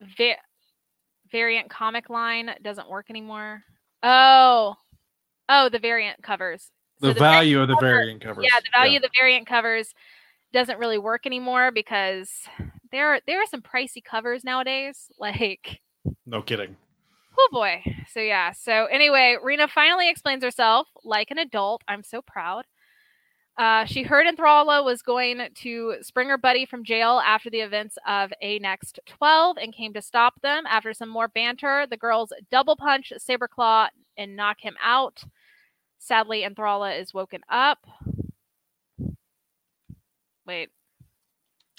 [0.00, 0.36] va-
[1.30, 3.62] variant comic line doesn't work anymore.
[4.02, 4.74] Oh,
[5.48, 6.70] oh, the variant covers.
[7.00, 8.44] The, So the variant value of the cover- variant covers.
[8.44, 9.94] Yeah, the value of the variant covers
[10.52, 12.30] doesn't really work anymore because
[12.90, 15.10] there are there are some pricey covers nowadays.
[15.18, 15.80] Like,
[16.28, 16.76] No kidding.
[17.38, 17.82] oh boy.
[18.12, 18.52] So yeah.
[18.52, 21.82] So anyway, Rena finally explains herself like an adult.
[21.88, 22.64] I'm so proud.
[23.56, 27.98] Uh, she heard Enthralla was going to spring her buddy from jail after the events
[28.06, 30.64] of A Next 12 and came to stop them.
[30.68, 35.24] After some more banter, the girls double punch Saberclaw and knock him out.
[35.98, 37.78] Sadly, Enthralla is woken up.
[40.46, 40.68] Wait.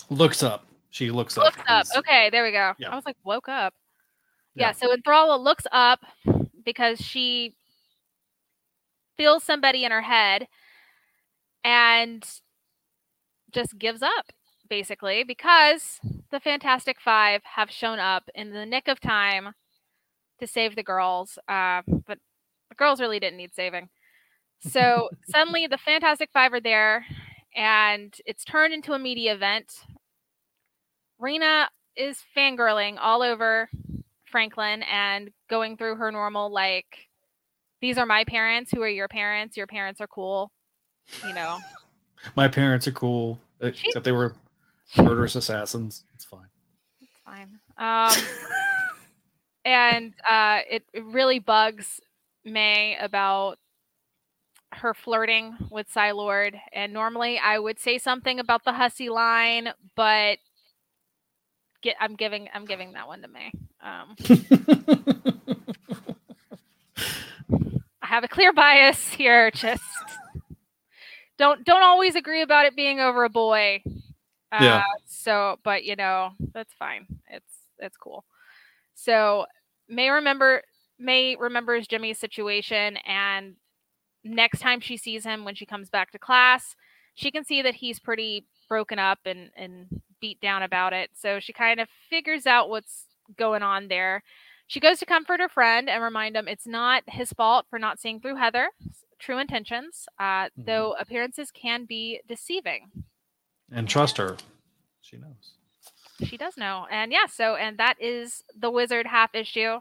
[0.09, 0.65] Looks up.
[0.89, 1.45] She looks up.
[1.45, 1.87] Looks up.
[1.99, 2.73] Okay, there we go.
[2.77, 2.89] Yeah.
[2.89, 3.73] I was like, woke up.
[4.59, 4.71] Yeah, Yeah.
[4.73, 6.01] so Enthralla looks up
[6.63, 7.55] because she
[9.17, 10.47] feels somebody in her head
[11.63, 12.23] and
[13.51, 14.31] just gives up,
[14.69, 15.99] basically, because
[16.31, 19.53] the Fantastic Five have shown up in the nick of time
[20.39, 21.37] to save the girls.
[21.47, 22.19] Uh, but
[22.69, 23.89] the girls really didn't need saving.
[24.61, 27.05] So suddenly the Fantastic Five are there
[27.55, 29.73] and it's turned into a media event.
[31.17, 33.69] Rena is fangirling all over
[34.29, 37.07] Franklin and going through her normal, like,
[37.81, 38.71] these are my parents.
[38.71, 39.57] Who are your parents?
[39.57, 40.51] Your parents are cool.
[41.25, 41.57] You know,
[42.35, 44.35] My parents are cool, except they were
[44.97, 46.03] murderous assassins.
[46.13, 46.47] It's fine.
[47.01, 47.59] it's fine.
[47.77, 48.13] Um,
[49.65, 51.99] and uh, it, it really bugs
[52.45, 53.57] May about
[54.73, 56.59] her flirting with Lord.
[56.73, 60.37] And normally I would say something about the hussy line, but
[61.81, 63.51] get I'm giving I'm giving that one to May.
[63.81, 64.15] Um,
[68.01, 69.51] I have a clear bias here.
[69.51, 69.83] Just
[71.37, 73.81] don't don't always agree about it being over a boy.
[74.51, 74.83] Uh, Yeah.
[75.05, 77.05] So, but you know that's fine.
[77.29, 78.25] It's it's cool.
[78.95, 79.45] So
[79.89, 80.63] May remember
[80.99, 83.55] May remembers Jimmy's situation, and
[84.23, 86.75] next time she sees him when she comes back to class,
[87.15, 89.87] she can see that he's pretty broken up and and
[90.21, 91.11] beat down about it.
[91.15, 93.05] So she kind of figures out what's
[93.37, 94.23] going on there.
[94.67, 97.99] She goes to comfort her friend and remind him it's not his fault for not
[97.99, 98.69] seeing through Heather's
[99.19, 100.49] true intentions, uh, Mhm.
[100.65, 102.89] though appearances can be deceiving.
[103.71, 104.35] and trust her.
[105.01, 105.53] She knows.
[106.23, 106.87] She does know.
[106.89, 109.79] And yeah, so, and that is the Wizard half issue.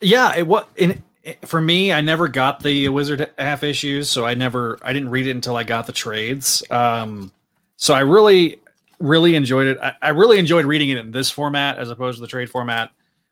[0.00, 4.24] Yeah, it what in it- for me, I never got the Wizard half issues, so
[4.24, 6.62] I never I didn't read it until I got the trades.
[6.70, 7.32] Um,
[7.76, 8.60] so I really
[8.98, 9.78] really enjoyed it.
[9.80, 12.90] I, I really enjoyed reading it in this format as opposed to the trade format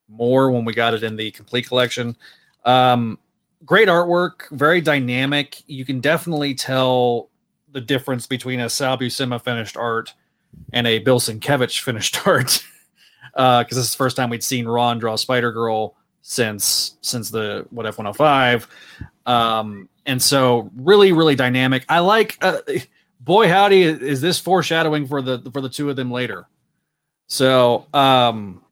[0.09, 2.16] more when we got it in the complete collection.
[2.64, 3.18] Um,
[3.64, 5.62] great artwork, very dynamic.
[5.66, 7.30] You can definitely tell
[7.72, 10.14] the difference between a Sal Buscema finished art
[10.72, 12.62] and a Bill Sienkiewicz finished art.
[13.34, 17.66] Because this is the first time we'd seen Ron draw Spider Girl since since the
[17.70, 18.66] what F one hundred five,
[19.26, 21.84] um, and so really really dynamic.
[21.88, 22.38] I like.
[22.40, 22.60] Uh,
[23.20, 26.47] boy howdy, is this foreshadowing for the for the two of them later?
[27.28, 28.62] So um,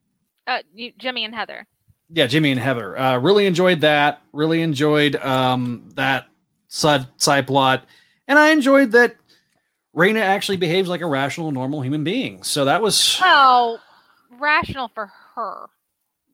[0.47, 1.67] Uh, you, Jimmy and Heather.
[2.11, 2.97] yeah, Jimmy and Heather.
[2.99, 4.23] Uh, really enjoyed that.
[4.33, 6.27] Really enjoyed um, that
[6.69, 7.85] side side plot,
[8.29, 9.17] and I enjoyed that
[9.93, 12.43] Rena actually behaves like a rational, normal human being.
[12.43, 13.81] So that was Well,
[14.39, 15.67] rational for her.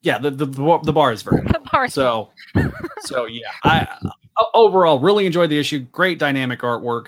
[0.03, 0.19] yeah.
[0.19, 0.47] The the
[0.83, 1.89] the bar is very The bar.
[1.89, 2.31] so
[3.03, 3.87] so yeah i
[4.55, 7.07] overall really enjoyed the issue great dynamic artwork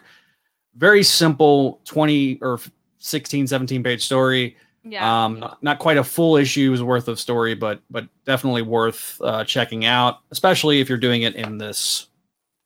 [0.76, 2.60] very simple 20 or
[2.98, 5.24] 16 17 page story yeah.
[5.24, 9.44] um not, not quite a full issue's worth of story but but definitely worth uh,
[9.44, 12.08] checking out especially if you're doing it in this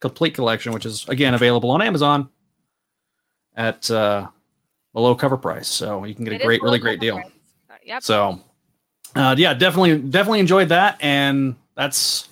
[0.01, 2.29] complete collection which is again available on amazon
[3.57, 4.27] at uh
[4.95, 7.31] a low cover price so you can get It a great really great deal price.
[7.87, 8.03] Yep.
[8.03, 8.41] so,
[9.15, 12.29] uh, yeah, definitely, definitely enjoyed that, and that's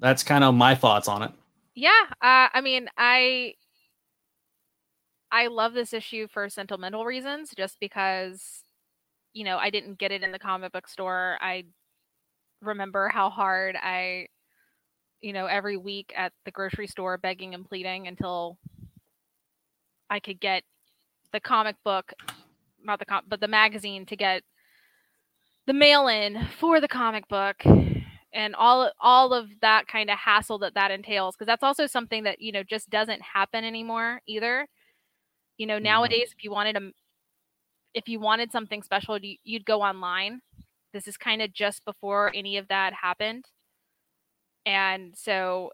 [0.00, 1.30] that's kind of my thoughts on it.
[1.74, 1.90] Yeah.
[2.22, 3.54] Uh, I mean, I
[5.36, 8.62] I love this issue for sentimental reasons, just because
[9.34, 11.36] you know I didn't get it in the comic book store.
[11.42, 11.64] I
[12.62, 14.28] remember how hard I,
[15.20, 18.56] you know, every week at the grocery store begging and pleading until
[20.08, 20.62] I could get
[21.32, 22.14] the comic book,
[22.82, 24.42] not the com, but the magazine to get
[25.66, 27.62] the mail in for the comic book
[28.32, 32.22] and all all of that kind of hassle that that entails because that's also something
[32.22, 34.66] that you know just doesn't happen anymore either
[35.58, 35.82] you know Mhm.
[35.82, 36.90] nowadays if you wanted a
[37.94, 40.42] if you wanted something special you- you'd go online.
[40.92, 43.46] This is kind of just before any of that happened.
[44.64, 45.70] And so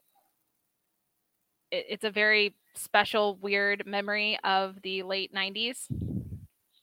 [1.71, 5.89] it, it's a very special weird memory of the late 90s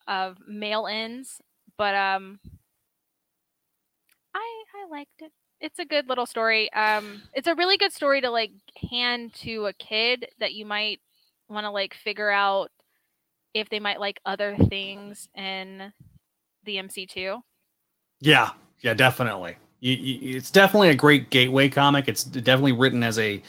[0.08, 1.42] of mail-ins
[1.78, 2.40] but um
[4.34, 5.32] i i liked it.
[5.62, 6.72] It's a good little story.
[6.74, 8.52] Um it's a really good story to like
[8.92, 11.00] hand to a kid that you might
[11.50, 12.72] want to like figure out
[13.54, 15.92] if they might like other things in
[16.66, 17.40] the mc2
[18.20, 18.52] Yeah,
[18.82, 19.56] yeah, definitely.
[19.82, 22.08] You, you, it's definitely a great gateway comic.
[22.08, 23.42] It's definitely written as a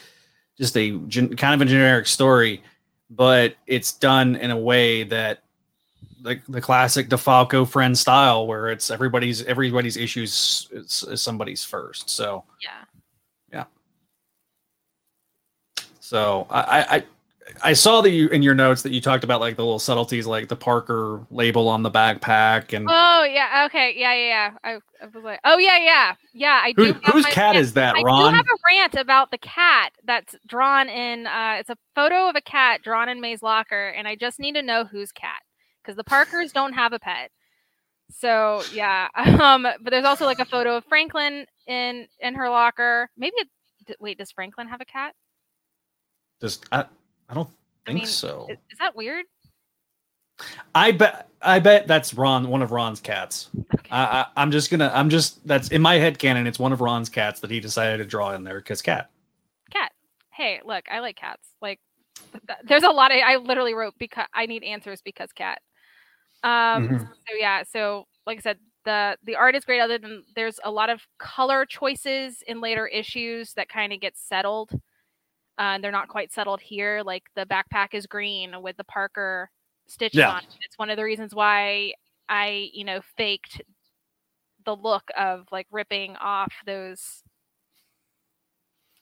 [0.57, 2.63] just a gen- kind of a generic story,
[3.11, 5.43] but it's done in a way that
[6.23, 12.11] like the classic DeFalco Frenz style, where it's everybody's everybody's issues is, is somebody's first.
[12.11, 12.85] So Yeah.
[13.53, 13.65] Yeah.
[16.01, 17.05] So I, I
[17.63, 20.27] I saw that you in your notes that you talked about like the little subtleties,
[20.27, 23.65] like the Parker label on the backpack, and Oh yeah.
[23.67, 23.95] Okay.
[23.97, 24.15] Yeah.
[24.15, 24.27] Yeah.
[24.27, 24.51] Yeah.
[24.65, 24.71] I,
[25.03, 26.61] I was like, oh yeah, yeah, yeah.
[26.63, 26.93] I do.
[26.93, 27.59] who, whose cat rant.
[27.59, 28.23] is that, Ron?
[28.23, 31.27] I do have a rant about the cat that's drawn in.
[31.27, 34.55] Uh, it's a photo of a cat drawn in May's locker, and I just need
[34.55, 35.43] to know whose cat
[35.83, 37.31] because the Parkers don't have a pet.
[38.11, 39.09] So yeah.
[39.17, 39.63] Um.
[39.63, 43.11] But there's also like a photo of Franklin in in her locker.
[43.17, 43.37] Maybe.
[43.87, 44.19] It, wait.
[44.19, 45.15] Does Franklin have a cat?
[46.41, 46.87] Just I,
[47.31, 47.49] I don't
[47.87, 48.47] I think mean, so.
[48.51, 49.25] Is, that weird?
[50.75, 53.49] I bet I bet that's Ron, one of Ron's cats.
[53.75, 53.89] Okay.
[53.91, 56.47] I, I, I'm just gonna I'm just that's in my head canon.
[56.47, 59.11] It's one of Ron's cats that he decided to draw in there because cat.
[59.71, 59.93] cat.
[60.31, 61.49] Hey, look, I like cats.
[61.61, 61.79] Like,
[62.33, 63.19] th- th- there's a lot of.
[63.25, 65.61] I literally wrote because I need answers because cat.
[66.43, 66.89] Um.
[66.89, 67.01] Mhm.
[67.01, 67.63] So yeah.
[67.71, 69.81] So like I said, the the art is great.
[69.81, 74.17] Other than there's a lot of color choices in later issues that kind of get
[74.17, 74.71] settled.
[75.61, 77.03] Uh, they're not quite settled here.
[77.05, 79.51] Like the backpack is green with the Parker
[79.89, 80.31] stitches Yeah.
[80.31, 80.49] on it.
[80.67, 81.95] It's one of the reasons why
[82.29, 83.63] I, you know, faked
[84.67, 87.23] the look of like ripping off those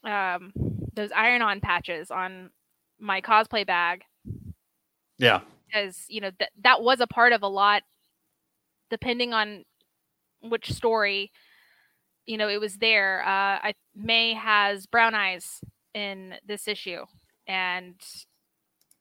[0.04, 0.52] um
[0.94, 2.50] those iron-on patches on
[3.00, 4.04] my cosplay bag
[5.18, 5.40] Yeah.
[5.66, 7.82] because you know that that was a part of a lot
[8.90, 9.64] depending on
[10.42, 11.32] which story
[12.26, 15.60] you know it was there uh i may has brown eyes
[15.94, 17.04] in this issue.
[17.46, 17.94] And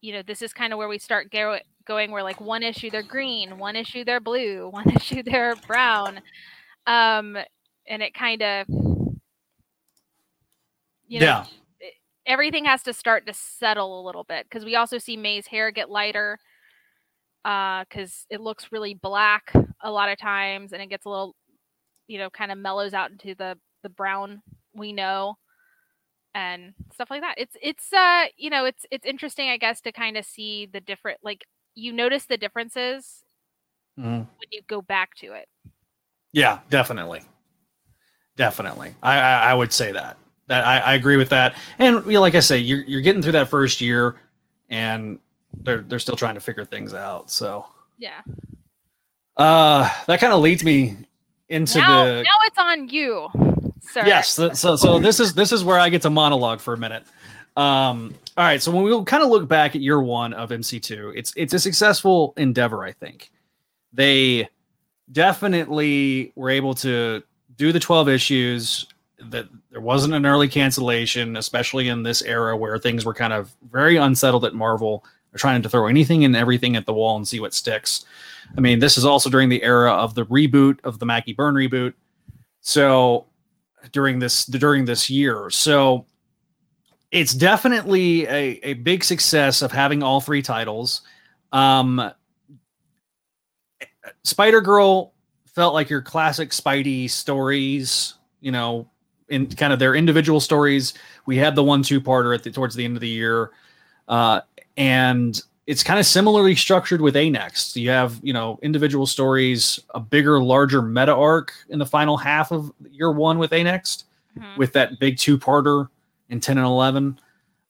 [0.02, 2.90] you know this is kind of where we start go- going where like one issue
[2.92, 6.22] they're green one issue they're blue one issue they're brown.
[6.86, 7.38] Um
[7.88, 8.68] and it kind of
[11.08, 11.46] you know yeah.
[12.26, 15.72] everything has to start to settle a little bit because we also see May's hair
[15.72, 16.38] get lighter
[17.44, 21.36] because it looks really black a lot of times and it gets a little
[22.08, 24.42] you know kind of mellows out into the the brown
[24.74, 25.36] we know
[26.38, 29.92] and stuff like that it's it's uh you know it's it's interesting i guess to
[29.92, 31.46] kind of see the different like
[31.76, 33.24] you notice the differences
[33.98, 34.28] Mhm.
[34.38, 35.48] when you go back to it
[36.32, 37.22] Yeah, definitely,
[38.36, 38.94] definitely.
[39.02, 41.56] I, I I would say that that I, I agree with that.
[41.80, 44.16] And you know, like I say, you're you're getting through that first year,
[44.70, 45.20] and
[45.64, 47.32] they're they're still trying to figure things out.
[47.32, 47.66] So
[47.98, 48.22] yeah
[49.38, 50.98] uh, that kind of leads me
[51.50, 53.30] into now, the now it's on you
[53.82, 54.36] sir yes.
[54.36, 57.04] th- So so this is this is where I get to monologue for a minute.
[57.56, 58.62] Um, all right.
[58.62, 61.60] So when we kind of look back at year one of MC2, it's it's a
[61.60, 62.84] successful endeavor.
[62.84, 63.32] I think
[63.94, 64.48] they
[65.12, 67.24] definitely were able to
[67.56, 68.86] do the 12 issues
[69.20, 73.52] that there wasn't an early cancellation especially in this era where things were kind of
[73.72, 77.28] very unsettled at marvel they're trying to throw anything and everything at the wall and
[77.28, 78.06] see what sticks
[78.56, 81.56] i mean this is also during the era of the reboot of the Mackie Byrne
[81.56, 81.94] reboot.
[82.62, 83.28] So
[83.92, 85.50] during this during this year.
[85.50, 86.06] So
[87.12, 91.02] it's definitely a, a big success of having all three titles.
[91.52, 92.12] Um
[94.24, 95.14] Spider Girl
[95.46, 98.90] felt like your classic Spidey stories, you know,
[99.30, 100.94] in kind of their individual stories.
[101.26, 103.52] We had the one two parter at the towards the end of the year,
[104.08, 104.42] uh,
[104.76, 107.76] and it's kind of similarly structured with A Next.
[107.76, 112.52] You have you know individual stories, a bigger, larger meta arc in the final half
[112.52, 114.06] of year one with A Next
[114.38, 114.58] Mhm.
[114.58, 115.90] with that big two parter
[116.30, 117.20] in 10 and 11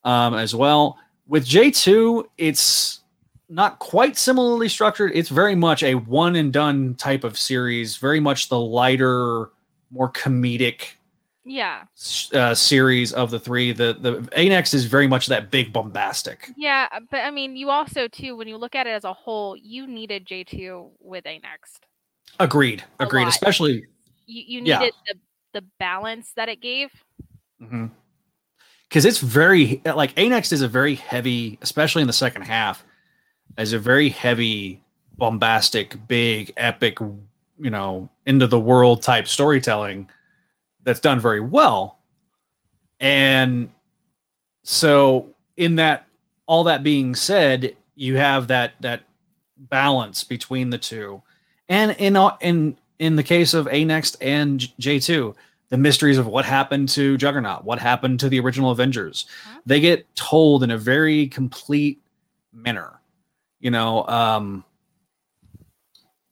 [0.03, 0.97] um, as well.
[1.27, 2.99] With J2, it's
[3.49, 5.11] not quite similarly structured.
[5.15, 9.49] It's very much a one and done type of series, very much the lighter,
[9.91, 10.95] more comedic
[11.49, 11.83] yeah
[12.33, 13.71] uh, series of the three.
[13.71, 16.49] The the A next is very much that big bombastic.
[16.57, 19.55] Yeah, but I mean, you also too, when you look at it as a whole,
[19.55, 21.85] you needed J two with a next.
[22.39, 22.83] Agreed.
[22.99, 23.23] Agreed.
[23.23, 23.29] lot.
[23.29, 23.85] Especially
[24.25, 24.79] You you Yeah.
[24.79, 25.19] needed the
[25.61, 26.89] the balance that it gave.
[27.61, 27.87] Mm-hmm.
[28.87, 32.83] because it's very like A next is a very heavy, especially in the second half,
[33.57, 34.83] is a very heavy,
[35.17, 40.07] bombastic, big, epic, you know, into the world type storytelling
[40.87, 41.99] that's done very well.
[43.01, 43.69] And
[44.63, 45.27] so
[45.57, 46.07] in that
[46.45, 49.01] all that being said, you have that that
[49.57, 51.21] balance between the two.
[51.67, 55.35] And in in in the case of A Next and J2,
[55.67, 59.25] the mysteries of what happened to Juggernaut, what happened to the original Avengers,
[59.65, 62.01] they get told in a very complete
[62.53, 63.01] manner.
[63.59, 64.63] You know, um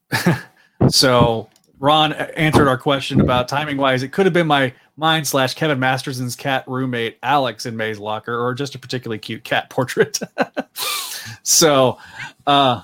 [0.88, 1.50] so
[1.80, 4.04] Ron answered our question about timing wise.
[4.04, 8.38] It could have been my mine slash Kevin Masterson's cat roommate Alex in May's locker,
[8.40, 10.20] or just a particularly cute cat portrait.
[11.44, 11.98] so,
[12.48, 12.82] uh,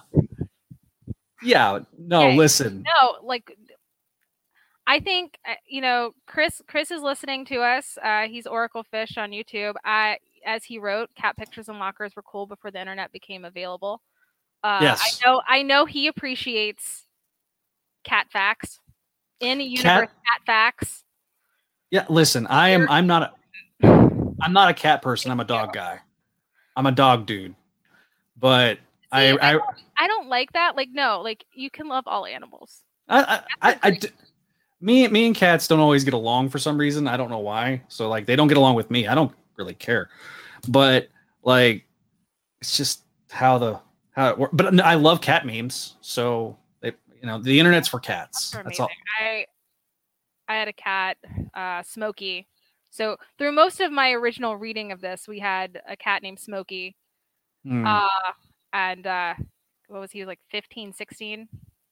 [1.42, 2.38] yeah, no, Okay.
[2.38, 3.56] listen, No, like
[4.88, 6.62] I think uh, you know Chris.
[6.68, 7.98] Chris is listening to us.
[8.04, 9.76] Uh, he's Oracle Fish on YouTube.
[9.86, 14.02] I, as he wrote, cat pictures and lockers were cool before the internet became available.
[14.64, 15.20] Uh, Yes.
[15.24, 15.42] I know.
[15.48, 17.06] I know he appreciates
[18.04, 18.80] cat facts
[19.40, 21.04] in universe cat facts.
[21.90, 23.34] yeah, listen, I am, I'm not,
[23.84, 23.88] a,
[24.42, 25.32] I'm not a cat person.
[25.32, 26.00] I'm a dog guy.
[26.76, 27.56] I'm a dog dude,
[28.38, 28.80] but
[29.12, 29.64] I, See, I I, don't-
[29.98, 30.76] I don't like that.
[30.76, 32.82] Like, no, like you can love all animals.
[33.10, 34.10] I, I, I, I d-
[34.80, 37.08] me, me and cats don't always get along for some reason.
[37.08, 37.82] I don't know why.
[37.88, 39.06] So like, they don't get along with me.
[39.08, 40.10] I don't really care,
[40.70, 41.10] but
[41.44, 41.86] like,
[42.62, 43.80] it's just how the
[44.12, 44.54] how it works.
[44.56, 45.96] But I love cat memes.
[46.02, 46.58] So
[47.22, 48.52] you know, the internet's for cats.
[48.52, 48.90] That's all.
[49.20, 49.46] I
[50.48, 51.18] I had a cat,
[51.54, 52.48] uh, Smokey.
[52.90, 56.96] So through most of my original reading of this, we had a cat named Smokey.
[57.64, 57.86] Hmm.
[57.86, 58.08] Uh,
[58.74, 59.36] and uh,
[59.88, 61.48] what was he like 15, 16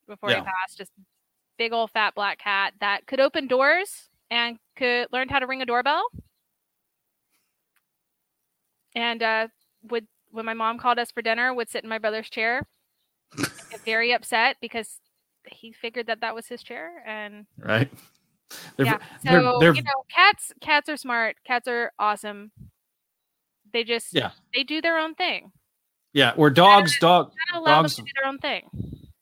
[0.06, 0.40] before Yeah.
[0.40, 0.76] he passed?
[0.76, 0.90] Just
[1.56, 5.62] big old fat black cat that could open doors and could learn how to ring
[5.62, 6.04] a doorbell.
[8.94, 9.48] And uh,
[9.84, 12.66] would when my mom called us for dinner, would sit in my brother's chair,
[13.36, 14.98] get very upset because
[15.50, 17.90] he figured that that was his chair and right.
[18.76, 18.98] They're, yeah.
[19.22, 21.36] they're- So they're- you know, cats cats are smart.
[21.44, 22.50] Cats are awesome.
[23.72, 24.30] They just Yeah.
[24.54, 25.52] they do their own thing.
[26.12, 26.32] yeah.
[26.34, 28.68] Where dogs, dog, Gotta allow Dogs- do their own thing.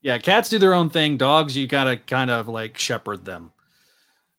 [0.00, 1.16] yeah, cats do their own thing.
[1.18, 3.52] Dogs, you gotta kind of like shepherd them,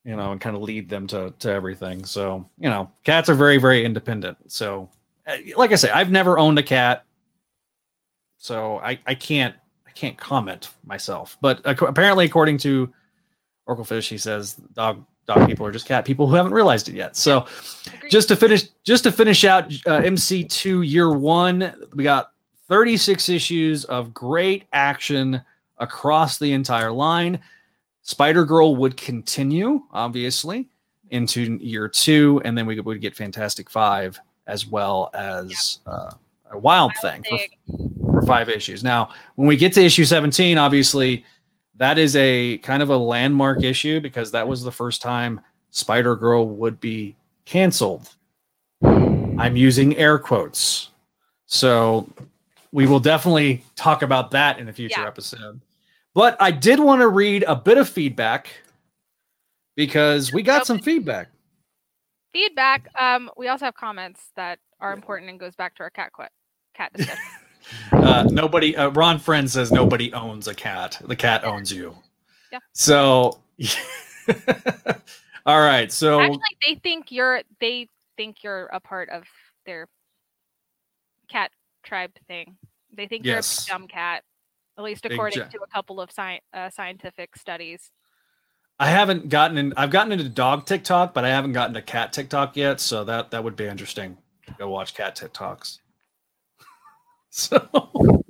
[0.04, 2.04] you know, and kind of lead them to to everything.
[2.04, 4.50] So you know, cats are very very independent.
[4.50, 4.90] So,
[5.28, 7.04] uh, like I say, I've never owned a cat,
[8.38, 9.54] so I I can't
[10.00, 11.36] can't comment myself.
[11.40, 12.90] But ac- apparently, according to
[13.66, 16.94] Oracle Fish, he says dog dog people are just cat people who haven't realized it
[16.94, 17.16] yet.
[17.16, 17.46] So
[17.94, 18.10] Agreed.
[18.10, 22.32] just to finish just to finish out uh, mc2 year one we got
[22.68, 25.40] 36 issues of great action
[25.78, 27.38] across the entire line
[28.02, 30.68] spider girl would continue obviously
[31.10, 36.10] into year two and then we would get fantastic five as well as uh,
[36.50, 37.38] a wild thing for,
[38.12, 41.24] for five issues now when we get to issue 17 obviously
[41.76, 45.40] that is a kind of a landmark issue because that was the first time
[45.70, 48.14] spider girl would be canceled
[49.40, 50.90] I'm using air quotes.
[51.46, 52.06] So
[52.72, 55.06] we will definitely talk about that in a future Yeah.
[55.06, 55.62] episode.
[56.14, 58.48] But I did want to read a bit of feedback
[59.76, 61.28] because we got some feedback.
[62.34, 62.86] feedback.
[62.96, 66.24] Um, we also have comments that are important and goes back to our cat qu-
[66.80, 67.24] cat discussion.
[67.92, 71.00] Uh, nobody, uh, Ron Frenz says nobody owns a cat.
[71.06, 71.94] The cat owns you.
[72.50, 72.58] Yeah.
[72.72, 73.38] So,
[75.46, 75.92] all right.
[75.92, 79.22] So, Actually, they think you're they think you're a part of
[79.66, 79.86] their
[81.30, 81.52] cat
[81.84, 82.56] tribe thing.
[82.96, 83.66] They think Yes.
[83.68, 84.24] you're a dumb cat,
[84.76, 87.92] at least according to a couple of sci- uh, scientific studies.
[88.80, 89.74] I haven't gotten in.
[89.76, 92.80] I've gotten into dog TikTok, but I haven't gotten to cat TikTok yet.
[92.80, 94.16] So that that would be interesting.
[94.46, 95.78] to Go watch cat TikToks.
[97.32, 98.24] so,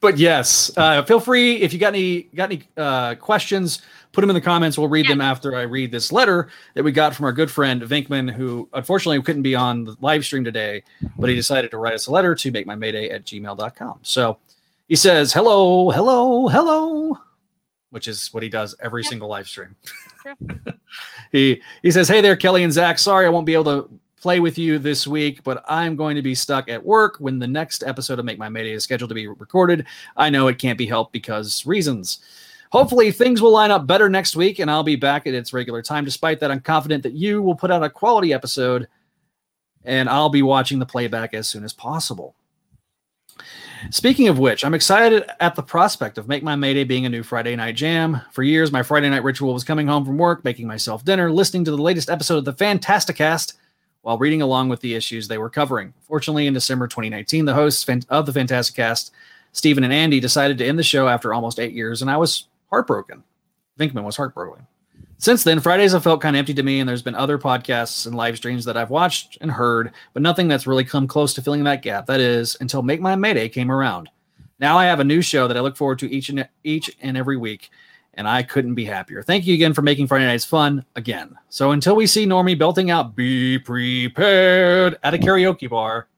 [0.00, 4.30] but yes, uh, feel free if you got any got any uh, questions, put them
[4.30, 4.78] in the comments.
[4.78, 7.82] We'll read them after I read this letter that we got from our good friend
[7.82, 10.82] Vinkman, who unfortunately couldn't be on the live stream today,
[11.18, 13.98] but he decided to write us a letter to make my mayday at gmail.com.
[14.02, 14.38] So
[14.88, 17.18] he says, "Hello, hello, hello."
[17.90, 19.76] Which is what he does every single live stream.
[21.32, 22.98] He he says, "Hey there, Kelly and Zach.
[22.98, 23.90] Sorry I won't be able to
[24.20, 27.46] play with you this week, but I'm going to be stuck at work when the
[27.46, 29.86] next episode of Make Mine Mayday is scheduled to be recorded.
[30.16, 32.20] I know it can't be helped because reasons.
[32.70, 35.82] Hopefully things will line up better next week, and I'll be back at its regular
[35.82, 36.04] time.
[36.04, 38.88] Despite that, I'm confident that you will put out a quality episode,
[39.84, 42.34] and I'll be watching the playback as soon as possible."
[43.90, 47.22] Speaking of which, I'm excited at the prospect of Make Mine Mayday being a new
[47.22, 48.20] Friday night jam.
[48.32, 51.64] For years, my Friday night ritual was coming home from work, making myself dinner, listening
[51.64, 53.52] to the latest episode of the Fantasticast
[54.08, 55.92] while reading along with the issues they were covering.
[56.00, 59.10] Fortunately, in December 2019, the hosts of the Fantasticast,
[59.52, 62.44] Stephen and Andy, decided to end the show after almost eight years, and I was
[62.70, 63.22] heartbroken.
[63.78, 64.66] Vinkman was heartbroken.
[65.18, 68.06] Since then, Fridays have felt kind of empty to me, and there's been other podcasts
[68.06, 71.42] and live streams that I've watched and heard, but nothing that's really come close to
[71.42, 72.06] filling that gap.
[72.06, 74.08] That is, until Make Mine Mayday came around.
[74.58, 77.18] Now I have a new show that I look forward to each and each and
[77.18, 77.68] every week,
[78.18, 79.22] and I couldn't be happier.
[79.22, 81.34] Thank you again for making Friday nights fun again.
[81.50, 86.08] So until we see Normie belting out "Be Prepared" at a karaoke bar,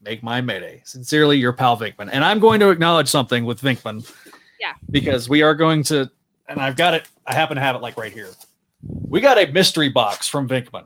[0.00, 0.80] make my Mayday.
[0.84, 4.10] Sincerely, your pal Vinkman, and I'm going to acknowledge something with Vinkman.
[4.58, 4.72] Yeah.
[4.88, 6.10] because we are going to,
[6.48, 7.06] and I've got it.
[7.26, 8.30] I happen to have it like right here.
[8.82, 10.84] we got a mystery box from Vinkman.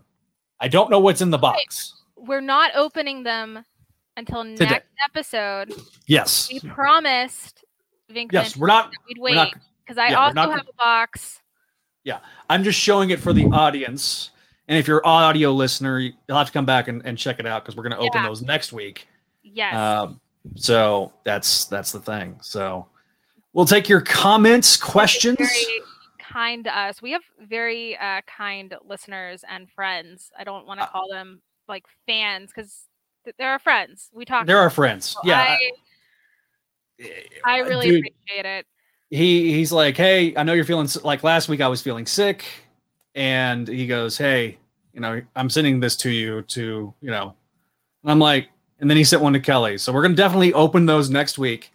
[0.58, 1.94] I don't know what's in the box.
[2.16, 3.64] We're not opening them
[4.16, 4.70] until Today.
[4.70, 5.72] next episode.
[6.06, 6.50] Yes.
[6.52, 7.64] We promised
[8.10, 9.54] Vinkman Yes, we're not we'd we're wait not
[9.90, 11.40] because I yeah, also not have a box.
[12.04, 14.30] Yeah, I'm just showing it for the audience.
[14.68, 17.46] And if you're an audio listener, you'll have to come back and, and check it
[17.46, 18.28] out because we're going to open Yeah.
[18.28, 19.08] those next week.
[19.42, 19.74] Yes.
[19.74, 20.20] Um,
[20.54, 22.38] so that's that's the thing.
[22.40, 22.86] So
[23.52, 25.36] we'll take your comments, questions.
[25.38, 25.82] Very
[26.20, 27.02] kind to us.
[27.02, 30.30] We have very uh, kind listeners and friends.
[30.38, 32.84] I don't want to Uh, call them like fans because
[33.24, 34.08] th- they're our friends.
[34.12, 34.46] We talk.
[34.46, 35.06] They're our friends.
[35.06, 35.56] So Yeah.
[35.58, 35.72] I,
[37.44, 38.66] I really Dude, appreciate it.
[39.10, 42.44] He he's like, hey, I know you're feeling like last week I was feeling sick,
[43.14, 44.58] and he goes, hey,
[44.92, 47.34] you know, I'm sending this to you to you know,
[48.02, 49.78] and I'm like, and then he sent one to Kelly.
[49.78, 51.72] So we're gonna definitely open those next week,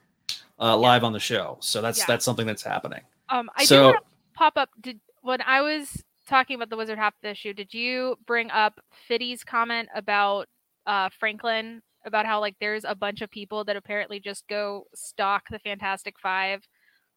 [0.59, 1.57] uh, live on the show.
[1.59, 2.05] So that's Yeah.
[2.07, 3.01] that's something that's happening.
[3.29, 4.03] Um, I So- do want to
[4.33, 4.69] pop up.
[4.81, 9.43] Did when I was talking about the Wizard half issue, did you bring up Fiddy's
[9.43, 10.47] comment about
[10.87, 15.43] uh, Franklin about how like there's a bunch of people that apparently just go stalk
[15.49, 16.61] the Fantastic Five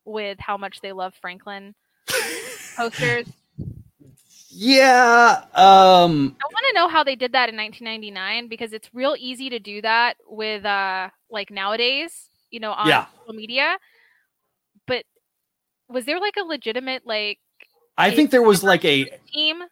[0.08, 1.74] with how much they love Franklin
[2.76, 3.26] posters?
[4.50, 5.44] Yeah.
[5.54, 6.36] Um.
[6.40, 9.58] I want to know how they did that in 1999 because it's real easy to
[9.58, 13.06] do that with uh like nowadays, you know, on Yeah.
[13.18, 13.76] social media.
[14.86, 15.04] But
[15.88, 17.38] was there like a legitimate like
[17.96, 19.62] I think there was like a team?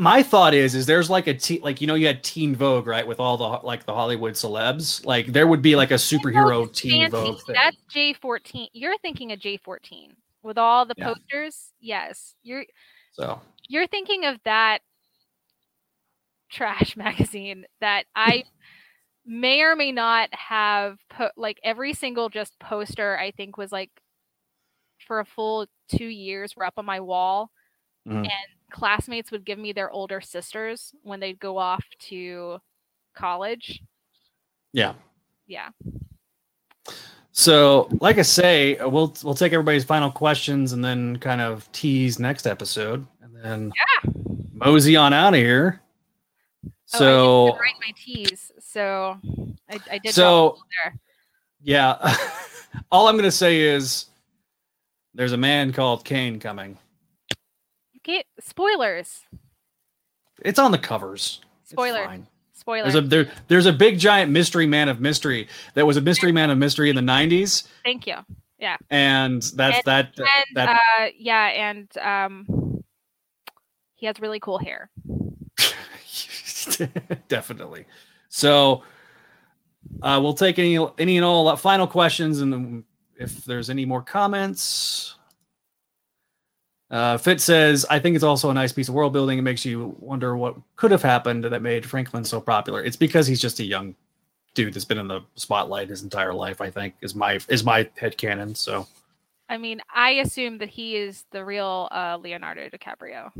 [0.00, 2.86] My thought is is there's like a te- like you know you had Teen Vogue
[2.86, 6.72] right with all the like the Hollywood celebs like there would be like a superhero
[6.72, 7.10] Teen.
[7.10, 7.54] Vogue thing.
[7.54, 8.68] That's J14.
[8.72, 10.12] You're thinking of J14
[10.42, 11.12] with all the Yeah.
[11.12, 11.72] posters.
[11.80, 12.64] Yes, you're
[13.12, 14.78] So you're thinking of that
[16.50, 18.44] trash magazine that I
[19.26, 23.90] may or may not have put like every single just poster I think was like
[25.06, 27.50] for a full 2 years were up on my wall
[28.08, 28.16] Mhm.
[28.24, 28.28] and
[28.70, 32.58] classmates would give me their older sisters when they'd go off to
[33.14, 33.82] college.
[34.72, 34.94] yeah.
[35.46, 35.70] Yeah.
[37.32, 42.18] So like I say, we'll we'll take everybody's final questions and then kind of tease
[42.18, 43.72] next episode and then
[44.04, 44.10] yeah.
[44.52, 45.80] mosey on out of here.
[46.66, 49.18] Oh, So I didn't write my T's, so
[49.70, 50.14] I, I did.
[50.14, 50.94] So- there.
[51.62, 52.16] yeah,
[52.92, 54.06] all I'm gonna say is
[55.14, 56.78] there's a man called Kaine coming.
[58.04, 59.20] Okay, spoilers.
[60.42, 61.40] It's on the covers.
[61.64, 62.04] Spoiler.
[62.04, 62.26] fine.
[62.54, 62.92] Spoilers.
[62.92, 66.32] There's a there, there's a big giant mystery man of mystery that was a mystery
[66.32, 68.16] man of mystery in the 90s Thank you.
[68.58, 68.76] Yeah.
[68.90, 70.68] And that's And- that And that
[71.00, 72.84] uh, yeah, and um,
[73.94, 74.90] he has really cool hair.
[77.28, 77.84] definitely
[78.28, 78.82] so
[80.02, 82.84] uh we'll take any any and all final questions and
[83.16, 85.16] if there's any more comments
[86.90, 89.64] uh fit says i think it's also a nice piece of world building it makes
[89.64, 93.60] you wonder what could have happened that made franklin so popular it's because he's just
[93.60, 93.94] a young
[94.54, 97.88] dude that's been in the spotlight his entire life i think is my is my
[97.96, 98.86] head canon so
[99.50, 103.32] I mean, I assume that he is the real uh, Leonardo DiCaprio.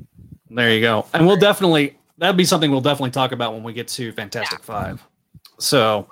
[0.50, 1.06] There you go.
[1.14, 4.62] And we'll definitely that'd be something we'll definitely talk about when we get to Fantastic
[4.64, 5.06] Five.
[5.58, 6.08] So,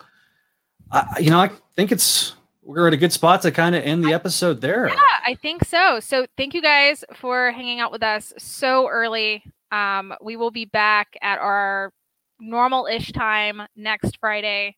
[0.92, 2.34] I you know, I think it's
[2.68, 4.88] we're at a good spot to kind of end the episode there.
[4.88, 4.94] Yeah,
[5.26, 6.00] I think so.
[6.00, 9.42] So thank you guys for hanging out with us so early.
[9.72, 11.94] Um, we will be back at our
[12.38, 14.76] normal-ish time next Friday.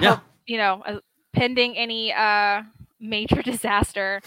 [0.00, 0.14] Yeah.
[0.14, 1.00] Hope, you know, uh,
[1.32, 2.62] pending any uh
[3.00, 4.20] major disaster.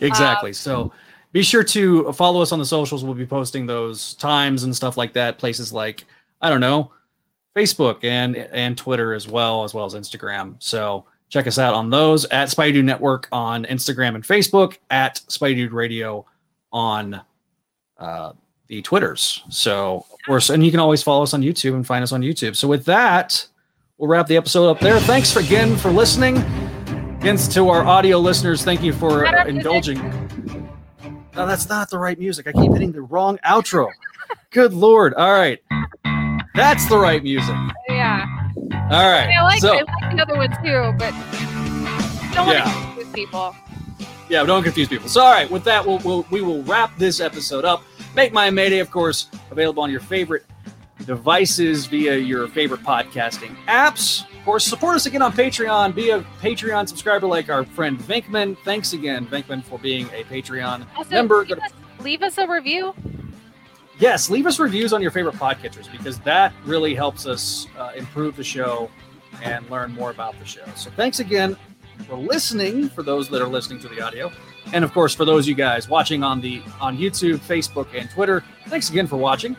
[0.00, 0.52] Exactly.
[0.52, 0.92] so,
[1.32, 3.02] be sure to follow us on the socials.
[3.02, 5.38] We'll be posting those times and stuff like that.
[5.38, 6.04] Places like
[6.42, 6.92] I don't know,
[7.54, 10.56] Facebook and and Twitter as well, as well as Instagram.
[10.58, 15.20] So check us out on those at Spidey Dude Network on Instagram and Facebook, at
[15.28, 16.24] Spidey Dude Radio
[16.72, 17.20] on
[17.98, 18.32] uh,
[18.66, 19.42] the Twitters.
[19.48, 22.22] So of course, and you can always follow us on YouTube and find us on
[22.22, 22.56] YouTube.
[22.56, 23.46] So with that,
[23.98, 24.98] we'll wrap the episode up there.
[25.00, 26.38] Thanks for, again for listening.
[27.20, 29.98] Again, to our audio listeners, thank you for uh, indulging.
[31.34, 32.46] No, that's not the right music.
[32.46, 33.88] I keep hitting the wrong outro.
[34.50, 35.14] Good lord!
[35.14, 35.58] All right,
[36.54, 37.54] that's the right music.
[37.88, 38.26] Yeah.
[38.90, 39.28] All right.
[39.30, 41.12] I like so, I like the other one too, but
[42.34, 42.84] don't want to Yeah.
[42.94, 43.56] confuse people.
[44.28, 45.08] yeah, don't confuse people.
[45.08, 47.82] So, all right, with that, we'll, we'll we will wrap this episode up.
[48.14, 50.44] Make Mine Mayday, of course, available on your favorite
[51.06, 54.24] devices via your favorite podcasting apps.
[54.38, 55.94] Of course, support us again on Patreon.
[55.94, 58.56] Be a Patreon subscriber like our friend Venkman.
[58.64, 61.44] Thanks again, Venkman, for being a Patreon Also, member.
[61.44, 61.70] leave us,
[62.00, 62.94] leave us a review.
[63.98, 68.36] Yes, leave us reviews on your favorite podcatchers because that really helps us uh, improve
[68.36, 68.90] the show
[69.42, 70.64] and learn more about the show.
[70.76, 71.56] So thanks again
[72.06, 74.32] for listening, for those that are listening to the audio.
[74.72, 78.10] And of course, for those of you guys watching on the on YouTube, Facebook, and
[78.10, 79.56] Twitter, thanks again for watching.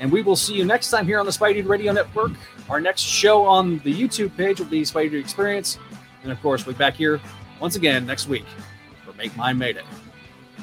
[0.00, 2.32] And we will see you next time here on the Spidey Radio Network.
[2.68, 5.78] Our next show on the YouTube page will be Spidey Experience.
[6.22, 7.20] And of course, we'll be back here
[7.60, 8.44] once again next week
[9.04, 9.84] for Make Mine Mayday.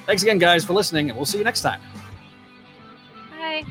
[0.06, 1.80] Thanks again, guys, for listening, and we'll see you next time.
[3.44, 3.66] Bye.